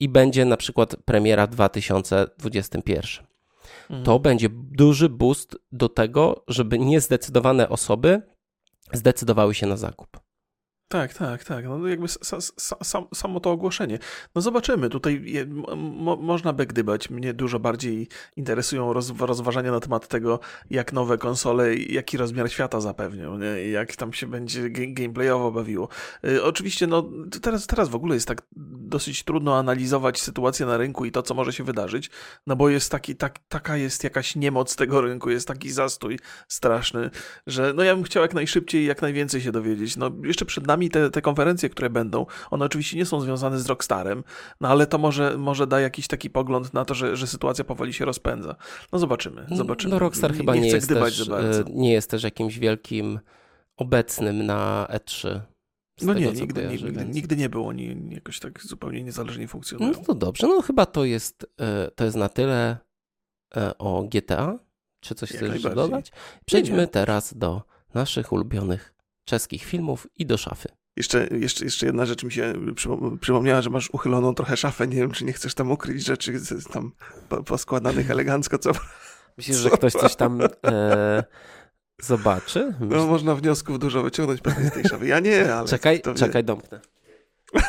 i 0.00 0.08
będzie 0.08 0.44
na 0.44 0.56
przykład 0.56 0.96
premiera 1.04 1.46
w 1.46 1.50
2021. 1.50 3.26
Mhm. 3.82 4.04
To 4.04 4.18
będzie 4.18 4.48
duży 4.52 5.08
boost 5.08 5.56
do 5.72 5.88
tego, 5.88 6.44
żeby 6.48 6.78
niezdecydowane 6.78 7.68
osoby 7.68 8.22
zdecydowały 8.92 9.54
się 9.54 9.66
na 9.66 9.76
zakup. 9.76 10.25
Tak, 10.88 11.14
tak, 11.14 11.44
tak. 11.44 11.64
No 11.64 11.88
jakby 11.88 12.08
sa, 12.08 12.38
sa, 12.40 12.76
sam, 12.82 13.06
samo 13.14 13.40
to 13.40 13.50
ogłoszenie. 13.50 13.98
No 14.34 14.40
zobaczymy. 14.40 14.88
Tutaj 14.88 15.22
je, 15.24 15.46
mo, 15.76 16.16
można 16.16 16.52
by 16.52 16.66
gdybać. 16.66 17.10
Mnie 17.10 17.34
dużo 17.34 17.58
bardziej 17.58 18.08
interesują 18.36 18.92
roz, 18.92 19.12
rozważania 19.20 19.70
na 19.70 19.80
temat 19.80 20.08
tego, 20.08 20.40
jak 20.70 20.92
nowe 20.92 21.18
konsole, 21.18 21.76
jaki 21.76 22.16
rozmiar 22.16 22.50
świata 22.50 22.80
zapewnią, 22.80 23.38
nie? 23.38 23.68
Jak 23.68 23.96
tam 23.96 24.12
się 24.12 24.26
będzie 24.26 24.70
gameplayowo 24.70 25.52
bawiło. 25.52 25.88
Y, 26.24 26.44
oczywiście, 26.44 26.86
no 26.86 27.10
teraz, 27.42 27.66
teraz 27.66 27.88
w 27.88 27.94
ogóle 27.94 28.14
jest 28.14 28.28
tak 28.28 28.42
dosyć 28.86 29.24
trudno 29.24 29.58
analizować 29.58 30.20
sytuację 30.20 30.66
na 30.66 30.76
rynku 30.76 31.04
i 31.04 31.12
to, 31.12 31.22
co 31.22 31.34
może 31.34 31.52
się 31.52 31.64
wydarzyć, 31.64 32.10
no 32.46 32.56
bo 32.56 32.68
jest 32.68 32.90
taki, 32.90 33.16
tak, 33.16 33.38
taka 33.48 33.76
jest 33.76 34.04
jakaś 34.04 34.36
niemoc 34.36 34.76
tego 34.76 35.00
rynku, 35.00 35.30
jest 35.30 35.48
taki 35.48 35.70
zastój 35.70 36.18
straszny, 36.48 37.10
że 37.46 37.72
no 37.76 37.82
ja 37.82 37.94
bym 37.94 38.04
chciał 38.04 38.22
jak 38.22 38.34
najszybciej, 38.34 38.86
jak 38.86 39.02
najwięcej 39.02 39.40
się 39.40 39.52
dowiedzieć. 39.52 39.96
No 39.96 40.10
jeszcze 40.22 40.44
przed 40.44 40.66
nami 40.66 40.75
te, 40.90 41.10
te 41.10 41.22
konferencje, 41.22 41.68
które 41.68 41.90
będą, 41.90 42.26
one 42.50 42.64
oczywiście 42.64 42.96
nie 42.96 43.06
są 43.06 43.20
związane 43.20 43.58
z 43.58 43.66
Rockstarem, 43.66 44.24
no 44.60 44.68
ale 44.68 44.86
to 44.86 44.98
może, 44.98 45.38
może 45.38 45.66
da 45.66 45.80
jakiś 45.80 46.06
taki 46.08 46.30
pogląd 46.30 46.74
na 46.74 46.84
to, 46.84 46.94
że, 46.94 47.16
że 47.16 47.26
sytuacja 47.26 47.64
powoli 47.64 47.92
się 47.92 48.04
rozpędza. 48.04 48.56
No 48.92 48.98
zobaczymy, 48.98 49.46
zobaczymy. 49.52 49.92
No 49.92 49.98
Rockstar 49.98 50.34
chyba 50.34 50.54
nie, 50.54 50.60
chcę 50.68 50.76
jest 50.76 50.88
też, 50.88 51.28
e, 51.28 51.64
nie 51.70 51.92
jest 51.92 52.10
też 52.10 52.22
jakimś 52.22 52.58
wielkim 52.58 53.20
obecnym 53.76 54.46
na 54.46 54.86
E3. 54.90 55.40
z 56.00 56.06
No 56.06 56.14
tego, 56.14 56.26
nie, 56.26 56.40
nigdy, 56.40 56.62
kojarzę, 56.62 56.84
nigdy, 56.84 57.00
więc- 57.00 57.14
nigdy 57.14 57.36
nie 57.36 57.48
było, 57.48 57.68
oni 57.68 57.96
jakoś 58.10 58.40
tak 58.40 58.62
zupełnie 58.62 59.02
niezależnie 59.02 59.48
funkcjonują. 59.48 59.92
No 59.92 60.04
to 60.04 60.14
dobrze, 60.14 60.46
no 60.46 60.62
chyba 60.62 60.86
to 60.86 61.04
jest, 61.04 61.46
e, 61.60 61.90
to 61.90 62.04
jest 62.04 62.16
na 62.16 62.28
tyle 62.28 62.76
e, 63.56 63.78
o 63.78 64.02
GTA. 64.02 64.58
Czy 65.00 65.14
coś 65.14 65.30
Jak 65.30 65.44
chcesz 65.44 65.62
dodać? 65.62 66.12
Przejdźmy 66.46 66.76
nie. 66.76 66.86
teraz 66.86 67.34
do 67.34 67.62
naszych 67.94 68.32
ulubionych 68.32 68.94
czeskich 69.26 69.64
filmów 69.64 70.06
i 70.16 70.26
do 70.26 70.36
szafy. 70.36 70.68
Jeszcze, 70.96 71.26
jeszcze, 71.26 71.64
jeszcze 71.64 71.86
jedna 71.86 72.06
rzecz 72.06 72.24
mi 72.24 72.32
się 72.32 72.52
przypom- 72.74 73.18
przypomniała, 73.18 73.62
że 73.62 73.70
masz 73.70 73.90
uchyloną 73.90 74.34
trochę 74.34 74.56
szafę. 74.56 74.86
Nie 74.86 74.96
wiem, 74.96 75.10
czy 75.10 75.24
nie 75.24 75.32
chcesz 75.32 75.54
tam 75.54 75.70
ukryć 75.70 76.04
rzeczy 76.06 76.32
tam 76.72 76.92
po- 77.28 77.42
poskładanych 77.42 78.10
elegancko, 78.10 78.58
co 78.58 78.70
Myślisz, 79.38 79.56
że 79.56 79.70
ktoś 79.70 79.92
coś 79.92 80.16
tam 80.16 80.38
e, 80.66 81.24
zobaczy? 82.02 82.74
no, 82.80 83.06
można 83.06 83.34
wniosków 83.34 83.78
dużo 83.78 84.02
wyciągnąć 84.02 84.40
pewnie 84.40 84.70
z 84.70 84.72
tej 84.72 84.84
szafy. 84.84 85.06
Ja 85.06 85.20
nie, 85.20 85.54
ale 85.54 85.68
czekaj, 85.68 86.00
to 86.00 86.12
wie. 86.12 86.18
czekaj, 86.18 86.44
domknę. 86.44 86.80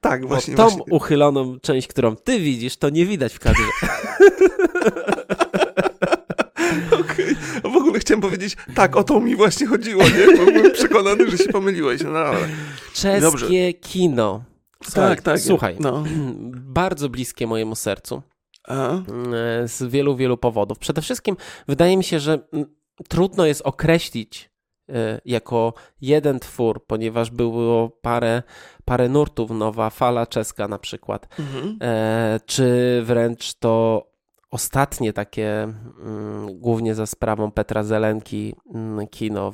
Tak, 0.00 0.22
Bo 0.22 0.28
właśnie. 0.28 0.54
tą 0.54 0.62
właśnie. 0.62 0.82
uchyloną 0.90 1.58
część, 1.60 1.88
którą 1.88 2.16
ty 2.16 2.40
widzisz, 2.40 2.76
to 2.76 2.90
nie 2.90 3.06
widać 3.06 3.34
w 3.34 3.38
kadrze. 3.38 3.62
Okej. 7.00 7.36
A 7.64 7.68
W 7.68 7.76
ogóle 7.76 7.91
chciałem 8.02 8.20
powiedzieć, 8.20 8.56
tak, 8.74 8.96
o 8.96 9.04
to 9.04 9.20
mi 9.20 9.36
właśnie 9.36 9.66
chodziło, 9.66 10.02
nie? 10.02 10.36
Bo 10.38 10.44
byłem 10.52 10.72
przekonany, 10.72 11.30
że 11.30 11.38
się 11.38 11.48
pomyliłeś. 11.52 12.00
No 12.02 12.12
dobra. 12.12 12.38
Czeskie 12.94 13.20
Dobrze. 13.20 13.72
kino. 13.72 14.44
Słuchaj, 14.84 15.08
Tak, 15.10 15.22
tak. 15.22 15.40
Słuchaj, 15.40 15.76
No. 15.80 16.04
bardzo 16.80 17.08
bliskie 17.08 17.46
mojemu 17.46 17.74
sercu. 17.74 18.22
A? 18.68 18.92
e, 18.94 18.98
z 19.68 19.82
wielu, 19.82 20.16
wielu 20.16 20.36
powodów. 20.36 20.78
Przede 20.78 21.02
wszystkim 21.02 21.36
wydaje 21.68 21.96
mi 21.96 22.04
się, 22.04 22.20
że 22.20 22.38
mm, 22.52 22.66
trudno 23.08 23.46
jest 23.46 23.62
określić 23.64 24.50
e, 24.88 25.20
jako 25.24 25.74
jeden 26.00 26.40
twór, 26.40 26.86
ponieważ 26.86 27.30
było 27.30 27.88
parę, 27.90 28.42
parę 28.84 29.08
nurtów, 29.08 29.50
nowa 29.50 29.90
fala 29.90 30.26
czeska 30.26 30.68
na 30.68 30.78
przykład, 30.78 31.28
Mhm. 31.38 31.78
e, 31.82 32.40
czy 32.46 33.00
wręcz 33.04 33.54
to 33.54 34.06
ostatnie 34.52 35.12
takie, 35.12 35.62
mm, 35.62 36.58
głównie 36.58 36.94
za 36.94 37.06
sprawą 37.06 37.50
Petra 37.50 37.82
Zelenki, 37.82 38.54
mm, 38.74 39.08
kino. 39.08 39.52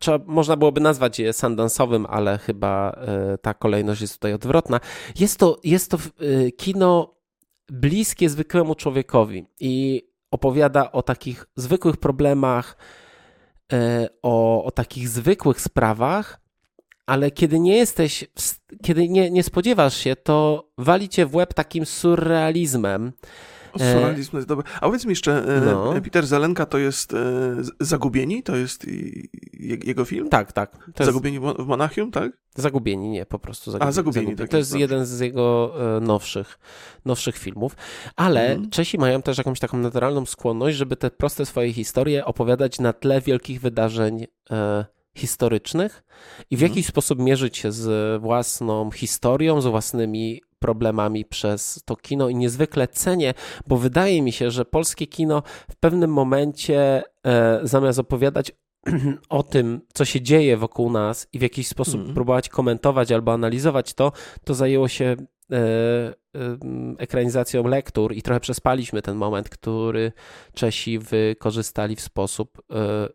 Trzeba, 0.00 0.24
można 0.26 0.56
byłoby 0.56 0.80
nazwać 0.80 1.18
je 1.18 1.32
sandansowym, 1.32 2.06
ale 2.06 2.38
chyba 2.38 2.90
e, 2.90 3.38
ta 3.38 3.54
kolejność 3.54 4.00
jest 4.00 4.14
tutaj 4.14 4.32
odwrotna. 4.32 4.80
Jest 5.18 5.38
to, 5.38 5.60
jest 5.64 5.90
to 5.90 5.96
e, 5.96 6.50
kino 6.52 7.14
bliskie 7.68 8.30
zwykłemu 8.30 8.74
człowiekowi 8.74 9.46
i 9.60 10.02
opowiada 10.30 10.92
o 10.92 11.02
takich 11.02 11.46
zwykłych 11.56 11.96
problemach, 11.96 12.76
e, 13.72 14.08
o, 14.22 14.64
o 14.64 14.70
takich 14.70 15.08
zwykłych 15.08 15.60
sprawach, 15.60 16.40
ale 17.06 17.30
kiedy 17.30 17.60
nie 17.60 17.76
jesteś, 17.76 18.24
kiedy 18.82 19.08
nie, 19.08 19.30
nie 19.30 19.42
spodziewasz 19.42 19.96
się, 19.96 20.16
to 20.16 20.68
wali 20.78 21.08
cię 21.08 21.26
w 21.26 21.34
łeb 21.34 21.54
takim 21.54 21.86
surrealizmem. 21.86 23.12
Surrealizm 23.78 24.36
jest 24.36 24.48
dobry. 24.48 24.64
A 24.76 24.80
powiedz 24.80 25.04
mi 25.04 25.10
jeszcze, 25.10 25.44
no. 25.66 25.94
Peter 26.04 26.26
Zelenka 26.26 26.66
to 26.66 26.78
jest 26.78 27.14
Zagubieni? 27.80 28.42
To 28.42 28.56
jest 28.56 28.86
jego 29.60 30.04
film? 30.04 30.28
Tak, 30.28 30.52
tak. 30.52 30.90
Zagubieni 31.00 31.46
jest... 31.46 31.58
w 31.58 31.66
Monachium, 31.66 32.10
tak? 32.10 32.32
Zagubieni, 32.56 33.08
nie, 33.08 33.26
po 33.26 33.38
prostu 33.38 33.70
Zagubieni. 33.70 33.88
A, 33.88 33.92
Zagubieni. 33.92 34.26
zagubieni. 34.26 34.38
Tak 34.38 34.50
to 34.50 34.56
jest 34.56 34.70
dobrze. 34.70 34.80
jeden 34.80 35.06
z 35.06 35.20
jego 35.20 35.74
nowszych, 36.00 36.58
nowszych 37.04 37.36
filmów. 37.36 37.76
Ale 38.16 38.52
mm. 38.52 38.70
Czesi 38.70 38.98
mają 38.98 39.22
też 39.22 39.38
jakąś 39.38 39.60
taką 39.60 39.78
naturalną 39.78 40.26
skłonność, 40.26 40.76
żeby 40.76 40.96
te 40.96 41.10
proste 41.10 41.46
swoje 41.46 41.72
historie 41.72 42.24
opowiadać 42.24 42.80
na 42.80 42.92
tle 42.92 43.20
wielkich 43.20 43.60
wydarzeń 43.60 44.26
e, 44.50 44.84
historycznych 45.16 46.04
i 46.50 46.56
w 46.56 46.62
mhm. 46.62 46.72
jakiś 46.72 46.86
sposób 46.86 47.18
mierzyć 47.18 47.56
się 47.56 47.72
z 47.72 48.22
własną 48.22 48.90
historią, 48.90 49.60
z 49.60 49.66
własnymi 49.66 50.40
problemami 50.64 51.24
przez 51.24 51.82
to 51.84 51.96
kino 51.96 52.28
i 52.28 52.34
niezwykle 52.34 52.88
cenię, 52.88 53.34
bo 53.66 53.76
wydaje 53.76 54.22
mi 54.22 54.32
się, 54.32 54.50
że 54.50 54.64
polskie 54.64 55.06
kino 55.06 55.42
w 55.70 55.76
pewnym 55.76 56.12
momencie 56.12 57.02
e, 57.26 57.60
zamiast 57.62 57.98
opowiadać 57.98 58.52
o 59.28 59.42
tym, 59.42 59.80
co 59.94 60.04
się 60.04 60.20
dzieje 60.20 60.56
wokół 60.56 60.90
nas 60.90 61.28
i 61.32 61.38
w 61.38 61.42
jakiś 61.42 61.68
sposób 61.68 62.00
mm. 62.00 62.14
próbować 62.14 62.48
komentować 62.48 63.12
albo 63.12 63.32
analizować 63.32 63.94
to, 63.94 64.12
to 64.44 64.54
zajęło 64.54 64.88
się 64.88 65.04
e, 65.04 65.56
e, 65.56 66.14
ekranizacją 66.98 67.66
lektur 67.66 68.12
i 68.12 68.22
trochę 68.22 68.40
przespaliśmy 68.40 69.02
ten 69.02 69.16
moment, 69.16 69.48
który 69.48 70.12
Czesi 70.54 70.98
wykorzystali 70.98 71.96
w 71.96 72.00
sposób 72.00 72.62
e, 72.70 73.08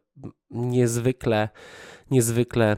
niezwykle, 0.52 1.50
niezwykle 2.12 2.78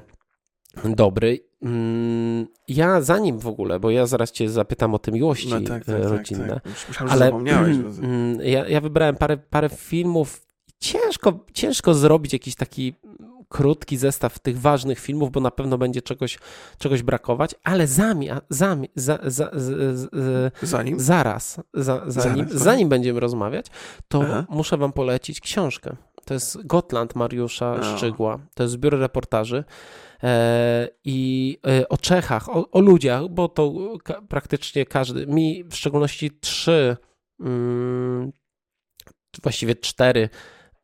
dobry. 0.85 1.39
Mm, 1.61 2.47
ja 2.67 3.01
zanim 3.01 3.39
w 3.39 3.47
ogóle, 3.47 3.79
bo 3.79 3.89
ja 3.89 4.05
zaraz 4.05 4.31
cię 4.31 4.49
zapytam 4.49 4.93
o 4.93 4.99
te 4.99 5.11
miłości 5.11 5.49
no 5.49 5.61
tak, 5.61 5.85
tak, 5.85 6.03
rodzinne, 6.03 6.47
tak, 6.47 6.63
tak. 6.63 6.73
Myślałem, 6.87 7.13
ale 7.13 7.25
zapomniałeś. 7.25 7.77
Mm, 8.01 8.41
ja, 8.41 8.67
ja 8.67 8.81
wybrałem 8.81 9.15
parę, 9.15 9.37
parę 9.37 9.69
filmów. 9.69 10.45
Ciężko, 10.79 11.45
ciężko 11.53 11.93
zrobić 11.93 12.33
jakiś 12.33 12.55
taki 12.55 12.93
krótki 13.51 13.97
zestaw 13.97 14.39
tych 14.39 14.59
ważnych 14.59 14.99
filmów, 14.99 15.31
bo 15.31 15.39
na 15.39 15.51
pewno 15.51 15.77
będzie 15.77 16.01
czegoś, 16.01 16.39
czegoś 16.77 17.03
brakować, 17.03 17.55
ale 17.63 17.87
zami, 17.87 18.29
zami, 18.49 18.89
za, 18.95 19.19
za, 19.23 19.49
za, 19.53 19.91
zanim? 20.61 20.99
zaraz, 20.99 21.59
za, 21.73 22.03
zanim, 22.07 22.47
zaraz, 22.47 22.63
zanim 22.63 22.89
będziemy 22.89 23.19
rozmawiać, 23.19 23.65
to 24.07 24.21
Aha. 24.23 24.45
muszę 24.49 24.77
wam 24.77 24.93
polecić 24.93 25.41
książkę. 25.41 25.95
To 26.25 26.33
jest 26.33 26.67
Gotland 26.67 27.15
Mariusza 27.15 27.77
no. 27.81 27.97
Szczygła. 27.97 28.39
To 28.53 28.63
jest 28.63 28.73
zbiór 28.73 28.99
reportaży 28.99 29.63
i 31.03 31.57
e, 31.67 31.89
o 31.89 31.97
Czechach, 31.97 32.49
o, 32.49 32.71
o, 32.71 32.81
ludziach, 32.81 33.27
bo 33.29 33.49
to 33.49 33.73
praktycznie 34.29 34.85
każdy, 34.85 35.27
mi 35.27 35.63
w 35.63 35.75
szczególności 35.75 36.31
trzy, 36.31 36.97
mm, 37.39 38.31
właściwie 39.43 39.75
cztery, 39.75 40.29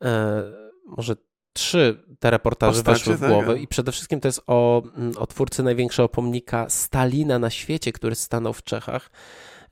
e, 0.04 0.44
może 0.86 1.16
trzy 1.54 2.04
te 2.20 2.32
reportaże 2.32 2.84
Postacie, 2.84 2.98
weszły 3.00 3.18
w 3.18 3.20
tak, 3.20 3.30
głowę 3.30 3.60
i 3.60 3.68
przede 3.68 3.92
wszystkim 3.92 4.20
to 4.20 4.28
jest 4.28 4.42
o, 4.48 4.84
mm, 4.96 5.18
o 5.18 5.28
twórcy 5.28 5.64
największego 5.64 6.10
pomnika 6.10 6.70
Stalina 6.70 7.40
na 7.40 7.50
świecie, 7.50 7.92
który 7.92 8.16
stanął 8.16 8.54
w 8.54 8.64
Czechach. 8.64 9.12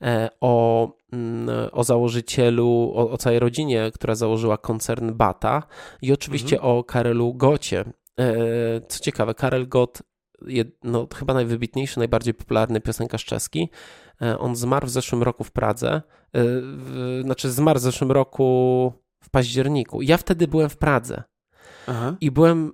E, 0.02 0.30
o, 0.40 0.88
mm, 1.12 1.48
o 1.72 1.84
założycielu, 1.84 2.92
o, 2.94 3.10
o, 3.10 3.18
całej 3.18 3.38
rodzinie, 3.38 3.90
która 3.94 4.14
założyła 4.14 4.58
koncern 4.58 5.12
Bata 5.12 5.62
i 6.02 6.12
oczywiście 6.12 6.56
mhm. 6.56 6.72
o 6.72 6.84
Karelu 6.84 7.34
Gocie. 7.34 7.84
E, 8.20 8.80
co 8.88 8.98
ciekawe, 8.98 9.34
Karel 9.34 9.68
Gott, 9.68 10.02
no, 10.84 11.08
chyba 11.14 11.34
najwybitniejszy, 11.34 11.98
najbardziej 11.98 12.34
popularny 12.34 12.80
piosenkarz 12.80 13.24
czeski. 13.24 13.70
E, 14.22 14.38
on 14.38 14.56
zmarł 14.56 14.86
w 14.86 14.90
zeszłym 14.90 15.22
roku 15.22 15.44
w 15.44 15.52
Pradze. 15.52 16.02
Znaczy, 17.22 17.50
zmarł 17.50 17.78
w 17.78 17.82
zeszłym 17.82 18.12
roku 18.12 18.92
w 19.22 19.30
październiku. 19.30 20.02
Ja 20.02 20.16
wtedy 20.16 20.48
byłem 20.48 20.68
w 20.68 20.76
Pradze. 20.76 21.22
Aha. 21.86 22.16
I 22.20 22.30
byłem 22.30 22.72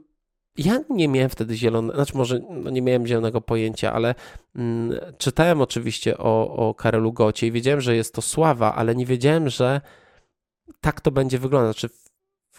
ja 0.56 0.80
nie 0.90 1.08
miałem 1.08 1.30
wtedy 1.30 1.56
zielonego, 1.56 1.94
znaczy 1.94 2.16
może 2.16 2.40
no 2.50 2.70
nie 2.70 2.82
miałem 2.82 3.06
zielonego 3.06 3.40
pojęcia, 3.40 3.92
ale 3.92 4.14
mm, 4.56 4.98
czytałem 5.18 5.60
oczywiście 5.60 6.18
o, 6.18 6.56
o 6.56 6.74
Karelu 6.74 7.12
Gocie 7.12 7.46
i 7.46 7.52
wiedziałem, 7.52 7.80
że 7.80 7.96
jest 7.96 8.14
to 8.14 8.22
sława, 8.22 8.74
ale 8.74 8.94
nie 8.94 9.06
wiedziałem, 9.06 9.48
że 9.48 9.80
tak 10.80 11.00
to 11.00 11.10
będzie 11.10 11.38
wyglądać. 11.38 11.80
Znaczy, 11.80 11.94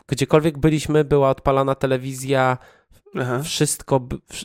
gdziekolwiek 0.08 0.58
byliśmy, 0.58 1.04
była 1.04 1.30
odpalana 1.30 1.76
telewizja, 1.76 2.58
Aha. 3.16 3.40
wszystko 3.44 4.00
w, 4.00 4.44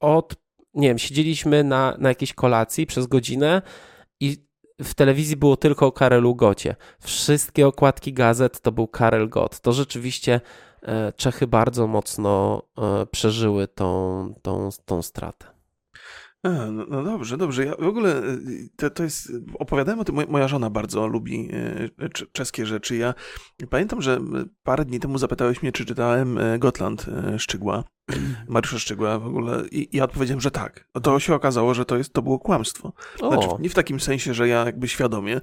od, 0.00 0.34
nie 0.74 0.88
wiem, 0.88 0.98
siedzieliśmy 0.98 1.64
na, 1.64 1.96
na 1.98 2.08
jakiejś 2.08 2.34
kolacji 2.34 2.86
przez 2.86 3.06
godzinę 3.06 3.62
i 4.20 4.36
w 4.82 4.94
telewizji 4.94 5.36
było 5.36 5.56
tylko 5.56 5.86
o 5.86 5.92
Karelu 5.92 6.34
Gocie. 6.34 6.76
Wszystkie 7.00 7.66
okładki 7.66 8.12
gazet 8.12 8.60
to 8.60 8.72
był 8.72 8.88
Karel 8.88 9.28
Gott. 9.28 9.60
To 9.60 9.72
rzeczywiście 9.72 10.40
E, 10.82 11.12
Czechy 11.12 11.46
bardzo 11.46 11.86
mocno 11.86 12.62
e, 12.78 13.06
przeżyły 13.06 13.68
tą, 13.68 14.34
tą, 14.42 14.68
tą 14.84 15.02
stratę. 15.02 15.46
A, 16.42 16.48
no, 16.48 16.86
no, 16.88 17.02
dobrze, 17.02 17.36
dobrze. 17.36 17.64
Ja 17.64 17.74
w 17.78 17.86
ogóle 17.86 18.18
e, 18.18 18.22
to, 18.76 18.90
to 18.90 19.02
jest. 19.02 19.32
Opowiadałem 19.58 20.00
o 20.00 20.04
tym, 20.04 20.16
moja 20.28 20.48
żona 20.48 20.70
bardzo 20.70 21.06
lubi 21.06 21.48
czeskie 22.32 22.66
rzeczy. 22.66 22.96
Ja 22.96 23.14
pamiętam, 23.70 24.02
że 24.02 24.20
parę 24.62 24.84
dni 24.84 25.00
temu 25.00 25.18
zapytałeś 25.18 25.62
mnie, 25.62 25.72
czy 25.72 25.84
czytałem 25.84 26.38
Gotland 26.58 27.06
Szczygła, 27.38 27.84
Mariusza 28.48 28.78
Szczygła 28.78 29.18
w 29.18 29.26
ogóle. 29.26 29.62
I 29.70 29.96
ja 29.96 30.04
odpowiedziałem, 30.04 30.40
że 30.40 30.50
tak. 30.50 30.88
To 31.02 31.20
się 31.20 31.34
okazało, 31.34 31.74
że 31.74 31.84
to, 31.84 31.96
jest, 31.96 32.12
to 32.12 32.22
było 32.22 32.38
kłamstwo. 32.38 32.92
Znaczy, 33.18 33.48
nie 33.58 33.68
w 33.68 33.74
takim 33.74 34.00
sensie, 34.00 34.34
że 34.34 34.48
ja 34.48 34.64
jakby 34.64 34.88
świadomie, 34.88 35.40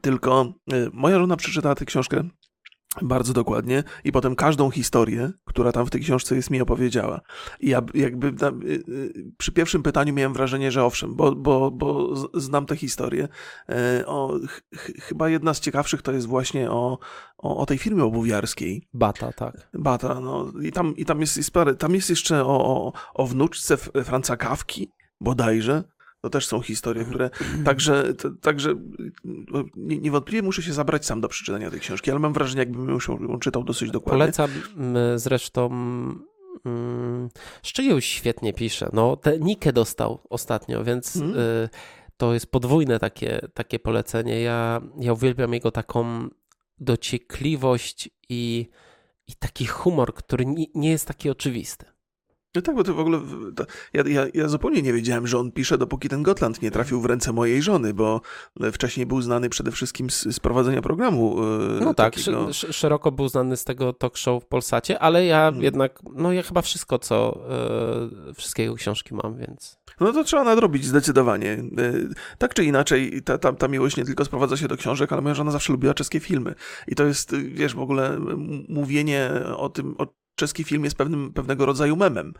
tylko 0.00 0.54
moja 0.92 1.18
żona 1.18 1.36
przeczytała 1.36 1.74
tę 1.74 1.84
książkę 1.84 2.28
bardzo 3.02 3.32
dokładnie 3.32 3.84
i 4.04 4.12
potem 4.12 4.36
każdą 4.36 4.70
historię, 4.70 5.32
która 5.44 5.72
tam 5.72 5.86
w 5.86 5.90
tej 5.90 6.00
książce 6.00 6.36
jest, 6.36 6.50
mi 6.50 6.60
opowiedziała. 6.60 7.20
I 7.60 7.68
ja 7.68 7.82
jakby 7.94 8.26
y, 8.28 8.66
y, 8.68 9.32
przy 9.38 9.52
pierwszym 9.52 9.82
pytaniu 9.82 10.14
miałem 10.14 10.32
wrażenie, 10.32 10.72
że 10.72 10.84
owszem, 10.84 11.14
bo, 11.14 11.34
bo, 11.34 11.70
bo 11.70 12.14
znam 12.34 12.66
tę 12.66 12.76
historię. 12.76 13.28
E, 13.68 14.06
o, 14.06 14.38
ch 14.76 14.92
chyba 15.00 15.28
jedna 15.28 15.54
z 15.54 15.60
ciekawszych 15.60 16.02
to 16.02 16.12
jest 16.12 16.26
właśnie 16.26 16.70
o, 16.70 16.98
o, 17.38 17.56
o, 17.56 17.66
tej 17.66 17.78
firmie 17.78 18.04
obuwiarskiej. 18.04 18.88
Bata, 18.94 19.32
tak. 19.32 19.68
Bata, 19.74 20.20
no 20.20 20.52
i 20.62 20.72
tam, 20.72 20.96
i 20.96 21.04
tam 21.04 21.20
jest, 21.20 21.36
jest 21.36 21.50
parę, 21.50 21.74
tam 21.74 21.94
jest 21.94 22.10
jeszcze 22.10 22.44
o, 22.44 22.66
o, 22.66 22.92
o 23.14 23.26
wnuczce 23.26 23.76
Franca 23.76 24.36
Kawki, 24.36 24.92
bodajże, 25.20 25.84
to 26.20 26.30
też 26.30 26.46
są 26.46 26.60
historie, 26.60 27.04
które. 27.04 27.30
Także, 27.64 28.14
to, 28.14 28.30
także 28.30 28.74
no, 29.24 29.64
niewątpliwie 29.76 30.42
muszę 30.42 30.62
się 30.62 30.72
zabrać 30.72 31.06
sam 31.06 31.20
do 31.20 31.28
przeczytania 31.28 31.70
tej 31.70 31.80
książki, 31.80 32.10
ale 32.10 32.20
mam 32.20 32.32
wrażenie, 32.32 32.58
jakbym 32.58 32.88
ją 32.88 33.38
czytał 33.38 33.64
dosyć 33.64 33.90
dokładnie. 33.90 34.18
Polecam 34.18 34.50
zresztą. 35.16 35.66
Mm, 36.64 37.28
świetnie 38.00 38.52
pisze. 38.52 38.90
No, 38.92 39.16
te 39.16 39.38
Nikę 39.38 39.72
dostał 39.72 40.20
ostatnio, 40.30 40.84
więc 40.84 41.16
mm. 41.16 41.38
y, 41.38 41.68
to 42.16 42.34
jest 42.34 42.50
podwójne 42.50 42.98
takie, 42.98 43.40
takie 43.54 43.78
polecenie. 43.78 44.40
Ja, 44.40 44.80
ja 45.00 45.12
uwielbiam 45.12 45.54
jego 45.54 45.70
taką 45.70 46.28
dociekliwość 46.78 48.10
i, 48.28 48.68
i 49.26 49.34
taki 49.34 49.66
humor, 49.66 50.14
który 50.14 50.46
nie, 50.46 50.66
nie 50.74 50.90
jest 50.90 51.08
taki 51.08 51.30
oczywisty. 51.30 51.86
No 52.54 52.62
tak, 52.62 52.74
bo 52.74 52.84
to 52.84 52.94
w 52.94 53.00
ogóle. 53.00 53.20
To, 53.56 53.64
ja, 53.92 54.02
ja, 54.06 54.26
ja 54.34 54.48
zupełnie 54.48 54.82
nie 54.82 54.92
wiedziałem, 54.92 55.26
że 55.26 55.38
on 55.38 55.52
pisze, 55.52 55.78
dopóki 55.78 56.08
ten 56.08 56.22
Gotland 56.22 56.62
nie 56.62 56.70
trafił 56.70 57.00
w 57.00 57.04
ręce 57.04 57.32
mojej 57.32 57.62
żony, 57.62 57.94
bo 57.94 58.20
wcześniej 58.72 59.06
był 59.06 59.22
znany 59.22 59.48
przede 59.48 59.72
wszystkim 59.72 60.10
z, 60.10 60.22
z 60.22 60.40
prowadzenia 60.40 60.82
programu. 60.82 61.42
E, 61.42 61.84
no 61.84 61.94
tak, 61.94 62.14
takiego... 62.14 62.52
szeroko 62.52 63.12
był 63.12 63.28
znany 63.28 63.56
z 63.56 63.64
tego 63.64 63.92
talk 63.92 64.16
show 64.16 64.44
w 64.44 64.46
Polsacie, 64.46 64.98
ale 64.98 65.24
ja 65.26 65.40
hmm. 65.40 65.62
jednak, 65.62 66.00
no 66.14 66.32
ja 66.32 66.42
chyba 66.42 66.62
wszystko, 66.62 66.98
co. 66.98 67.40
Yy, 68.26 68.34
wszystkie 68.34 68.62
jego 68.62 68.74
książki 68.74 69.14
mam, 69.14 69.36
więc. 69.36 69.78
No 70.00 70.12
to 70.12 70.24
trzeba 70.24 70.44
nadrobić 70.44 70.84
zdecydowanie. 70.84 71.52
E, 71.52 71.92
tak 72.38 72.54
czy 72.54 72.64
inaczej, 72.64 73.22
ta, 73.22 73.38
ta, 73.38 73.52
ta 73.52 73.68
miłość 73.68 73.96
nie 73.96 74.04
tylko 74.04 74.24
sprowadza 74.24 74.56
się 74.56 74.68
do 74.68 74.76
książek, 74.76 75.12
ale 75.12 75.22
moja 75.22 75.34
żona 75.34 75.50
zawsze 75.50 75.72
lubiła 75.72 75.94
czeskie 75.94 76.20
filmy. 76.20 76.54
I 76.86 76.94
to 76.94 77.04
jest, 77.04 77.36
wiesz, 77.36 77.74
w 77.74 77.80
ogóle 77.80 78.18
mówienie 78.68 79.30
o 79.56 79.68
tym, 79.68 79.94
o 79.98 80.06
czeski 80.38 80.64
film 80.64 80.84
jest 80.84 80.96
pewnym, 80.96 81.32
pewnego 81.32 81.66
rodzaju 81.66 81.96
memem. 81.96 82.34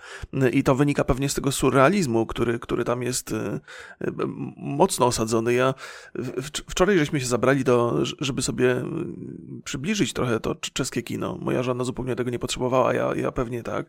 I 0.53 0.62
to 0.62 0.74
wynika 0.74 1.05
pewnie 1.05 1.28
z 1.28 1.34
tego 1.34 1.53
surrealizmu, 1.53 2.26
który, 2.26 2.59
który 2.59 2.84
tam 2.84 3.03
jest 3.03 3.32
e, 3.32 3.61
e, 4.01 4.12
mocno 4.57 5.07
osadzony. 5.07 5.55
Ja 5.55 5.74
wczoraj 6.70 6.99
żeśmy 6.99 7.20
się 7.20 7.26
zabrali 7.26 7.64
do, 7.64 8.05
żeby 8.20 8.42
sobie 8.42 8.84
przybliżyć 9.64 10.12
trochę 10.12 10.40
to 10.40 10.55
czeskie 10.55 11.03
kino. 11.03 11.38
Moja 11.40 11.62
żona 11.62 11.84
zupełnie 11.84 12.16
tego 12.16 12.30
nie 12.30 12.38
potrzebowała, 12.38 12.94
ja, 12.94 13.14
ja 13.14 13.32
pewnie 13.32 13.62
tak. 13.62 13.86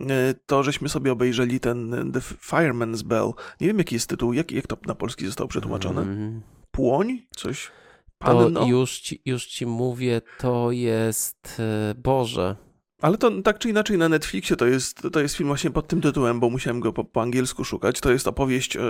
E, 0.00 0.34
to 0.46 0.62
żeśmy 0.62 0.88
sobie 0.88 1.12
obejrzeli 1.12 1.60
ten 1.60 2.10
The 2.12 2.20
Fireman's 2.20 3.02
Bell. 3.02 3.32
Nie 3.60 3.66
wiem 3.66 3.78
jaki 3.78 3.94
jest 3.94 4.08
tytuł, 4.08 4.32
jak, 4.32 4.52
jak 4.52 4.66
to 4.66 4.76
na 4.86 4.94
polski 4.94 5.26
zostało 5.26 5.48
przetłumaczone? 5.48 6.02
Mm. 6.02 6.40
Płoń? 6.70 7.22
Coś? 7.36 7.70
Panno? 8.18 8.60
To 8.60 8.66
już 8.66 9.00
ci, 9.00 9.22
już 9.24 9.46
ci 9.46 9.66
mówię, 9.66 10.20
to 10.38 10.70
jest 10.70 11.62
Boże. 11.96 12.69
Ale 13.00 13.18
to 13.18 13.42
tak 13.42 13.58
czy 13.58 13.68
inaczej 13.68 13.98
na 13.98 14.08
Netflixie 14.08 14.56
to 14.56 14.66
jest, 14.66 15.02
to 15.12 15.20
jest 15.20 15.36
film 15.36 15.46
właśnie 15.46 15.70
pod 15.70 15.88
tym 15.88 16.00
tytułem, 16.00 16.40
bo 16.40 16.50
musiałem 16.50 16.80
go 16.80 16.92
po, 16.92 17.04
po 17.04 17.22
angielsku 17.22 17.64
szukać. 17.64 18.00
To 18.00 18.12
jest 18.12 18.28
opowieść, 18.28 18.76
e, 18.76 18.80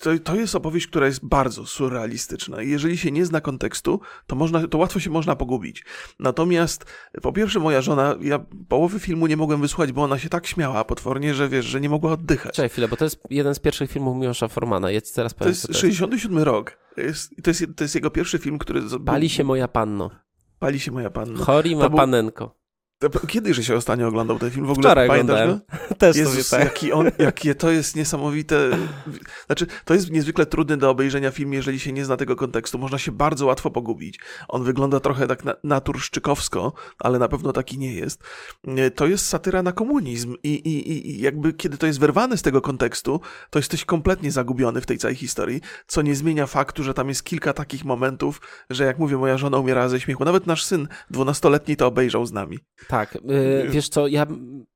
to, 0.00 0.10
to 0.24 0.36
jest 0.36 0.54
opowieść, 0.54 0.86
która 0.86 1.06
jest 1.06 1.26
bardzo 1.26 1.66
surrealistyczna. 1.66 2.62
I 2.62 2.70
jeżeli 2.70 2.98
się 2.98 3.10
nie 3.10 3.26
zna 3.26 3.40
kontekstu, 3.40 4.00
to, 4.26 4.36
można, 4.36 4.68
to 4.68 4.78
łatwo 4.78 5.00
się 5.00 5.10
można 5.10 5.36
pogubić. 5.36 5.84
Natomiast 6.18 6.84
po 7.22 7.32
pierwsze 7.32 7.60
moja 7.60 7.80
żona, 7.80 8.14
ja 8.20 8.46
połowy 8.68 9.00
filmu 9.00 9.26
nie 9.26 9.36
mogłem 9.36 9.60
wysłuchać, 9.60 9.92
bo 9.92 10.02
ona 10.02 10.18
się 10.18 10.28
tak 10.28 10.46
śmiała 10.46 10.84
potwornie, 10.84 11.34
że 11.34 11.48
wiesz, 11.48 11.66
że 11.66 11.80
nie 11.80 11.88
mogła 11.88 12.12
oddychać. 12.12 12.54
Czekaj 12.54 12.68
chwilę, 12.68 12.88
bo 12.88 12.96
to 12.96 13.04
jest 13.04 13.20
jeden 13.30 13.54
z 13.54 13.58
pierwszych 13.58 13.90
filmów 13.90 14.16
Miłosza 14.16 14.48
Formana. 14.48 14.90
Ja 14.90 15.00
ci 15.00 15.14
teraz 15.14 15.34
powiem, 15.34 15.54
to 15.54 15.68
jest 15.68 15.80
67 15.80 16.38
rok. 16.38 16.78
To 16.94 17.00
jest, 17.00 17.30
to, 17.42 17.50
jest, 17.50 17.64
to 17.76 17.84
jest 17.84 17.94
jego 17.94 18.10
pierwszy 18.10 18.38
film, 18.38 18.58
który... 18.58 18.82
Pali 19.04 19.28
się 19.28 19.44
moja 19.44 19.68
panno. 19.68 20.10
Pali 20.58 20.80
się 20.80 20.92
moja 20.92 21.10
panno. 21.10 21.44
Chori 21.44 21.76
ma 21.76 21.88
był... 21.88 21.98
panenko. 21.98 22.65
Kiedy 23.28 23.54
że 23.54 23.64
się 23.64 23.76
ostatnio 23.76 24.08
oglądał 24.08 24.38
ten 24.38 24.50
film? 24.50 24.66
W 24.66 24.70
ogóle 24.70 24.88
Wczoraj 24.88 25.08
oglądałem. 25.08 25.48
Go? 25.50 25.94
Też 25.98 26.16
Jezus, 26.16 26.50
tak. 26.50 26.64
jaki 26.64 26.92
on, 26.92 27.10
jakie 27.18 27.54
to 27.54 27.70
jest 27.70 27.96
niesamowite. 27.96 28.70
Znaczy, 29.46 29.66
to 29.84 29.94
jest 29.94 30.10
niezwykle 30.10 30.46
trudny 30.46 30.76
do 30.76 30.90
obejrzenia 30.90 31.30
film, 31.30 31.52
jeżeli 31.52 31.80
się 31.80 31.92
nie 31.92 32.04
zna 32.04 32.16
tego 32.16 32.36
kontekstu. 32.36 32.78
Można 32.78 32.98
się 32.98 33.12
bardzo 33.12 33.46
łatwo 33.46 33.70
pogubić. 33.70 34.20
On 34.48 34.64
wygląda 34.64 35.00
trochę 35.00 35.26
tak 35.26 35.44
na, 35.44 35.54
naturszczykowsko, 35.64 36.72
ale 36.98 37.18
na 37.18 37.28
pewno 37.28 37.52
taki 37.52 37.78
nie 37.78 37.94
jest. 37.94 38.22
To 38.94 39.06
jest 39.06 39.26
satyra 39.26 39.62
na 39.62 39.72
komunizm 39.72 40.34
i, 40.42 40.54
i, 40.54 41.10
i 41.10 41.20
jakby 41.20 41.52
kiedy 41.52 41.78
to 41.78 41.86
jest 41.86 42.00
wyrwane 42.00 42.36
z 42.36 42.42
tego 42.42 42.60
kontekstu, 42.60 43.20
to 43.50 43.58
jesteś 43.58 43.84
kompletnie 43.84 44.30
zagubiony 44.30 44.80
w 44.80 44.86
tej 44.86 44.98
całej 44.98 45.16
historii, 45.16 45.60
co 45.86 46.02
nie 46.02 46.14
zmienia 46.14 46.46
faktu, 46.46 46.82
że 46.82 46.94
tam 46.94 47.08
jest 47.08 47.24
kilka 47.24 47.52
takich 47.52 47.84
momentów, 47.84 48.40
że 48.70 48.84
jak 48.84 48.98
mówię, 48.98 49.16
moja 49.16 49.38
żona 49.38 49.58
umierała 49.58 49.88
ze 49.88 50.00
śmiechu. 50.00 50.24
Nawet 50.24 50.46
nasz 50.46 50.64
syn 50.64 50.88
dwunastoletni 51.10 51.76
to 51.76 51.86
obejrzał 51.86 52.26
z 52.26 52.32
nami. 52.32 52.58
Tak, 52.88 53.14
yy, 53.14 53.68
wiesz 53.74 53.88
co, 53.88 54.06
ja, 54.06 54.26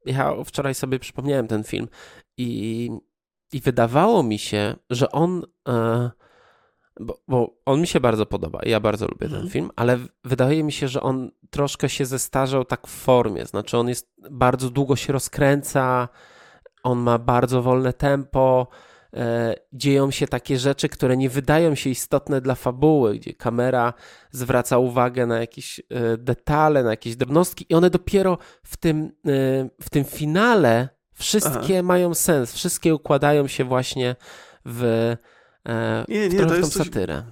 ja 0.06 0.34
wczoraj 0.44 0.74
sobie 0.74 0.98
przypomniałem 0.98 1.48
ten 1.48 1.64
film 1.64 1.88
i, 2.36 2.90
i 3.52 3.60
wydawało 3.60 4.22
mi 4.22 4.38
się, 4.38 4.74
że 4.90 5.10
on, 5.12 5.42
yy, 5.68 6.10
bo, 7.00 7.18
bo, 7.28 7.54
on 7.66 7.80
mi 7.80 7.86
się 7.86 8.00
bardzo 8.00 8.26
podoba, 8.26 8.60
ja 8.62 8.80
bardzo 8.80 9.06
lubię 9.06 9.26
ten 9.26 9.34
mhm. 9.34 9.50
film, 9.50 9.70
ale 9.76 9.98
wydaje 10.24 10.64
mi 10.64 10.72
się, 10.72 10.88
że 10.88 11.00
on 11.00 11.30
troszkę 11.50 11.88
się 11.88 12.06
zestarzał 12.06 12.64
tak 12.64 12.86
w 12.86 12.90
formie, 12.90 13.46
znaczy 13.46 13.78
on 13.78 13.88
jest, 13.88 14.12
bardzo 14.30 14.70
długo 14.70 14.96
się 14.96 15.12
rozkręca, 15.12 16.08
on 16.82 16.98
ma 16.98 17.18
bardzo 17.18 17.62
wolne 17.62 17.92
tempo, 17.92 18.66
E, 18.70 18.89
dzieją 19.72 20.10
się 20.10 20.26
takie 20.26 20.58
rzeczy, 20.58 20.88
które 20.88 21.16
nie 21.16 21.30
wydają 21.30 21.74
się 21.74 21.90
istotne 21.90 22.40
dla 22.40 22.54
fabuły, 22.54 23.14
gdzie 23.14 23.34
kamera 23.34 23.94
zwraca 24.30 24.78
uwagę 24.78 25.26
na 25.26 25.38
jakieś 25.38 25.80
e, 25.80 26.16
detale, 26.16 26.82
na 26.82 26.90
jakieś 26.90 27.16
drobnostki 27.16 27.66
i 27.68 27.74
one 27.74 27.90
dopiero 27.90 28.38
w 28.62 28.76
tym, 28.76 29.04
e, 29.04 29.10
w 29.82 29.90
tym 29.90 30.04
finale 30.04 30.88
wszystkie 31.14 31.74
Aha. 31.78 31.82
mają 31.82 32.14
sens, 32.14 32.54
wszystkie 32.54 32.94
układają 32.94 33.46
się 33.46 33.64
właśnie 33.64 34.16
w, 34.64 35.16
nie, 36.08 36.28
nie, 36.28 36.28
w 36.28 36.48
to 36.48 36.54
jest 36.54 36.72
satyrę. 36.72 37.22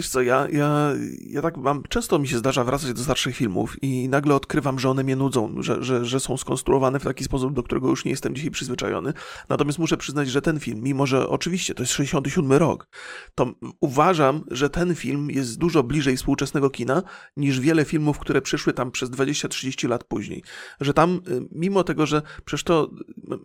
Wiesz 0.00 0.08
co, 0.08 0.22
ja, 0.22 0.48
ja, 0.52 0.92
ja 1.26 1.42
tak 1.42 1.56
mam, 1.56 1.82
często 1.88 2.18
mi 2.18 2.28
się 2.28 2.38
zdarza 2.38 2.64
wracać 2.64 2.92
do 2.92 3.02
starszych 3.02 3.36
filmów 3.36 3.76
i 3.82 4.08
nagle 4.08 4.34
odkrywam, 4.34 4.78
że 4.78 4.90
one 4.90 5.04
mnie 5.04 5.16
nudzą, 5.16 5.54
że, 5.58 5.82
że, 5.82 6.04
że 6.04 6.20
są 6.20 6.36
skonstruowane 6.36 7.00
w 7.00 7.04
taki 7.04 7.24
sposób, 7.24 7.54
do 7.54 7.62
którego 7.62 7.88
już 7.88 8.04
nie 8.04 8.10
jestem 8.10 8.34
dzisiaj 8.34 8.50
przyzwyczajony. 8.50 9.12
Natomiast 9.48 9.78
muszę 9.78 9.96
przyznać, 9.96 10.28
że 10.28 10.42
ten 10.42 10.60
film, 10.60 10.80
mimo 10.82 11.06
że 11.06 11.28
oczywiście 11.28 11.74
to 11.74 11.82
jest 11.82 11.92
67 11.92 12.52
rok, 12.52 12.88
to 13.34 13.52
uważam, 13.80 14.44
że 14.50 14.70
ten 14.70 14.94
film 14.94 15.30
jest 15.30 15.58
dużo 15.58 15.82
bliżej 15.82 16.16
współczesnego 16.16 16.70
kina 16.70 17.02
niż 17.36 17.60
wiele 17.60 17.84
filmów, 17.84 18.18
które 18.18 18.42
przyszły 18.42 18.72
tam 18.72 18.90
przez 18.90 19.10
20-30 19.10 19.88
lat 19.88 20.04
później. 20.04 20.42
Że 20.80 20.94
tam, 20.94 21.20
y, 21.28 21.48
mimo 21.52 21.84
tego, 21.84 22.06
że 22.06 22.22
przecież 22.44 22.64
to 22.64 22.90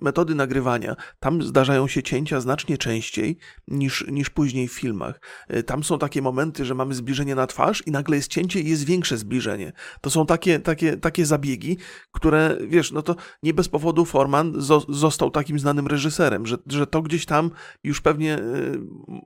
metody 0.01 0.35
nagrywania, 0.35 0.95
tam 1.19 1.43
zdarzają 1.43 1.87
się 1.87 2.03
cięcia 2.03 2.41
znacznie 2.41 2.77
częściej 2.77 3.37
niż, 3.67 4.05
niż 4.07 4.29
później 4.29 4.67
w 4.67 4.73
filmach. 4.73 5.21
Y, 5.55 5.63
tam 5.63 5.83
są 5.83 5.99
takie 5.99 6.21
momenty, 6.21 6.44
momenty, 6.45 6.65
że 6.65 6.75
mamy 6.75 6.93
zbliżenie 6.93 7.35
na 7.35 7.47
twarz 7.47 7.83
i 7.87 7.91
nagle 7.91 8.15
jest 8.15 8.27
cięcie 8.27 8.59
i 8.59 8.69
jest 8.69 8.85
większe 8.85 9.17
zbliżenie. 9.17 9.73
To 10.01 10.09
są 10.09 10.25
takie, 10.25 10.59
takie, 10.59 10.97
takie 10.97 11.25
zabiegi, 11.25 11.77
które, 12.11 12.57
wiesz, 12.67 12.91
no 12.91 13.01
to 13.01 13.15
nie 13.43 13.53
bez 13.53 13.69
powodu 13.69 14.05
Forman 14.05 14.61
zo 14.61 14.85
został 14.89 15.31
takim 15.31 15.59
znanym 15.59 15.87
reżyserem, 15.87 16.45
że, 16.45 16.57
że 16.67 16.87
to 16.87 17.01
gdzieś 17.01 17.25
tam 17.25 17.51
już 17.83 18.01
pewnie 18.01 18.37
y, 18.39 18.79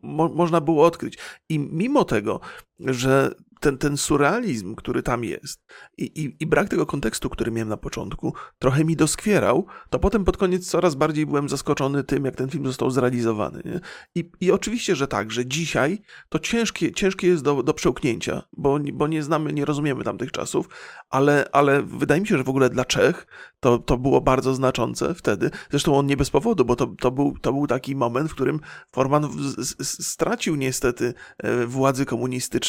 mo 0.04 0.30
można 0.30 0.62
było 0.62 0.86
odkryć. 0.86 1.18
I 1.50 1.60
mimo 1.60 2.04
tego, 2.04 2.40
że 2.80 3.32
ten, 3.60 3.78
ten 3.78 3.98
surrealizm, 3.98 4.76
który 4.76 5.04
tam 5.04 5.24
jest 5.24 5.62
i, 5.98 6.04
i, 6.04 6.36
i, 6.40 6.48
brak 6.48 6.70
tego 6.70 6.86
kontekstu, 6.86 7.30
który 7.30 7.52
miałem 7.52 7.70
na 7.70 7.78
początku, 7.78 8.34
trochę 8.60 8.86
mi 8.86 8.96
doskwierał, 8.96 9.66
to 9.90 10.00
potem 10.00 10.26
pod 10.26 10.38
koniec 10.38 10.70
coraz 10.70 10.96
bardziej 10.96 11.26
byłem 11.26 11.50
zaskoczony 11.50 12.04
tym, 12.04 12.26
jak 12.26 12.36
ten 12.36 12.50
film 12.50 12.66
został 12.66 12.92
zrealizowany. 12.92 13.62
Nie? 13.66 13.80
I, 14.16 14.32
I 14.42 14.52
oczywiście, 14.52 14.96
że 14.96 15.08
tak, 15.08 15.32
że 15.32 15.46
dzisiaj 15.46 16.02
to 16.30 16.40
ciężkie, 16.40 16.92
ciężkie 16.92 17.28
jest 17.28 17.44
do, 17.44 17.64
do 17.64 17.74
przełknięcia, 17.74 18.44
bo, 18.58 18.80
bo 18.94 19.08
nie 19.08 19.24
znamy, 19.24 19.54
nie 19.54 19.66
rozumiemy 19.66 20.04
tamtych 20.04 20.32
czasów, 20.32 20.70
ale, 21.10 21.50
ale 21.52 21.84
wydaje 21.84 22.22
mi 22.22 22.28
się, 22.28 22.38
że 22.38 22.44
w 22.44 22.50
ogóle 22.50 22.70
dla 22.70 22.86
Czech 22.86 23.28
to, 23.60 23.78
to 23.78 23.98
było 23.98 24.22
bardzo 24.22 24.56
znaczące 24.56 25.16
wtedy. 25.16 25.52
Zresztą 25.70 25.98
on 25.98 26.06
nie 26.06 26.18
bez 26.18 26.30
powodu, 26.30 26.66
bo 26.66 26.76
to, 26.76 26.88
to, 26.88 27.12
był, 27.12 27.38
to 27.42 27.54
był 27.54 27.68
taki 27.68 27.96
moment, 27.96 28.32
w 28.32 28.34
którym 28.34 28.60
Forman 28.92 29.28
stracił 29.82 30.56
niestety 30.56 31.14
e, 31.38 31.66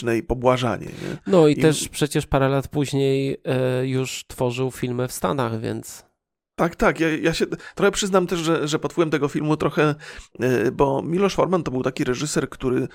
komunistycznej 0.01 0.23
pobłażanie. 0.23 0.87
Nie? 0.87 1.17
No 1.27 1.49
i, 1.49 1.53
I 1.53 1.57
też 1.57 1.89
przecież 1.89 2.27
parę 2.27 2.49
lat 2.49 2.69
później 2.69 3.41
e, 3.45 3.87
już 3.87 4.25
tworzył 4.27 4.71
filmy 4.71 5.09
w 5.09 5.13
Stanach, 5.13 5.61
więc... 5.61 6.11
Tak, 6.55 6.77
tak. 6.77 7.01
Ja, 7.01 7.09
ja 7.17 7.35
się 7.35 7.47
trochę 7.75 7.93
przyznam 7.93 8.27
też, 8.27 8.39
że, 8.39 8.69
że 8.69 8.79
pod 8.79 8.93
wpływem 8.93 9.11
tego 9.11 9.29
filmu 9.29 9.57
trochę, 9.57 9.95
e, 10.41 10.71
bo 10.71 11.03
Miloš 11.03 11.35
Forman 11.35 11.63
to 11.63 11.71
był 11.71 11.83
taki 11.83 12.05
reżyser, 12.05 12.49
który 12.49 12.89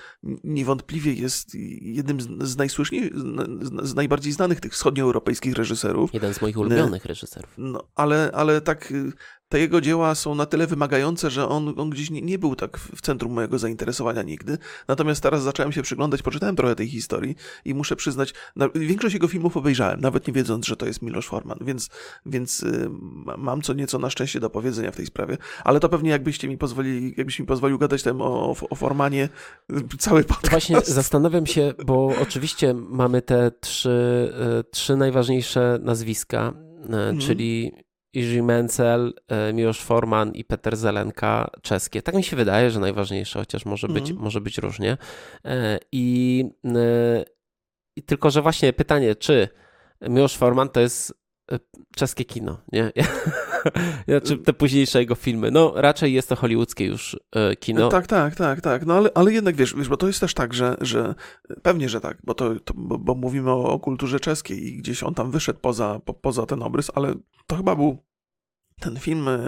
niewątpliwie 0.44 1.12
jest 1.12 1.54
jednym 1.80 2.20
z, 2.46 2.56
najsłyszniejszych, 2.56 3.18
z, 3.18 3.88
z, 3.88 3.94
najbardziej 3.94 4.32
znanych 4.32 4.60
tych 4.60 4.72
wschodnioeuropejskich 4.72 5.54
reżyserów. 5.54 6.14
Jeden 6.14 6.34
z 6.34 6.42
moich 6.42 6.58
ulubionych 6.58 7.04
reżyserów. 7.04 7.50
No, 7.58 7.88
ale, 7.94 8.30
ale 8.34 8.60
tak 8.60 8.92
te 9.56 9.60
jego 9.60 9.80
dzieła 9.80 10.14
są 10.14 10.34
na 10.34 10.46
tyle 10.46 10.66
wymagające, 10.66 11.30
że 11.30 11.48
on, 11.48 11.74
on 11.76 11.90
gdzieś 11.90 12.10
nie, 12.10 12.22
nie, 12.22 12.38
był 12.38 12.56
tak 12.56 12.78
w 12.78 13.00
centrum 13.00 13.32
mojego 13.32 13.58
zainteresowania 13.58 14.22
nigdy. 14.22 14.58
Natomiast 14.88 15.22
teraz 15.22 15.42
zacząłem 15.42 15.72
się 15.72 15.82
przyglądać, 15.82 16.22
poczytałem 16.22 16.56
trochę 16.56 16.74
tej 16.74 16.88
historii 16.88 17.36
i 17.64 17.74
muszę 17.74 17.96
przyznać, 17.96 18.34
na, 18.56 18.68
większość 18.74 19.14
jego 19.14 19.28
filmów 19.28 19.56
obejrzałem, 19.56 20.00
nawet 20.00 20.26
nie 20.26 20.32
wiedząc, 20.32 20.66
że 20.66 20.76
to 20.76 20.86
jest 20.86 21.02
Miloš 21.02 21.26
Forman, 21.26 21.58
więc, 21.60 21.88
więc 22.26 22.62
y, 22.62 22.90
mam 23.38 23.62
co 23.62 23.72
nieco 23.72 23.98
na 23.98 24.10
szczęście 24.10 24.40
do 24.40 24.50
powiedzenia 24.50 24.90
w 24.90 24.96
tej 24.96 25.06
sprawie. 25.06 25.36
Ale 25.64 25.80
to 25.80 25.88
pewnie 25.88 26.10
jakbyście 26.10 26.48
mi 26.48 26.58
pozwolili, 26.58 27.14
jakbyś 27.16 27.40
mi 27.40 27.46
pozwolił 27.46 27.78
gadać 27.78 28.02
tam 28.02 28.22
o, 28.22 28.50
o, 28.50 28.56
o 28.70 28.74
Formanie 28.74 29.28
y, 29.72 29.96
cały 29.98 30.24
podcast. 30.24 30.50
Właśnie 30.50 30.80
zastanawiam 30.80 31.46
się, 31.46 31.74
bo 31.86 32.12
oczywiście 32.22 32.74
mamy 32.74 33.22
te 33.22 33.50
trzy, 33.60 34.32
y, 34.60 34.64
trzy 34.70 34.96
najważniejsze 34.96 35.78
nazwiska, 35.82 36.52
mhm. 36.88 37.18
czyli 37.18 37.85
Iży 38.16 38.42
Mencel, 38.42 39.14
e, 39.28 39.52
Miłosz 39.52 39.80
Forman 39.80 40.32
i 40.32 40.44
Peter 40.44 40.76
Zelenka 40.76 41.50
czeskie. 41.62 42.02
Tak 42.02 42.14
mi 42.14 42.24
się 42.24 42.36
wydaje, 42.36 42.70
że 42.70 42.80
najważniejsze, 42.80 43.38
chociaż 43.38 43.64
może 43.64 43.88
być, 43.88 44.10
mm. 44.10 44.22
może 44.22 44.40
być 44.40 44.58
różnie. 44.58 44.96
E, 45.44 45.78
I, 45.92 46.44
e, 46.64 47.24
I 47.96 48.02
tylko, 48.02 48.30
że 48.30 48.42
właśnie 48.42 48.72
pytanie, 48.72 49.14
czy 49.14 49.48
Miłosz 50.00 50.36
Forman 50.36 50.68
to 50.68 50.80
jest 50.80 51.14
czeskie 51.96 52.24
kino, 52.24 52.58
nie? 52.72 52.92
Znaczy 54.08 54.38
te 54.38 54.52
późniejsze 54.52 55.00
jego 55.00 55.14
filmy. 55.14 55.50
No, 55.50 55.72
raczej 55.74 56.12
jest 56.12 56.28
to 56.28 56.36
hollywoodzkie 56.36 56.86
już 56.86 57.16
kino. 57.60 57.88
Tak, 57.88 58.06
tak, 58.06 58.34
tak, 58.34 58.60
tak. 58.60 58.86
No 58.86 58.94
ale, 58.94 59.10
ale 59.14 59.32
jednak 59.32 59.56
wiesz, 59.56 59.74
wiesz, 59.74 59.88
bo 59.88 59.96
to 59.96 60.06
jest 60.06 60.20
też 60.20 60.34
tak, 60.34 60.54
że, 60.54 60.76
że 60.80 61.14
pewnie, 61.62 61.88
że 61.88 62.00
tak, 62.00 62.18
bo 62.24 62.34
to, 62.34 62.60
to 62.60 62.74
bo, 62.76 62.98
bo, 62.98 63.14
mówimy 63.14 63.50
o, 63.50 63.64
o, 63.64 63.80
kulturze 63.80 64.20
czeskiej 64.20 64.66
i 64.66 64.76
gdzieś 64.76 65.02
on 65.02 65.14
tam 65.14 65.30
wyszedł 65.30 65.58
poza, 65.60 66.00
po, 66.04 66.14
poza 66.14 66.46
ten 66.46 66.62
obrys, 66.62 66.90
ale 66.94 67.14
to 67.46 67.56
chyba 67.56 67.76
był 67.76 68.05
ten 68.80 68.98
film 68.98 69.28
e, 69.28 69.38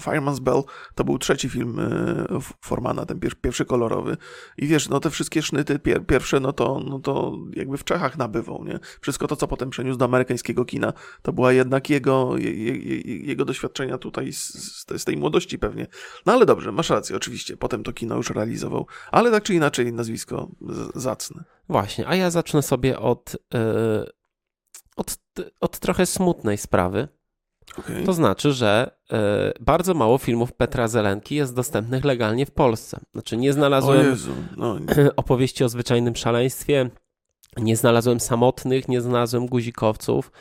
Fireman's 0.00 0.40
Bell 0.40 0.62
to 0.94 1.04
był 1.04 1.18
trzeci 1.18 1.48
film 1.48 1.78
e, 1.78 2.40
Formana, 2.60 3.06
ten 3.06 3.20
pierwszy 3.40 3.64
kolorowy. 3.64 4.16
I 4.58 4.66
wiesz, 4.66 4.88
no 4.88 5.00
te 5.00 5.10
wszystkie 5.10 5.42
sznyty 5.42 5.78
pierwsze, 6.06 6.40
no 6.40 6.52
to, 6.52 6.80
no 6.86 6.98
to 6.98 7.36
jakby 7.52 7.76
w 7.76 7.84
Czechach 7.84 8.18
nabywał, 8.18 8.64
nie? 8.64 8.78
Wszystko 9.00 9.28
to, 9.28 9.36
co 9.36 9.48
potem 9.48 9.70
przeniósł 9.70 9.98
do 9.98 10.04
amerykańskiego 10.04 10.64
kina, 10.64 10.92
to 11.22 11.32
była 11.32 11.52
jednak 11.52 11.90
jego, 11.90 12.36
je, 12.36 12.52
je, 12.52 13.00
jego 13.26 13.44
doświadczenia 13.44 13.98
tutaj 13.98 14.32
z, 14.32 14.52
z, 14.96 15.04
tej 15.04 15.16
młodości 15.16 15.58
pewnie. 15.58 15.86
No 16.26 16.32
ale 16.32 16.46
dobrze, 16.46 16.72
masz 16.72 16.90
rację, 16.90 17.16
oczywiście, 17.16 17.56
potem 17.56 17.82
to 17.82 17.92
kino 17.92 18.16
już 18.16 18.30
realizował, 18.30 18.86
ale 19.10 19.30
tak 19.30 19.42
czy 19.42 19.54
inaczej 19.54 19.92
nazwisko 19.92 20.50
zacne. 20.94 21.44
Właśnie, 21.68 22.08
a 22.08 22.14
ja 22.14 22.30
zacznę 22.30 22.62
sobie 22.62 22.98
od, 22.98 23.36
yy, 23.54 23.60
od, 24.96 25.18
od 25.60 25.78
trochę 25.78 26.06
smutnej 26.06 26.58
sprawy. 26.58 27.08
Okay. 27.78 28.04
To 28.04 28.12
znaczy, 28.12 28.52
że 28.52 28.90
y, 29.12 29.16
bardzo 29.60 29.94
mało 29.94 30.18
filmów 30.18 30.52
Petra 30.52 30.88
Zelenki 30.88 31.34
jest 31.34 31.54
dostępnych 31.54 32.04
legalnie 32.04 32.46
w 32.46 32.50
Polsce. 32.50 33.00
Znaczy, 33.12 33.36
nie 33.36 33.52
znalazłem 33.52 34.16
no. 34.56 34.76
opowieści 35.16 35.64
o 35.64 35.68
zwyczajnym 35.68 36.16
szaleństwie, 36.16 36.90
nie 37.56 37.76
znalazłem 37.76 38.20
samotnych, 38.20 38.88
nie 38.88 39.00
znalazłem 39.00 39.46
guzikowców. 39.46 40.32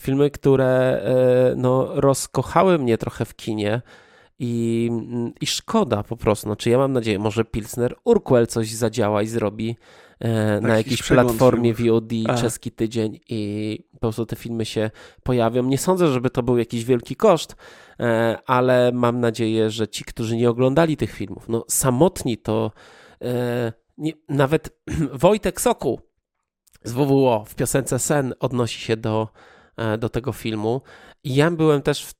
Filmy, 0.00 0.30
które 0.30 1.02
e, 1.02 1.54
no, 1.56 2.00
rozkochały 2.00 2.78
mnie 2.78 2.98
trochę 2.98 3.24
w 3.24 3.36
kinie. 3.36 3.82
I, 4.42 4.90
I 5.40 5.46
szkoda 5.46 6.02
po 6.02 6.16
prostu. 6.16 6.46
Znaczy, 6.46 6.70
ja 6.70 6.78
mam 6.78 6.92
nadzieję, 6.92 7.18
może 7.18 7.44
Pilsner 7.44 7.94
Urquell 8.04 8.46
coś 8.46 8.74
zadziała 8.74 9.22
i 9.22 9.26
zrobi 9.26 9.76
e, 10.20 10.60
na 10.60 10.76
jakiejś 10.76 11.02
platformie 11.02 11.74
VOD 11.74 12.12
A. 12.28 12.34
czeski 12.34 12.70
tydzień 12.70 13.20
i 13.28 13.78
po 14.00 14.06
prostu 14.06 14.26
te 14.26 14.36
filmy 14.36 14.64
się 14.64 14.90
pojawią. 15.22 15.62
Nie 15.62 15.78
sądzę, 15.78 16.08
żeby 16.08 16.30
to 16.30 16.42
był 16.42 16.58
jakiś 16.58 16.84
wielki 16.84 17.16
koszt, 17.16 17.56
e, 18.00 18.38
ale 18.46 18.92
mam 18.94 19.20
nadzieję, 19.20 19.70
że 19.70 19.88
ci, 19.88 20.04
którzy 20.04 20.36
nie 20.36 20.50
oglądali 20.50 20.96
tych 20.96 21.12
filmów, 21.12 21.48
no 21.48 21.64
samotni 21.68 22.38
to 22.38 22.72
e, 23.22 23.72
nie, 23.98 24.12
nawet 24.28 24.80
Wojtek 25.12 25.60
Soku 25.60 26.00
z 26.84 26.92
WWO 26.92 27.44
w 27.48 27.54
piosence 27.54 27.98
Sen 27.98 28.34
odnosi 28.40 28.80
się 28.80 28.96
do, 28.96 29.28
e, 29.76 29.98
do 29.98 30.08
tego 30.08 30.32
filmu. 30.32 30.80
I 31.24 31.34
ja 31.34 31.50
byłem 31.50 31.82
też 31.82 32.04
w, 32.04 32.14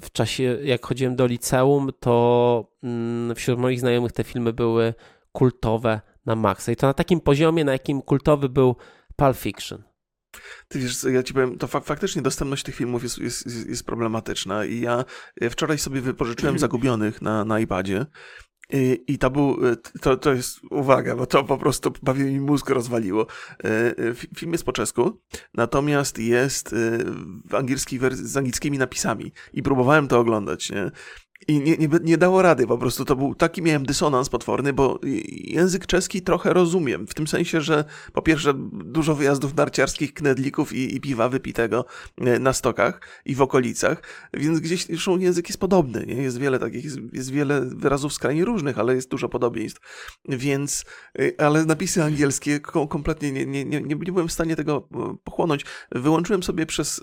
w 0.00 0.10
czasie, 0.12 0.58
jak 0.62 0.86
chodziłem 0.86 1.16
do 1.16 1.26
liceum, 1.26 1.90
to 2.00 2.72
mm, 2.82 3.34
wśród 3.34 3.58
moich 3.58 3.80
znajomych 3.80 4.12
te 4.12 4.24
filmy 4.24 4.52
były 4.52 4.94
kultowe 5.32 6.00
na 6.26 6.36
maksa. 6.36 6.72
I 6.72 6.76
to 6.76 6.86
na 6.86 6.94
takim 6.94 7.20
poziomie, 7.20 7.64
na 7.64 7.72
jakim 7.72 8.02
kultowy 8.02 8.48
był 8.48 8.76
Pulp 9.16 9.36
Fiction. 9.36 9.87
Ty 10.68 10.78
wiesz, 10.78 11.04
ja 11.04 11.22
ci 11.22 11.34
powiem, 11.34 11.58
to 11.58 11.66
fak 11.66 11.84
faktycznie 11.84 12.22
dostępność 12.22 12.62
tych 12.62 12.74
filmów 12.74 13.02
jest, 13.02 13.18
jest, 13.18 13.46
jest 13.68 13.86
problematyczna 13.86 14.64
i 14.64 14.80
ja 14.80 15.04
wczoraj 15.50 15.78
sobie 15.78 16.00
wypożyczyłem 16.00 16.58
Zagubionych 16.58 17.22
na, 17.22 17.44
na 17.44 17.60
iPadzie 17.60 18.06
i, 18.72 19.04
I 19.06 19.18
to 19.18 19.30
był, 19.30 19.56
to, 20.00 20.16
to 20.16 20.34
jest, 20.34 20.60
uwaga, 20.70 21.16
bo 21.16 21.26
to 21.26 21.44
po 21.44 21.58
prostu 21.58 21.90
prawie 21.90 22.24
mi 22.24 22.40
mózg 22.40 22.70
rozwaliło. 22.70 23.26
E, 23.64 23.94
film 24.36 24.52
jest 24.52 24.64
po 24.64 24.72
czesku, 24.72 25.20
natomiast 25.54 26.18
jest 26.18 26.72
e, 26.72 26.76
w 27.44 27.54
angielskiej 27.54 28.00
z 28.12 28.36
angielskimi 28.36 28.78
napisami 28.78 29.32
i 29.52 29.62
próbowałem 29.62 30.08
to 30.08 30.18
oglądać, 30.18 30.70
nie? 30.70 30.90
I 31.46 31.60
nie, 31.60 31.76
nie, 31.76 31.88
nie 32.02 32.18
dało 32.18 32.42
rady, 32.42 32.66
po 32.66 32.78
prostu 32.78 33.04
to 33.04 33.16
był 33.16 33.34
taki 33.34 33.62
miałem 33.62 33.86
dysonans 33.86 34.28
potworny, 34.28 34.72
bo 34.72 35.00
język 35.28 35.86
czeski 35.86 36.22
trochę 36.22 36.52
rozumiem, 36.52 37.06
w 37.06 37.14
tym 37.14 37.26
sensie, 37.26 37.60
że 37.60 37.84
po 38.12 38.22
pierwsze 38.22 38.54
dużo 38.72 39.14
wyjazdów 39.14 39.56
narciarskich, 39.56 40.14
knedlików 40.14 40.72
i, 40.72 40.96
i 40.96 41.00
piwa 41.00 41.28
wypitego 41.28 41.84
e, 42.20 42.38
na 42.38 42.52
stokach 42.52 43.00
i 43.24 43.34
w 43.34 43.42
okolicach, 43.42 44.02
więc 44.34 44.60
gdzieś 44.60 44.86
zresztą 44.86 45.18
język 45.18 45.48
jest 45.48 45.60
podobny, 45.60 46.06
nie? 46.06 46.14
jest 46.14 46.38
wiele 46.38 46.58
takich, 46.58 46.84
jest, 46.84 46.98
jest 47.12 47.30
wiele 47.30 47.60
wyrazów 47.60 48.12
skrajnie 48.12 48.44
różnych, 48.44 48.78
ale 48.78 48.94
jest 48.94 49.10
dużo 49.10 49.28
podobieństw, 49.28 49.80
więc, 50.28 50.84
e, 51.18 51.40
ale 51.40 51.64
napisy 51.64 52.04
angielskie 52.04 52.60
kompletnie 52.60 53.32
nie, 53.32 53.46
nie, 53.46 53.64
nie, 53.64 53.80
nie 53.80 53.96
byłem 53.96 54.28
w 54.28 54.32
stanie 54.32 54.56
tego 54.56 54.88
e, 54.94 55.16
pochłonąć. 55.24 55.64
Wyłączyłem 55.92 56.42
sobie 56.42 56.66
przez 56.66 57.00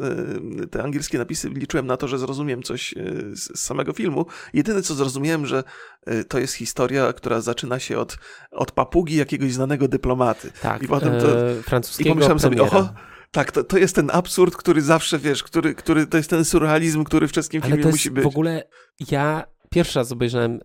te 0.72 0.84
angielskie 0.84 1.18
napisy, 1.18 1.50
liczyłem 1.50 1.88
na 1.88 1.98
to, 1.98 2.08
że 2.08 2.18
zrozumiem 2.18 2.64
coś 2.64 2.96
z 3.34 3.60
samego 3.60 3.94
filmu, 3.94 4.25
Jedyne 4.54 4.82
co 4.82 4.96
zrozumiałem, 4.96 5.46
że 5.46 5.64
y, 6.10 6.24
to 6.24 6.40
jest 6.40 6.54
historia, 6.54 7.14
która 7.14 7.42
zaczyna 7.42 7.80
się 7.80 8.00
od, 8.00 8.18
od 8.52 8.72
papugi 8.72 9.16
jakiegoś 9.16 9.54
znanego 9.54 9.88
dyplomaty. 9.88 10.52
Tak, 10.62 10.84
I 10.84 10.88
potem 10.88 11.22
to, 11.22 11.50
e, 11.50 11.62
francuskiego 11.64 12.10
I 12.10 12.12
pomyślałem 12.12 12.40
sobie, 12.40 12.62
oho, 12.62 12.90
tak, 13.32 13.52
to, 13.52 13.64
to 13.64 13.78
jest 13.78 13.96
ten 13.96 14.10
absurd, 14.14 14.56
który 14.56 14.82
zawsze, 14.82 15.20
wiesz, 15.20 15.44
który, 15.44 15.76
który 15.76 16.08
to 16.08 16.18
jest 16.18 16.30
ten 16.30 16.46
surrealizm, 16.46 17.04
który 17.04 17.28
w 17.28 17.32
czeskim 17.32 17.62
Ale 17.62 17.70
filmie 17.70 17.84
to 17.84 17.90
jest 17.90 18.00
musi 18.00 18.12
być. 18.12 18.24
w 18.24 18.28
ogóle, 18.28 18.64
ja 19.12 19.44
pierwszy 19.70 20.00
raz 20.00 20.12
obejrzałem 20.12 20.54
e, 20.56 20.60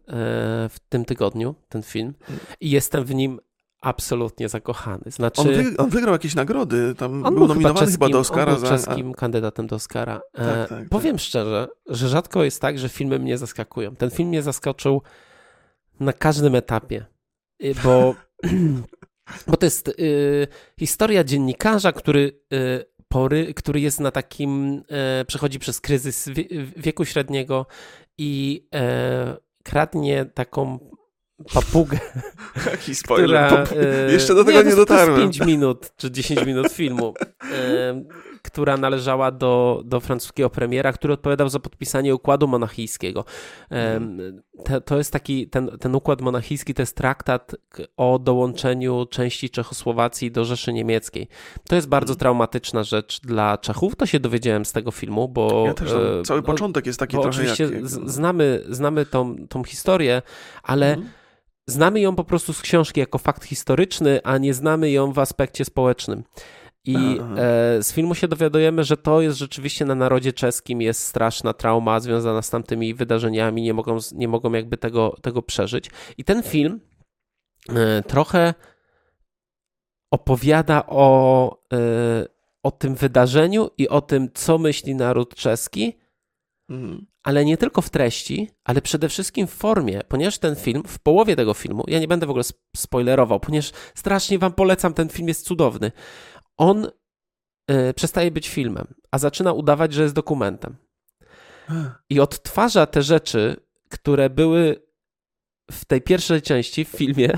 w 0.69 0.77
tym 0.89 1.05
tygodniu 1.05 1.55
ten 1.69 1.83
film 1.83 2.15
i 2.61 2.71
jestem 2.71 3.05
w 3.05 3.15
nim 3.15 3.41
absolutnie 3.81 4.49
zakochany. 4.49 5.03
Znaczy, 5.07 5.41
on, 5.41 5.49
wy, 5.49 5.77
on 5.79 5.91
wygrał 5.91 6.13
jakieś 6.13 6.35
nagrody, 6.35 6.95
tam 6.95 7.27
on 7.27 7.35
był, 7.35 7.49
nominowany 7.49 7.75
chyba, 7.75 7.81
czeskim, 7.81 7.93
chyba 7.93 8.09
do 8.09 8.19
Oscara. 8.19 8.55
On 8.55 8.61
był 8.61 8.69
czeskim 8.69 9.11
za... 9.11 9.15
kandydatem 9.15 9.67
do 9.67 9.77
Oscara. 9.77 10.21
Tak, 10.33 10.47
e, 10.47 10.67
tak, 10.69 10.89
powiem 10.89 11.17
tak. 11.17 11.23
szczerze, 11.23 11.69
że 11.87 12.09
rzadko 12.09 12.45
jest 12.45 12.61
tak, 12.61 12.79
że 12.79 12.89
filmy 12.89 13.19
mnie 13.19 13.39
zaskakują. 13.39 13.97
Ten 13.97 14.11
film 14.11 14.29
mnie 14.29 14.43
zaskoczył 14.43 15.03
na 16.01 16.13
każdym 16.13 16.55
etapie, 16.55 17.07
y, 17.65 17.75
bo, 17.85 18.15
bo 19.47 19.57
to 19.57 19.67
jest 19.67 19.89
y, 19.89 20.47
historia 20.79 21.25
dziennikarza, 21.25 21.93
który 21.93 22.41
y, 22.53 22.85
pory, 23.09 23.55
który 23.55 23.81
jest 23.81 24.01
na 24.01 24.11
takim, 24.11 24.83
y, 25.21 25.25
przechodzi 25.25 25.59
przez 25.59 25.81
kryzys 25.81 26.29
wieku 26.77 27.05
średniego 27.05 27.67
i 28.23 28.67
e, 28.75 29.37
kradnie 29.63 30.25
taką 30.25 30.79
papugę. 31.53 31.99
Jaki 32.71 32.95
spoiler. 32.95 33.65
Która, 33.65 33.83
e, 33.83 34.13
Jeszcze 34.13 34.35
do 34.35 34.45
tego 34.45 34.63
nie, 34.63 34.71
nie 34.71 34.77
dotarłem. 34.77 35.17
To 35.17 35.27
jest 35.27 35.39
5 35.39 35.49
minut 35.49 35.93
czy 35.97 36.11
10 36.11 36.47
minut 36.47 36.73
filmu, 36.73 37.15
e, 37.53 38.03
która 38.43 38.77
należała 38.77 39.31
do, 39.31 39.83
do 39.85 40.01
francuskiego 40.01 40.51
premiera, 40.51 40.93
który 40.93 41.13
odpowiadał 41.13 41.49
za 41.49 41.61
podpisanie 41.61 42.15
układu 42.15 42.49
monachijskiego. 42.49 43.25
E, 43.71 44.01
to, 44.65 44.81
to 44.81 44.99
jest 44.99 45.13
taki, 45.13 45.49
ten, 45.49 45.71
ten 45.81 45.95
układ 45.95 46.21
monachijski 46.21 46.75
to 46.75 46.83
jest 46.83 46.97
traktat 46.97 47.57
o 47.97 48.19
dołączeniu 48.19 49.07
części 49.07 49.51
Czechosłowacji 49.51 50.31
do 50.31 50.45
Rzeszy 50.45 50.73
Niemieckiej. 50.73 51.29
To 51.69 51.75
jest 51.75 51.89
bardzo 51.89 52.15
traumatyczna 52.15 52.83
rzecz 52.83 53.21
dla 53.21 53.59
Czechów, 53.59 53.97
to 53.97 54.07
się 54.07 54.21
dowiedziałem 54.21 54.65
z 54.65 54.73
tego 54.73 54.91
filmu, 54.91 55.29
bo... 55.29 55.65
Ja 55.67 55.75
też 55.75 55.93
e, 55.93 56.23
cały 56.25 56.43
początek 56.43 56.87
jest 56.87 56.99
taki 56.99 57.13
trochę 57.13 57.29
oczywiście 57.29 57.65
jak... 57.65 57.89
znamy, 57.89 58.65
znamy 58.69 59.07
tą, 59.07 59.37
tą 59.49 59.65
historię, 59.65 60.23
ale... 60.63 60.89
Mhm 60.89 61.20
Znamy 61.71 62.01
ją 62.01 62.17
po 62.17 62.25
prostu 62.25 62.53
z 62.53 62.63
książki 62.63 63.01
jako 63.01 63.19
fakt 63.19 63.45
historyczny, 63.45 64.21
a 64.25 64.39
nie 64.39 64.55
znamy 64.55 64.91
ją 64.91 65.13
w 65.13 65.19
aspekcie 65.19 65.65
społecznym. 65.65 66.25
I 66.85 66.97
e, 67.37 67.83
z 67.83 67.93
filmu 67.93 68.15
się 68.15 68.29
dowiadujemy, 68.29 68.85
że 68.85 68.97
to 68.97 69.21
jest 69.21 69.39
rzeczywiście 69.39 69.85
na 69.85 69.95
narodzie 69.95 70.33
czeskim 70.33 70.83
jest 70.83 71.05
straszna 71.05 71.53
trauma 71.53 72.01
związana 72.01 72.43
z 72.43 72.51
tamtymi 72.51 72.95
wydarzeniami, 72.95 73.63
nie 73.63 73.75
mogą, 73.75 73.99
nie 74.13 74.29
mogą 74.29 74.53
jakby 74.53 74.77
tego, 74.77 75.17
tego 75.23 75.43
przeżyć. 75.43 75.91
I 76.19 76.25
ten 76.25 76.43
film 76.43 76.81
e, 77.69 78.03
trochę 78.03 78.55
opowiada 80.11 80.85
o, 80.87 81.57
e, 81.73 82.27
o 82.63 82.71
tym 82.71 82.95
wydarzeniu 82.95 83.71
i 83.79 83.89
o 83.89 84.01
tym, 84.01 84.29
co 84.35 84.59
myśli 84.59 84.95
naród 84.95 85.35
czeski, 85.35 85.99
mhm 86.71 87.10
ale 87.23 87.45
nie 87.45 87.57
tylko 87.57 87.83
w 87.83 87.91
treści, 87.91 88.51
ale 88.65 88.83
przede 88.83 89.09
wszystkim 89.09 89.47
w 89.47 89.51
formie, 89.51 90.01
ponieważ 90.09 90.39
ten 90.39 90.57
film, 90.57 90.83
w 90.87 90.99
połowie 90.99 91.37
tego 91.37 91.55
filmu, 91.55 91.85
ja 91.87 91.99
nie 91.99 92.09
będę 92.09 92.27
w 92.27 92.31
ogóle 92.31 92.45
spoilerował, 92.77 93.41
ponieważ 93.41 93.73
strasznie 93.95 94.39
wam 94.39 94.53
polecam, 94.53 94.95
ten 94.95 95.09
film 95.09 95.29
jest 95.29 95.47
cudowny. 95.47 95.93
On 96.57 96.91
y, 97.71 97.95
przestaje 97.95 98.31
być 98.31 98.49
filmem, 98.49 98.95
a 99.11 99.19
zaczyna 99.19 99.53
udawać, 99.53 99.93
że 99.93 100.03
jest 100.03 100.15
dokumentem. 100.15 100.77
I 102.11 102.21
odtwarza 102.21 102.87
te 102.87 103.03
rzeczy, 103.03 103.57
które 103.89 104.31
były 104.31 104.83
w 105.71 105.85
tej 105.85 106.03
pierwszej 106.03 106.43
części 106.43 106.85
w 106.85 106.89
filmie 106.89 107.33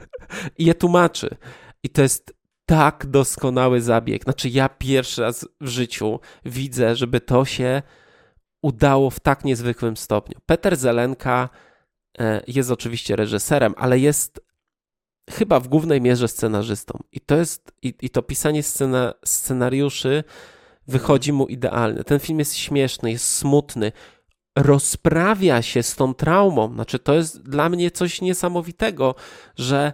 i 0.58 0.64
je 0.64 0.74
tłumaczy. 0.74 1.36
I 1.82 1.90
to 1.90 2.02
jest 2.02 2.34
tak 2.66 3.06
doskonały 3.06 3.80
zabieg. 3.80 4.22
Znaczy, 4.22 4.48
ja 4.48 4.68
pierwszy 4.68 5.22
raz 5.22 5.48
w 5.60 5.68
życiu 5.68 6.20
widzę, 6.44 6.96
żeby 6.96 7.20
to 7.20 7.44
się 7.44 7.82
udało 8.62 9.10
w 9.10 9.20
tak 9.20 9.44
niezwykłym 9.44 9.96
stopniu. 9.96 10.38
Peter 10.46 10.76
Zelenka 10.76 11.48
e, 12.18 12.42
jest 12.46 12.70
oczywiście 12.70 13.16
reżyserem, 13.16 13.74
ale 13.76 13.98
jest 13.98 14.40
chyba 15.30 15.60
w 15.60 15.68
głównej 15.68 16.00
mierze 16.00 16.28
scenarzystą. 16.28 16.98
I 17.12 17.20
to 17.20 17.36
jest, 17.36 17.72
i, 17.82 17.94
i 18.02 18.10
to 18.10 18.22
pisanie 18.22 18.62
scena, 18.62 19.14
scenariuszy 19.24 20.24
wychodzi 20.88 21.32
mu 21.32 21.46
idealnie. 21.46 22.04
Ten 22.04 22.20
film 22.20 22.38
jest 22.38 22.56
śmieszny, 22.56 23.10
jest 23.10 23.28
smutny, 23.28 23.92
rozprawia 24.58 25.62
się 25.62 25.82
z 25.82 25.96
tą 25.96 26.14
traumą. 26.14 26.74
Znaczy, 26.74 26.98
to 26.98 27.14
jest 27.14 27.42
dla 27.42 27.68
mnie 27.68 27.90
coś 27.90 28.20
niesamowitego, 28.20 29.14
że 29.56 29.92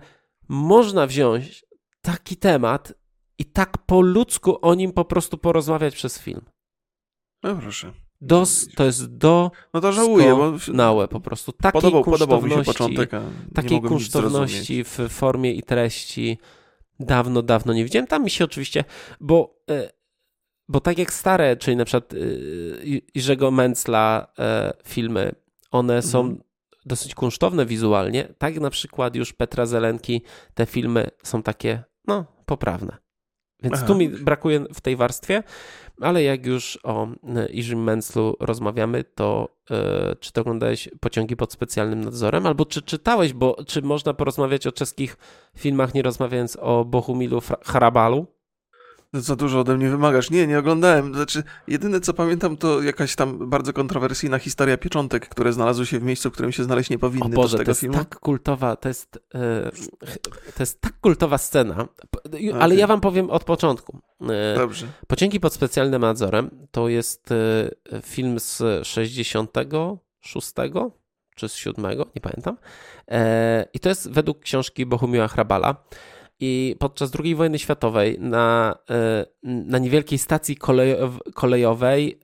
można 0.48 1.06
wziąć 1.06 1.64
taki 2.02 2.36
temat 2.36 2.92
i 3.38 3.44
tak 3.44 3.78
po 3.78 4.00
ludzku 4.00 4.58
o 4.62 4.74
nim 4.74 4.92
po 4.92 5.04
prostu 5.04 5.38
porozmawiać 5.38 5.94
przez 5.94 6.18
film. 6.18 6.44
No 7.42 7.56
proszę. 7.56 7.92
Dos, 8.20 8.68
to 8.76 8.84
jest 8.84 9.16
do. 9.16 9.50
No 9.74 9.80
to 9.80 9.92
żałuję, 9.92 10.34
bo. 10.34 10.52
Nałe 10.72 11.08
po 11.08 11.20
prostu. 11.20 11.52
Takiej 11.52 11.72
podobał, 11.72 12.04
podobał 12.04 12.42
mi 12.42 12.50
się 12.50 12.62
początek. 12.62 13.10
takiej 13.54 13.80
kunsztowności 13.80 14.84
w 14.84 14.98
formie 15.08 15.52
i 15.52 15.62
treści 15.62 16.38
dawno, 17.00 17.42
dawno 17.42 17.72
nie 17.72 17.84
widziałem. 17.84 18.06
Tam 18.06 18.24
mi 18.24 18.30
się 18.30 18.44
oczywiście, 18.44 18.84
bo, 19.20 19.54
e, 19.70 19.90
bo 20.68 20.80
tak 20.80 20.98
jak 20.98 21.12
stare, 21.12 21.56
czyli 21.56 21.76
na 21.76 21.84
przykład 21.84 22.14
e, 22.14 22.16
Jerzego 23.14 23.50
Mencla 23.50 24.26
e, 24.38 24.72
filmy, 24.84 25.34
one 25.70 26.02
są 26.02 26.20
mhm. 26.20 26.40
dosyć 26.86 27.14
kunsztowne 27.14 27.66
wizualnie. 27.66 28.28
Tak 28.38 28.60
na 28.60 28.70
przykład 28.70 29.16
już 29.16 29.32
Petra 29.32 29.66
Zelenki, 29.66 30.22
te 30.54 30.66
filmy 30.66 31.10
są 31.22 31.42
takie, 31.42 31.82
no, 32.06 32.24
poprawne. 32.46 32.96
Więc 33.62 33.74
Aha. 33.76 33.86
tu 33.86 33.94
mi 33.94 34.08
brakuje 34.08 34.64
w 34.74 34.80
tej 34.80 34.96
warstwie. 34.96 35.42
Ale 36.00 36.22
jak 36.22 36.46
już 36.46 36.78
o 36.82 37.08
Iżym 37.50 37.82
Menslu 37.82 38.36
rozmawiamy, 38.40 39.04
to 39.04 39.48
yy, 39.70 39.76
czy 40.20 40.32
to 40.32 40.40
oglądałeś 40.40 40.88
pociągi 41.00 41.36
pod 41.36 41.52
specjalnym 41.52 42.04
nadzorem, 42.04 42.46
albo 42.46 42.66
czy 42.66 42.82
czytałeś, 42.82 43.32
bo 43.32 43.56
czy 43.66 43.82
można 43.82 44.14
porozmawiać 44.14 44.66
o 44.66 44.72
czeskich 44.72 45.16
filmach, 45.56 45.94
nie 45.94 46.02
rozmawiając 46.02 46.58
o 46.60 46.84
Bohumilu 46.84 47.40
Harabalu? 47.64 48.26
Za 49.12 49.36
dużo 49.36 49.60
ode 49.60 49.76
mnie 49.76 49.90
wymagasz. 49.90 50.30
Nie, 50.30 50.46
nie 50.46 50.58
oglądałem. 50.58 51.14
Znaczy, 51.14 51.42
jedyne 51.68 52.00
co 52.00 52.14
pamiętam 52.14 52.56
to 52.56 52.82
jakaś 52.82 53.16
tam 53.16 53.50
bardzo 53.50 53.72
kontrowersyjna 53.72 54.38
historia 54.38 54.76
pieczątek, 54.76 55.28
które 55.28 55.52
znalazły 55.52 55.86
się 55.86 55.98
w 55.98 56.02
miejscu, 56.02 56.30
w 56.30 56.32
którym 56.32 56.52
się 56.52 56.64
znaleźć 56.64 56.90
nie 56.90 56.98
powinny. 56.98 57.26
O 57.26 57.28
Boże, 57.28 57.58
to, 57.58 57.64
to 57.64 57.70
jest 57.70 57.80
filmu? 57.80 57.98
tak 57.98 58.18
kultowa, 58.18 58.76
to 58.76 58.88
jest, 58.88 59.18
e, 59.34 59.70
to 60.56 60.62
jest 60.62 60.80
tak 60.80 61.00
kultowa 61.00 61.38
scena, 61.38 61.88
ale 62.34 62.54
Okay. 62.54 62.74
ja 62.74 62.86
wam 62.86 63.00
powiem 63.00 63.30
od 63.30 63.44
początku. 63.44 63.98
E, 64.28 64.54
Dobrze. 64.56 64.86
Pociągi 65.06 65.40
pod 65.40 65.52
specjalnym 65.54 66.02
nadzorem 66.02 66.50
to 66.70 66.88
jest 66.88 67.32
e, 67.32 68.00
film 68.02 68.40
z 68.40 68.62
66 68.86 70.52
czy 71.34 71.48
z 71.48 71.54
7, 71.54 71.84
nie 72.14 72.20
pamiętam. 72.20 72.56
I 73.72 73.80
to 73.80 73.88
jest 73.88 74.10
według 74.10 74.40
książki 74.40 74.86
Bohumiła 74.86 75.28
Hrabala. 75.28 75.84
I 76.40 76.76
podczas 76.78 77.10
II 77.24 77.34
wojny 77.34 77.58
światowej 77.58 78.16
na, 78.20 78.78
e, 78.90 79.26
na 79.42 79.78
niewielkiej 79.78 80.18
stacji 80.18 80.56
kolejow, 80.56 81.18
kolejowej 81.34 82.20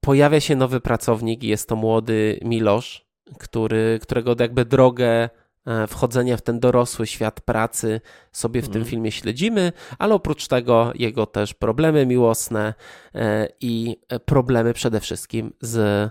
pojawia 0.00 0.40
się 0.40 0.56
nowy 0.56 0.80
pracownik 0.80 1.44
i 1.44 1.48
jest 1.48 1.68
to 1.68 1.76
młody 1.76 2.40
Milosz, 2.44 3.06
który, 3.38 3.98
którego 4.02 4.36
jakby 4.40 4.64
drogę 4.64 5.28
e, 5.66 5.86
wchodzenia 5.86 6.36
w 6.36 6.42
ten 6.42 6.60
dorosły 6.60 7.06
świat 7.06 7.40
pracy 7.40 8.00
sobie 8.32 8.62
w 8.62 8.64
tym 8.64 8.76
Mhm. 8.76 8.90
filmie 8.90 9.12
śledzimy, 9.12 9.72
ale 9.98 10.14
oprócz 10.14 10.48
tego 10.48 10.92
jego 10.94 11.26
też 11.26 11.54
problemy 11.54 12.06
miłosne 12.06 12.74
e, 13.14 13.48
i 13.60 13.96
problemy 14.24 14.74
przede 14.74 15.00
wszystkim 15.00 15.52
z 15.60 16.10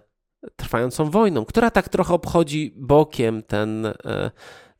trwającą 0.55 1.09
wojną, 1.09 1.45
która 1.45 1.71
tak 1.71 1.89
trochę 1.89 2.13
obchodzi 2.13 2.73
bokiem 2.75 3.43
ten, 3.43 3.85
e, 3.85 4.31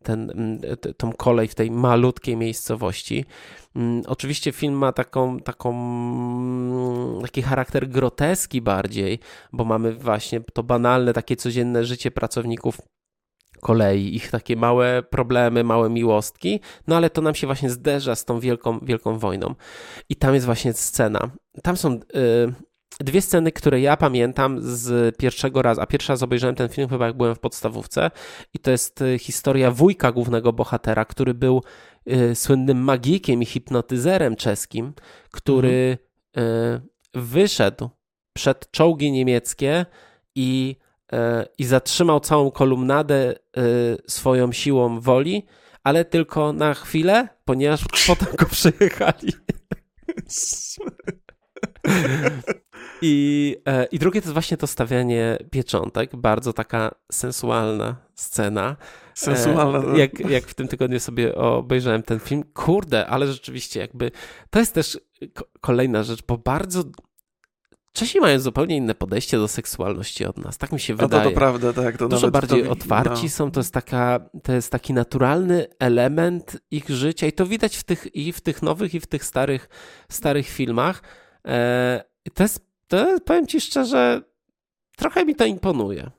ten, 0.08 0.32
mm, 0.32 0.60
tą 0.98 1.14
kolej 1.14 1.48
w 1.48 1.56
tej 1.56 1.72
malutkiej 1.72 2.38
miejscowości. 2.38 3.26
Mm, 3.76 4.04
Oczywiście 4.08 4.52
film 4.52 4.74
ma 4.74 4.92
taką, 4.92 5.40
taką, 5.40 5.70
mm, 5.70 7.22
taki 7.22 7.42
charakter 7.42 7.90
groteski 7.90 8.62
bardziej, 8.62 9.20
bo 9.54 9.66
mamy 9.66 9.94
właśnie 9.94 10.42
to 10.54 10.64
banalne, 10.64 11.14
takie 11.14 11.36
codzienne 11.36 11.86
życie 11.86 12.12
pracowników 12.12 12.78
kolei, 13.62 14.16
ich 14.16 14.32
takie 14.32 14.56
małe 14.56 15.04
problemy, 15.04 15.64
małe 15.64 15.90
miłostki, 15.90 16.60
no 16.88 16.96
ale 16.96 17.10
to 17.10 17.22
nam 17.22 17.36
się 17.36 17.48
właśnie 17.48 17.70
zderza 17.70 18.16
z 18.16 18.26
tą 18.26 18.40
wielką, 18.40 18.80
wielką 18.80 19.20
wojną. 19.20 19.56
I 20.10 20.16
tam 20.16 20.34
jest 20.34 20.46
właśnie 20.46 20.74
scena. 20.74 21.30
Tam 21.64 21.78
są 21.78 21.94
y, 21.94 22.00
dwie 23.00 23.22
sceny, 23.22 23.52
które 23.52 23.82
ja 23.82 23.98
pamiętam 23.98 24.58
z 24.62 25.18
pierwszego 25.18 25.62
razu, 25.62 25.82
a 25.82 25.86
pierwszy 25.86 26.12
raz 26.12 26.24
obejrzałem 26.24 26.56
ten 26.56 26.70
film 26.70 26.90
chyba 26.90 27.08
jak 27.08 27.18
byłem 27.18 27.36
w 27.36 27.40
podstawówce 27.40 28.12
i 28.54 28.60
to 28.60 28.72
jest 28.72 29.02
y, 29.02 29.20
historia 29.20 29.72
wujka 29.72 30.12
głównego 30.12 30.54
bohatera, 30.54 31.06
który 31.06 31.34
był 31.34 31.64
y, 32.12 32.36
słynnym 32.36 32.78
magikiem 32.78 33.42
i 33.42 33.46
hipnotyzerem 33.46 34.36
czeskim, 34.36 34.94
który 35.32 35.98
y, 36.38 36.42
wyszedł 37.14 37.90
przed 38.34 38.72
czołgi 38.72 39.12
niemieckie 39.12 39.86
i, 40.36 40.76
y, 41.14 41.18
i 41.58 41.66
zatrzymał 41.66 42.20
całą 42.20 42.52
kolumnadę 42.52 43.36
y, 43.58 43.98
swoją 44.08 44.52
siłą 44.52 45.00
woli, 45.00 45.46
ale 45.84 46.06
tylko 46.06 46.54
na 46.54 46.74
chwilę, 46.74 47.28
ponieważ 47.46 47.82
potem 48.08 48.36
go 48.36 48.46
przejechali. 48.46 49.34
I, 53.02 53.56
e, 53.66 53.86
I 53.86 54.00
drugie 54.00 54.22
to 54.22 54.26
jest 54.26 54.34
właśnie 54.34 54.58
to 54.58 54.68
stawianie 54.68 55.38
pieczątek, 55.52 56.16
bardzo 56.16 56.54
taka 56.54 56.96
sensualna 57.12 57.96
scena. 58.16 58.76
Sensualna. 59.14 59.94
E. 59.94 59.98
Jak, 59.98 60.20
jak 60.20 60.44
w 60.44 60.54
tym 60.54 60.68
tygodniu 60.68 61.00
sobie 61.00 61.36
obejrzałem 61.36 62.04
ten 62.04 62.20
film. 62.20 62.44
Kurde, 62.54 63.08
ale 63.08 63.28
rzeczywiście 63.28 63.80
jakby 63.80 64.12
to 64.50 64.60
jest 64.60 64.74
też 64.74 65.00
ko- 65.34 65.46
kolejna 65.62 66.04
rzecz, 66.04 66.20
bo 66.28 66.38
bardzo 66.38 66.84
Czesi 67.94 68.20
mają 68.20 68.40
zupełnie 68.40 68.78
inne 68.78 68.96
podejście 68.96 69.38
do 69.38 69.48
seksualności 69.48 70.26
od 70.26 70.38
nas, 70.38 70.58
tak 70.58 70.72
mi 70.72 70.80
się 70.80 70.94
A 70.94 70.98
to, 70.98 71.04
wydaje. 71.08 71.24
to 71.30 71.32
prawda, 71.32 71.74
tak. 71.74 71.98
To 71.98 72.08
Dużo 72.08 72.32
bardziej 72.32 72.64
to, 72.64 72.70
otwarci 72.70 73.24
no. 73.24 73.30
są, 73.30 73.52
to 73.52 73.60
jest, 73.60 73.74
taka, 73.74 74.20
to 74.44 74.54
jest 74.54 74.72
taki 74.72 74.94
naturalny 74.94 75.66
element 75.80 76.58
ich 76.72 76.90
życia 76.90 77.28
i 77.28 77.32
to 77.32 77.46
widać 77.46 77.78
w 77.78 77.84
tych, 77.84 78.16
i 78.16 78.34
w 78.34 78.42
tych 78.42 78.62
nowych, 78.62 78.94
i 78.94 79.00
w 79.00 79.08
tych 79.08 79.24
starych, 79.26 79.70
starych 80.10 80.48
filmach. 80.48 81.02
E, 81.48 82.04
to 82.34 82.44
jest, 82.44 82.67
to 82.88 83.20
powiem 83.26 83.48
ci 83.48 83.62
szczerze, 83.62 84.22
trochę 84.98 85.26
mi 85.26 85.36
to 85.36 85.46
imponuje. 85.46 86.12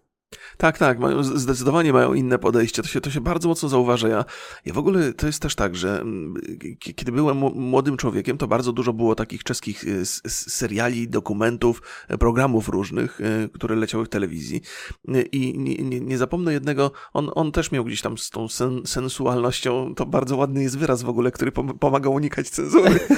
Tak, 0.57 0.79
tak, 0.79 0.99
mają, 0.99 1.23
zdecydowanie 1.23 1.93
mają 1.93 2.15
inne 2.15 2.39
podejście. 2.39 2.83
To 2.83 2.89
się, 2.89 3.01
to 3.01 3.11
się 3.11 3.21
bardzo 3.21 3.49
mocno 3.49 3.69
zauważa. 3.69 4.09
Ja, 4.09 4.25
ja 4.67 4.73
w 4.73 4.79
ogóle 4.79 5.13
to 5.13 5.27
jest 5.27 5.43
też 5.43 5.55
tak, 5.55 5.77
że 5.77 6.01
mm, 6.01 6.35
kiedy 6.79 7.13
byłem 7.13 7.37
młodym 7.39 7.97
człowiekiem, 7.97 8.39
to 8.39 8.49
bardzo 8.49 8.73
dużo 8.73 8.93
było 8.93 9.15
takich 9.15 9.45
czeskich 9.45 9.85
y, 9.85 10.07
seriali, 10.29 11.09
dokumentów, 11.09 11.83
e, 12.09 12.19
programów 12.19 12.69
różnych, 12.69 13.21
e, 13.21 13.49
które 13.49 13.77
leciały 13.77 14.05
w 14.05 14.09
telewizji. 14.09 14.61
E, 15.09 15.23
I 15.23 15.59
nie, 15.59 15.77
nie, 15.77 16.01
nie 16.01 16.19
zapomnę 16.19 16.53
jednego, 16.53 16.93
on, 17.13 17.31
on 17.35 17.53
też 17.53 17.73
miał 17.73 17.85
gdzieś 17.85 18.01
tam 18.01 18.19
z 18.19 18.31
tą 18.31 18.49
sen, 18.49 18.83
sensualnością, 18.87 19.95
to 19.95 20.07
bardzo 20.07 20.37
ładny 20.37 20.63
jest 20.63 20.79
wyraz 20.79 21.03
w 21.03 21.09
ogóle, 21.09 21.31
który 21.31 21.53
pom- 21.53 21.79
pomaga 21.79 22.11
unikać 22.11 22.49
cenzury. 22.49 23.01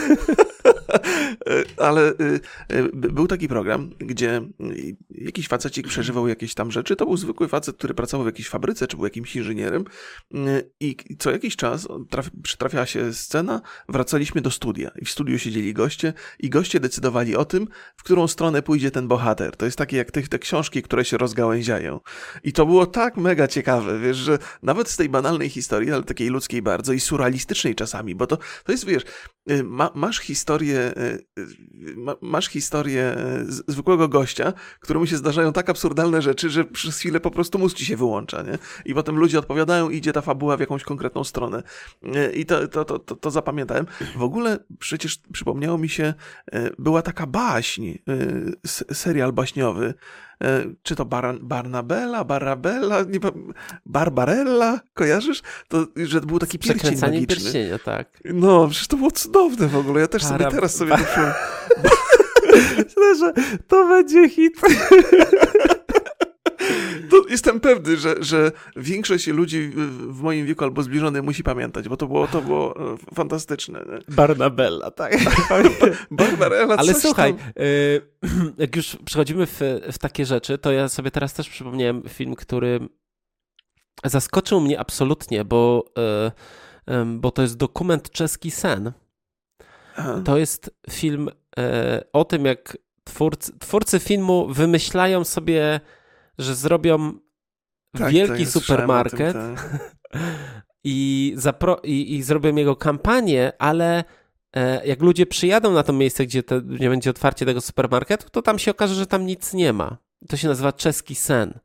E, 1.20 1.64
Ale 1.76 2.10
y, 2.10 2.40
by- 2.92 3.12
był 3.12 3.26
taki 3.26 3.48
program, 3.48 3.90
gdzie 3.98 4.40
jakiś 5.10 5.48
facecik 5.48 5.88
przeżywał 5.88 6.28
jakieś 6.28 6.54
tam 6.54 6.70
rzeczy. 6.70 6.96
To 6.96 7.06
był 7.06 7.16
zwykły 7.16 7.48
facet, 7.48 7.76
który 7.76 7.94
pracował 7.94 8.24
w 8.24 8.28
jakiejś 8.28 8.48
fabryce, 8.48 8.86
czy 8.86 8.96
był 8.96 9.06
jakimś 9.06 9.36
inżynierem. 9.36 9.84
I 10.80 10.96
co 11.18 11.30
jakiś 11.30 11.56
czas 11.56 11.88
traf, 12.10 12.30
przytrafiała 12.42 12.86
się 12.86 13.12
scena, 13.12 13.60
wracaliśmy 13.88 14.40
do 14.40 14.50
studia. 14.50 14.90
I 14.96 15.04
w 15.04 15.10
studiu 15.10 15.38
siedzieli 15.38 15.74
goście, 15.74 16.12
i 16.38 16.50
goście 16.50 16.80
decydowali 16.80 17.36
o 17.36 17.44
tym, 17.44 17.68
w 17.96 18.02
którą 18.02 18.28
stronę 18.28 18.62
pójdzie 18.62 18.90
ten 18.90 19.08
bohater. 19.08 19.56
To 19.56 19.64
jest 19.64 19.78
takie 19.78 19.96
jak 19.96 20.10
te, 20.10 20.22
te 20.22 20.38
książki, 20.38 20.82
które 20.82 21.04
się 21.04 21.18
rozgałęziają. 21.18 22.00
I 22.44 22.52
to 22.52 22.66
było 22.66 22.86
tak 22.86 23.16
mega 23.16 23.48
ciekawe, 23.48 23.98
wiesz, 23.98 24.16
że 24.16 24.38
nawet 24.62 24.88
z 24.88 24.96
tej 24.96 25.08
banalnej 25.08 25.48
historii, 25.48 25.92
ale 25.92 26.02
takiej 26.02 26.28
ludzkiej 26.28 26.62
bardzo 26.62 26.92
i 26.92 27.00
surrealistycznej 27.00 27.74
czasami, 27.74 28.14
bo 28.14 28.26
to, 28.26 28.38
to 28.64 28.72
jest, 28.72 28.84
wiesz, 28.86 29.02
ma, 29.64 29.90
masz 29.94 30.18
historię, 30.18 30.92
masz 32.20 32.48
historię 32.48 33.16
z- 33.42 33.62
zwykłego 33.72 34.08
gościa, 34.08 34.52
któremu 34.80 35.06
się 35.06 35.16
zdarzają 35.16 35.52
tak 35.52 35.70
absurdalne 35.70 36.22
rzeczy, 36.22 36.50
że 36.50 36.64
przez 36.64 36.98
chwilę 36.98 37.20
po 37.20 37.30
prostu 37.30 37.58
mózg 37.58 37.76
ci 37.76 37.84
się 37.86 37.96
wyłącza, 37.96 38.42
nie? 38.42 38.58
I 38.84 38.94
potem 38.94 39.16
ludzie 39.16 39.38
odpowiadają 39.38 39.90
i 39.90 39.96
idzie 39.96 40.12
ta 40.12 40.20
fabuła 40.20 40.56
w 40.56 40.60
jakąś 40.60 40.82
konkretną 40.82 41.24
stronę. 41.24 41.62
Y, 42.04 42.32
I 42.32 42.46
to, 42.46 42.68
to, 42.68 42.84
to, 42.84 42.98
to, 42.98 43.16
to 43.16 43.30
zapamiętałem. 43.30 43.86
W 44.16 44.22
ogóle 44.22 44.58
przecież 44.78 45.18
przypomniało 45.32 45.78
mi 45.78 45.88
się, 45.88 46.14
y, 46.54 46.70
była 46.78 47.02
taka 47.02 47.26
baśń, 47.26 47.92
serial 48.92 49.32
baśniowy, 49.32 49.94
E, 50.29 50.29
czy 50.82 50.96
to 50.96 51.04
Bar 51.04 51.38
Barnabella, 51.40 52.24
Barabella, 52.24 53.02
nie 53.02 53.20
Barbarella, 53.86 54.80
kojarzysz? 54.94 55.42
To, 55.68 55.86
że 55.96 56.20
był 56.20 56.38
taki 56.38 56.58
pierścień 56.58 56.98
magiczny. 57.00 57.26
pierścienia, 57.26 57.78
tak. 57.78 58.08
No, 58.24 58.68
przecież 58.68 58.88
to 58.88 58.96
było 58.96 59.10
cudowne 59.10 59.68
w 59.68 59.76
ogóle. 59.76 60.00
Ja 60.00 60.06
też 60.06 60.22
sobie 60.22 60.38
Para- 60.38 60.50
teraz 60.50 60.74
sobie 60.74 60.96
to. 60.96 61.20
Myślę, 62.76 63.16
że 63.18 63.32
to 63.68 63.88
będzie 63.88 64.28
hit. 64.28 64.60
To 67.10 67.28
jestem 67.28 67.60
pewny, 67.60 67.96
że, 67.96 68.14
że 68.20 68.52
większość 68.76 69.26
ludzi 69.26 69.68
w- 69.74 70.22
moim 70.22 70.46
wieku 70.46 70.64
albo 70.64 70.82
zbliżonej 70.82 71.22
musi 71.22 71.42
pamiętać, 71.42 71.88
bo 71.88 71.96
to 71.96 72.06
było, 72.06 72.26
to 72.26 72.42
było 72.42 72.92
e, 72.92 72.96
fantastyczne. 73.14 73.84
nie? 73.88 74.14
Barnabella, 74.14 74.90
tak. 74.90 75.16
Barbarella, 76.10 76.76
Ale 76.76 76.94
słuchaj, 76.94 77.34
tam. 77.34 77.48
y, 77.64 78.00
jak 78.58 78.76
już 78.76 78.96
przechodzimy 79.04 79.46
w, 79.46 79.60
w 79.92 79.98
takie 79.98 80.26
rzeczy, 80.26 80.58
to 80.58 80.72
ja 80.72 80.88
sobie 80.88 81.10
teraz 81.10 81.34
też 81.34 81.48
przypomniałem 81.48 82.02
film, 82.08 82.34
który 82.34 82.80
zaskoczył 84.04 84.60
mnie 84.60 84.80
absolutnie, 84.80 85.44
bo, 85.44 85.84
ym, 86.90 87.20
bo 87.20 87.30
to 87.30 87.42
jest 87.42 87.56
dokument 87.56 88.10
Czeski 88.10 88.50
Sen. 88.50 88.92
Aha. 89.96 90.22
To 90.24 90.38
jest 90.38 90.70
film 90.90 91.28
o 92.12 92.24
tym, 92.24 92.44
jak 92.44 92.78
twórcy, 93.04 93.58
twórcy 93.58 93.98
filmu 93.98 94.48
wymyślają 94.48 95.24
sobie, 95.24 95.80
że 96.38 96.54
zrobią 96.54 97.12
Tak, 97.98 98.12
wielki 98.12 98.32
o 98.32 98.36
tym, 98.36 98.46
supermarket 98.46 99.36
tak. 99.36 99.80
i, 100.84 101.34
zapro- 101.36 101.80
i, 101.84 102.14
i 102.16 102.22
zrobią 102.22 102.56
jego 102.56 102.76
kampanię, 102.76 103.52
ale 103.58 104.04
e, 104.56 104.86
jak 104.86 105.02
ludzie 105.02 105.26
przyjadą 105.26 105.72
na 105.72 105.82
to 105.82 105.92
miejsce, 105.92 106.26
gdzie, 106.26 106.42
te, 106.42 106.60
gdzie 106.62 106.88
będzie 106.88 107.10
otwarcie 107.10 107.46
tego 107.46 107.60
supermarketu, 107.60 108.30
to 108.30 108.42
tam 108.42 108.58
się 108.58 108.70
okaże, 108.70 108.94
że 108.94 109.06
tam 109.06 109.26
nic 109.26 109.54
nie 109.54 109.72
ma. 109.72 109.96
To 110.28 110.36
się 110.36 110.48
nazywa 110.48 110.72
czeski 110.72 111.14
sen. 111.14 111.58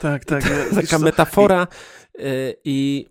Tak, 0.00 0.24
tak. 0.24 0.44
wiesz 0.44 0.88
Taka 0.90 0.98
metafora 0.98 1.66
e, 2.18 2.22
i 2.64 3.06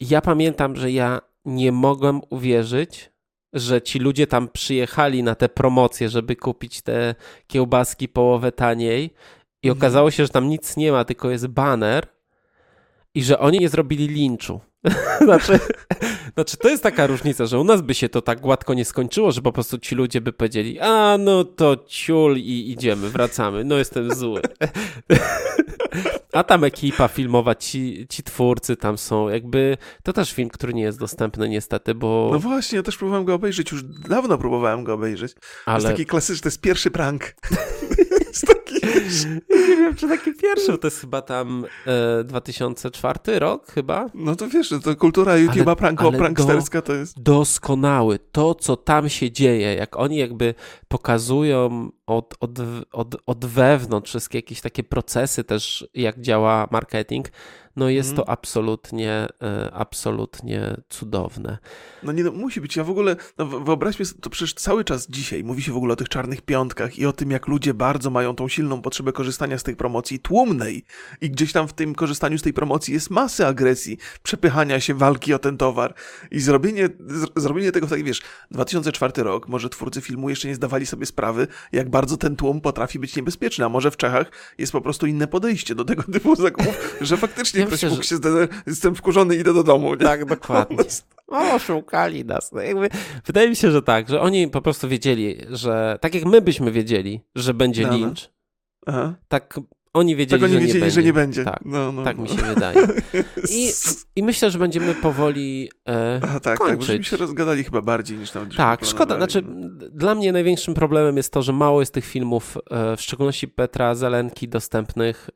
ja 0.00 0.20
pamiętam, 0.20 0.76
że 0.76 0.90
ja 0.90 1.20
nie 1.44 1.72
mogłem 1.72 2.20
uwierzyć, 2.30 3.10
że 3.52 3.82
ci 3.82 3.98
ludzie 3.98 4.26
tam 4.26 4.48
przyjechali 4.48 5.22
na 5.22 5.34
te 5.34 5.48
promocje, 5.48 6.08
żeby 6.08 6.36
kupić 6.36 6.82
te 6.82 7.14
kiełbaski 7.46 8.08
połowę 8.08 8.52
taniej 8.52 9.14
i 9.64 9.68
Mhm. 9.68 9.78
okazało 9.78 10.10
się, 10.10 10.22
że 10.22 10.28
tam 10.28 10.48
nic 10.48 10.76
nie 10.76 10.92
ma, 10.92 11.04
tylko 11.04 11.30
jest 11.30 11.46
baner 11.46 12.06
i 13.14 13.22
że 13.24 13.38
oni 13.38 13.58
nie 13.58 13.68
zrobili 13.68 14.08
linczu. 14.08 14.60
znaczy, 15.24 15.58
znaczy, 16.34 16.56
to 16.56 16.68
jest 16.68 16.82
taka 16.82 17.06
różnica, 17.06 17.46
że 17.46 17.58
u 17.58 17.64
nas 17.64 17.82
by 17.82 17.94
się 17.94 18.08
to 18.08 18.22
tak 18.22 18.40
gładko 18.40 18.74
nie 18.74 18.84
skończyło, 18.84 19.32
że 19.32 19.42
po 19.42 19.52
prostu 19.52 19.78
ci 19.78 19.94
ludzie 19.94 20.20
by 20.20 20.32
powiedzieli, 20.32 20.80
a 20.80 21.18
no 21.18 21.44
to 21.44 21.76
ciul 21.86 22.36
i 22.36 22.70
idziemy, 22.70 23.10
wracamy, 23.10 23.64
no 23.64 23.76
jestem 23.76 24.14
zły. 24.14 24.40
A 26.32 26.44
tam 26.44 26.64
ekipa 26.64 27.08
filmowa, 27.08 27.54
ci, 27.54 28.06
ci 28.08 28.22
twórcy 28.22 28.76
tam 28.76 28.98
są, 28.98 29.28
jakby 29.28 29.76
to 30.02 30.12
też 30.12 30.32
film, 30.32 30.48
który 30.48 30.74
nie 30.74 30.82
jest 30.82 30.98
dostępny 30.98 31.48
niestety, 31.48 31.94
bo... 31.94 32.30
No 32.32 32.38
właśnie, 32.38 32.76
ja 32.76 32.82
też 32.82 32.96
próbowałem 32.96 33.24
go 33.24 33.34
obejrzeć, 33.34 33.72
już 33.72 33.82
dawno 33.82 34.38
próbowałem 34.38 34.84
go 34.84 34.94
obejrzeć. 34.94 35.32
Ale... 35.66 35.80
To 35.80 35.88
jest 35.88 35.96
taki 35.96 36.06
klasyczny, 36.06 36.42
to 36.42 36.48
jest 36.48 36.60
pierwszy 36.60 36.90
prank. 36.90 37.22
taki... 38.46 38.86
Nie 39.50 39.76
wiem, 39.76 39.96
czy 39.96 40.08
taki 40.08 40.34
pierwszy, 40.34 40.78
to 40.78 40.86
jest 40.86 41.00
chyba 41.00 41.22
tam 41.22 41.64
e, 41.86 42.24
2004 42.24 43.38
rok 43.38 43.72
chyba. 43.72 44.06
No 44.14 44.36
to 44.36 44.48
wiesz, 44.48 44.73
to 44.80 44.96
kultura 44.96 45.36
YouTube'a 45.38 45.76
prankowo-pranksterska 45.76 46.82
to 46.82 46.94
jest... 46.94 47.22
Doskonały. 47.22 48.18
To, 48.32 48.54
co 48.54 48.76
tam 48.76 49.08
się 49.08 49.30
dzieje, 49.30 49.74
jak 49.74 49.96
oni 49.96 50.16
jakby 50.16 50.54
pokazują 50.88 51.90
od, 52.06 52.34
od, 52.40 52.58
od, 52.92 53.16
od 53.26 53.44
wewnątrz 53.44 54.10
wszystkie 54.10 54.38
jakieś 54.38 54.60
takie 54.60 54.84
procesy 54.84 55.44
też, 55.44 55.88
jak 55.94 56.20
działa 56.20 56.68
marketing, 56.70 57.28
no 57.76 57.88
jest 57.88 58.08
mm. 58.08 58.16
to 58.16 58.28
absolutnie, 58.28 59.28
e, 59.42 59.70
absolutnie 59.72 60.76
cudowne. 60.88 61.58
No 62.02 62.12
nie, 62.12 62.24
no, 62.24 62.32
musi 62.32 62.60
być. 62.60 62.76
Ja 62.76 62.84
w 62.84 62.90
ogóle, 62.90 63.16
no 63.38 63.46
wyobraźmy 63.46 64.04
sobie, 64.04 64.20
to 64.20 64.30
przecież 64.30 64.54
cały 64.54 64.84
czas 64.84 65.06
dzisiaj 65.10 65.44
mówi 65.44 65.62
się 65.62 65.72
w 65.72 65.76
ogóle 65.76 65.92
o 65.92 65.96
tych 65.96 66.08
czarnych 66.08 66.42
piątkach 66.42 66.98
i 66.98 67.06
o 67.06 67.12
tym, 67.12 67.30
jak 67.30 67.48
ludzie 67.48 67.74
bardzo 67.74 68.10
mają 68.10 68.34
tą 68.34 68.48
silną 68.48 68.82
potrzebę 68.82 69.12
korzystania 69.12 69.58
z 69.58 69.62
tej 69.62 69.76
promocji 69.76 70.18
tłumnej 70.18 70.84
i 71.20 71.30
gdzieś 71.30 71.52
tam 71.52 71.68
w 71.68 71.72
tym 71.72 71.94
korzystaniu 71.94 72.38
z 72.38 72.42
tej 72.42 72.52
promocji 72.52 72.94
jest 72.94 73.10
masy 73.10 73.46
agresji, 73.46 73.98
przepychania 74.22 74.80
się, 74.80 74.94
walki 74.94 75.34
o 75.34 75.38
ten 75.38 75.56
towar 75.56 75.94
i 76.30 76.40
zrobienie, 76.40 76.88
zrobienie 77.36 77.72
tego 77.72 77.86
tak, 77.86 78.04
wiesz, 78.04 78.22
2004 78.50 79.22
rok, 79.22 79.48
może 79.48 79.68
twórcy 79.68 80.00
filmu 80.00 80.30
jeszcze 80.30 80.48
nie 80.48 80.54
zdawali 80.54 80.86
sobie 80.86 81.06
sprawy, 81.06 81.46
jak 81.72 81.90
bardzo 81.94 82.16
ten 82.16 82.36
tłum 82.36 82.60
potrafi 82.60 82.98
być 82.98 83.16
niebezpieczny, 83.16 83.64
a 83.64 83.68
może 83.68 83.90
w 83.90 83.96
Czechach 83.96 84.30
jest 84.58 84.72
po 84.72 84.80
prostu 84.80 85.06
inne 85.06 85.26
podejście 85.26 85.74
do 85.74 85.84
tego 85.84 86.02
typu 86.02 86.36
zakupów, 86.36 86.96
że 87.00 87.16
faktycznie 87.16 87.60
ja 87.60 87.66
ktoś 87.66 87.82
myślę, 87.82 87.90
mógł 87.90 88.02
że... 88.02 88.08
się 88.08 88.18
jestem 88.66 88.94
wkurzony, 88.94 89.36
idę 89.36 89.54
do 89.54 89.64
domu. 89.64 89.90
Nie? 89.90 89.96
Tak, 89.96 90.24
dokładnie. 90.24 90.76
O, 91.26 91.58
szukali 91.58 92.24
nas. 92.24 92.52
No 92.52 92.60
jakby, 92.60 92.88
wydaje 93.26 93.48
mi 93.48 93.56
się, 93.56 93.70
że 93.70 93.82
tak, 93.82 94.08
że 94.08 94.20
oni 94.20 94.48
po 94.48 94.62
prostu 94.62 94.88
wiedzieli, 94.88 95.36
że 95.50 95.98
tak 96.00 96.14
jak 96.14 96.24
my 96.24 96.40
byśmy 96.40 96.72
wiedzieli, 96.72 97.20
że 97.34 97.54
będzie 97.54 97.86
no, 97.86 97.96
lincz, 97.96 98.30
Aha. 98.86 99.14
tak 99.28 99.60
oni 99.94 100.16
wiedzieli, 100.16 100.42
tak 100.42 100.50
że, 100.50 100.60
wiedzieli 100.60 100.84
nie 100.84 100.90
że 100.90 101.02
nie 101.02 101.12
będzie. 101.12 101.44
Tak, 101.44 101.60
no, 101.64 101.92
no, 101.92 102.04
tak 102.04 102.16
no. 102.16 102.22
mi 102.22 102.28
się 102.28 102.34
wydaje. 102.34 102.86
I, 103.50 103.70
I, 104.16 104.22
myślę, 104.22 104.50
że 104.50 104.58
będziemy 104.58 104.94
powoli 104.94 105.70
e, 105.88 106.20
A, 106.34 106.40
tak, 106.40 106.58
kończyć. 106.58 106.96
tak, 106.96 107.04
się 107.04 107.16
rozgadali 107.16 107.64
chyba 107.64 107.82
bardziej 107.82 108.18
niż 108.18 108.30
tam 108.30 108.50
Tak, 108.50 108.84
szkoda. 108.84 109.16
Znaczy, 109.16 109.42
dla 109.92 110.14
mnie 110.14 110.32
największym 110.32 110.74
problemem 110.74 111.16
jest 111.16 111.32
to, 111.32 111.42
że 111.42 111.52
mało 111.52 111.80
jest 111.80 111.94
tych 111.94 112.04
filmów, 112.04 112.58
e, 112.70 112.96
w 112.96 113.00
szczególności 113.00 113.48
Petra 113.48 113.94
Zelenki, 113.94 114.48
dostępnych 114.48 115.30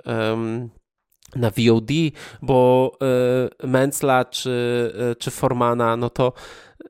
na 1.36 1.50
VOD, 1.50 1.90
bo 2.42 2.92
y, 3.62 3.66
Mencla 3.66 4.24
czy, 4.24 4.50
y, 5.12 5.16
czy 5.16 5.30
Formana, 5.30 5.96
no 5.96 6.10
to 6.10 6.32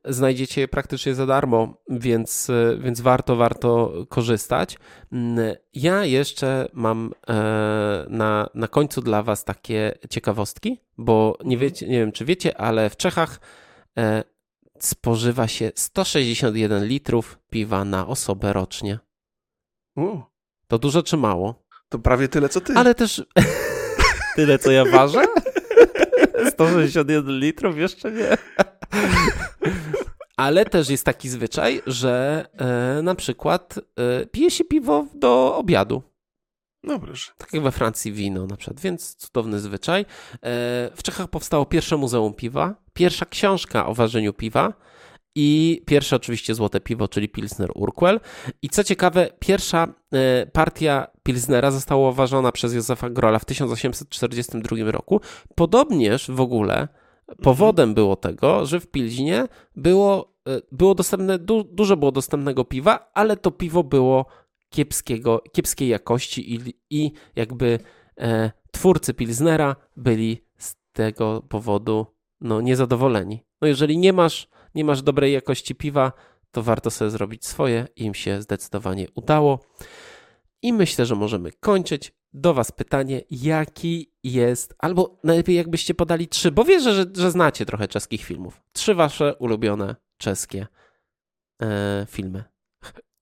znajdziecie 0.05 0.61
je 0.61 0.69
praktycznie 0.69 1.15
za 1.15 1.27
darmo, 1.27 1.83
więc, 1.91 2.51
więc 2.79 3.01
warto, 3.01 3.37
warto 3.37 3.93
korzystać. 4.09 4.79
Mm, 5.13 5.57
ja 5.75 6.05
jeszcze 6.05 6.69
mam 6.73 7.15
na, 8.09 8.51
na 8.55 8.69
końcu 8.69 9.03
dla 9.03 9.23
Was 9.23 9.45
takie 9.45 9.99
ciekawostki, 10.11 10.81
bo 10.99 11.39
nie, 11.45 11.57
mhm. 11.57 11.61
wiecie, 11.61 11.89
nie 11.89 11.99
wiem, 11.99 12.13
czy 12.13 12.25
wiecie, 12.25 12.61
ale 12.61 12.91
w 12.91 12.97
Czechach 12.97 13.41
spożywa 14.79 15.49
się 15.49 15.73
161 15.75 16.87
litrów 16.87 17.39
piwa 17.51 17.85
na 17.85 18.07
osobę 18.07 18.53
rocznie. 18.53 18.99
To 20.69 20.79
dużo 20.79 21.03
czy 21.03 21.17
mało? 21.17 21.67
To 21.89 21.99
prawie 21.99 22.29
tyle, 22.29 22.49
co 22.49 22.61
ty. 22.61 22.73
Ale 22.77 22.95
też... 22.95 23.25
Tyle, 24.37 24.59
co 24.59 24.71
ja 24.71 24.85
ważę? 24.85 25.25
161 26.53 27.39
litrów? 27.39 27.79
Jeszcze 27.79 28.13
nie. 28.13 28.37
Ale 30.37 30.65
też 30.65 30.89
jest 30.91 31.05
taki 31.05 31.29
zwyczaj, 31.29 31.83
że 31.87 32.45
e, 32.53 33.03
na 33.03 33.15
przykład 33.15 33.79
e, 33.97 34.27
pije 34.27 34.51
się 34.51 34.65
piwo 34.65 35.07
do 35.15 35.57
obiadu. 35.57 36.03
No 36.83 36.99
proszę. 36.99 37.33
Tak 37.39 37.53
jak 37.53 37.63
we 37.63 37.73
Francji 37.73 38.13
wino 38.13 38.47
na 38.47 38.57
przykład, 38.57 38.81
więc 38.81 39.15
cudowny 39.15 39.61
zwyczaj. 39.61 40.01
E, 40.03 40.07
w 40.95 41.03
Czechach 41.03 41.29
powstało 41.29 41.67
pierwsze 41.67 41.97
muzeum 41.97 42.35
piwa, 42.35 42.75
pierwsza 42.93 43.27
książka 43.27 43.87
o 43.87 43.95
ważeniu 43.95 44.33
piwa 44.33 44.73
i 45.35 45.83
pierwsze 45.87 46.17
oczywiście 46.17 46.55
złote 46.55 46.81
piwo, 46.81 47.09
czyli 47.09 47.29
Pilsner 47.29 47.71
Urquell. 47.75 48.21
I 48.63 48.69
co 48.69 48.85
ciekawe, 48.85 49.31
pierwsza 49.39 49.89
e, 50.13 50.47
partia 50.47 51.07
Pilsnera 51.23 51.71
została 51.71 52.11
uważana 52.11 52.53
przez 52.53 52.75
Józefa 52.75 53.11
Grola 53.11 53.39
w 53.39 53.45
1842 53.45 54.91
roku. 54.91 55.21
Podobnież 55.55 56.31
w 56.31 56.41
ogóle 56.41 56.89
powodem 57.43 57.95
było 57.95 58.17
tego, 58.17 58.67
że 58.67 58.81
w 58.81 58.87
Pilźnie 58.87 59.49
było, 59.77 60.35
e, 60.49 60.61
było 60.73 60.95
dostępne, 60.95 61.39
du, 61.39 61.65
dużo 61.65 61.97
było 61.97 62.13
dostępnego 62.13 62.65
piwa, 62.65 63.11
ale 63.15 63.37
to 63.37 63.51
piwo 63.51 63.85
było 63.85 64.27
kiepskiego, 64.71 65.43
kiepskiej 65.53 65.89
jakości 65.89 66.55
i, 66.55 66.75
i 66.91 67.13
jakby 67.37 67.79
e, 68.19 68.51
twórcy 68.73 69.15
Pilsnera 69.15 69.77
byli 69.97 70.45
z 70.59 70.75
tego 70.93 71.43
powodu 71.49 72.07
no, 72.41 72.61
niezadowoleni. 72.61 73.45
No 73.61 73.69
jeżeli 73.69 73.99
nie 73.99 74.13
masz 74.13 74.49
nie 74.75 74.85
masz 74.85 75.03
dobrej 75.03 75.33
jakości 75.33 75.75
piwa, 75.75 76.13
to 76.51 76.63
warto 76.63 76.91
sobie 76.91 77.11
zrobić 77.11 77.47
swoje. 77.47 77.87
Im 77.97 78.15
się 78.15 78.43
zdecydowanie 78.43 79.07
udało. 79.15 79.61
I 80.63 80.73
myślę, 80.73 81.07
że 81.07 81.15
możemy 81.15 81.53
kończyć. 81.53 82.13
Do 82.33 82.55
Was 82.55 82.73
pytanie, 82.73 83.23
jaki 83.31 84.13
jest, 84.23 84.75
albo 84.79 85.19
najlepiej 85.25 85.57
jakbyście 85.57 85.95
podali 85.95 86.29
trzy, 86.29 86.51
bo 86.51 86.65
wierzę, 86.65 86.95
że, 86.95 87.05
że 87.17 87.31
znacie 87.31 87.67
trochę 87.67 87.89
czeskich 87.89 88.25
filmów. 88.25 88.63
Trzy 88.73 88.95
Wasze 88.95 89.35
ulubione 89.35 89.97
czeskie 90.19 90.67
e, 91.63 92.07
filmy. 92.11 92.45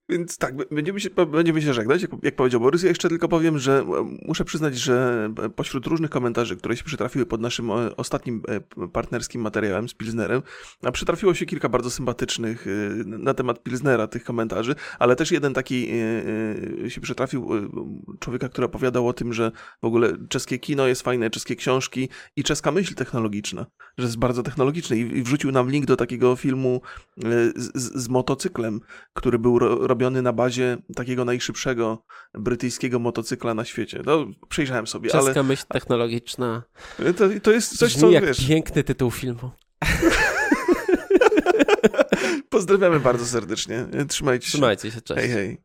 Więc 0.09 0.39
tak, 0.39 0.55
będziemy 0.71 1.01
się, 1.01 1.11
będziemy 1.11 1.63
się 1.63 1.75
żegnać, 1.75 2.03
jak, 2.03 2.11
jak 2.23 2.37
powiedział 2.37 2.61
Borys. 2.61 2.83
Ja 2.83 2.89
jeszcze 2.89 3.09
tylko 3.09 3.29
powiem, 3.29 3.59
że 3.59 3.85
muszę 4.23 4.45
przyznać, 4.45 4.77
że 4.77 5.29
pośród 5.57 5.87
różnych 5.87 6.11
komentarzy, 6.11 6.57
które 6.57 6.77
się 6.77 6.85
przytrafiły 6.85 7.27
pod 7.27 7.41
naszym 7.41 7.71
e, 7.71 7.97
ostatnim 7.97 8.43
e, 8.49 8.89
partnerskim 8.89 9.41
materiałem 9.41 9.89
z 9.89 9.95
Pilsnerem, 9.95 10.43
przytrafiło 10.93 11.35
się 11.35 11.47
kilka 11.47 11.69
bardzo 11.69 11.91
sympatycznych 11.91 12.67
na 13.05 13.35
temat 13.35 13.63
Pilsnera 13.63 14.07
tych 14.07 14.25
komentarzy, 14.25 14.75
ale 14.99 15.17
też 15.17 15.31
jeden 15.31 15.55
taki 15.55 15.89
się 16.89 17.01
przytrafił 17.01 17.49
człowieka, 18.21 18.49
który 18.49 18.67
opowiadał 18.67 19.09
o 19.09 19.13
tym, 19.13 19.33
że 19.33 19.53
w 19.83 19.87
ogóle 19.87 20.13
czeskie 20.29 20.59
kino 20.59 20.87
jest 20.87 21.03
fajne, 21.03 21.31
czeskie 21.31 21.57
książki 21.57 22.09
i 22.37 22.43
czeska 22.45 22.73
myśl 22.73 22.95
technologiczna, 22.95 23.67
że 23.99 24.05
jest 24.05 24.19
bardzo 24.19 24.43
technologiczny 24.43 24.99
i 24.99 25.23
wrzucił 25.23 25.53
nam 25.53 25.71
link 25.71 25.87
do 25.87 25.97
takiego 25.97 26.37
filmu 26.37 26.81
z, 27.57 27.95
z 27.95 28.09
motocyklem, 28.09 28.81
który 29.15 29.39
był 29.39 29.59
robiony 29.59 29.96
robiony 29.97 30.23
na 30.23 30.33
bazie 30.33 30.77
takiego 30.95 31.25
najszybszego 31.25 32.05
brytyjskiego 32.35 32.99
motocykla 32.99 33.55
na 33.55 33.65
świecie. 33.65 34.03
No, 34.07 34.27
przejrzałem 34.49 34.87
sobie, 34.87 35.11
Czeska 35.11 35.31
ale... 35.31 35.43
myśl 35.43 35.65
technologiczna. 35.69 36.63
To, 37.17 37.25
to 37.43 37.53
jest 37.53 37.79
coś, 37.79 37.93
Brzmi 37.93 38.01
co, 38.01 38.11
jak 38.11 38.27
wiesz... 38.27 38.49
piękny 38.49 38.85
tytuł 38.85 39.11
filmu. 39.11 39.51
Pozdrawiamy 42.49 43.01
bardzo 43.01 43.27
serdecznie. 43.27 43.87
Trzymajcie 44.09 44.47
się. 44.47 44.53
Trzymajcie 44.53 44.91
się, 44.91 45.01
cześć. 45.01 45.21
Hej, 45.21 45.31
hej. 45.31 45.63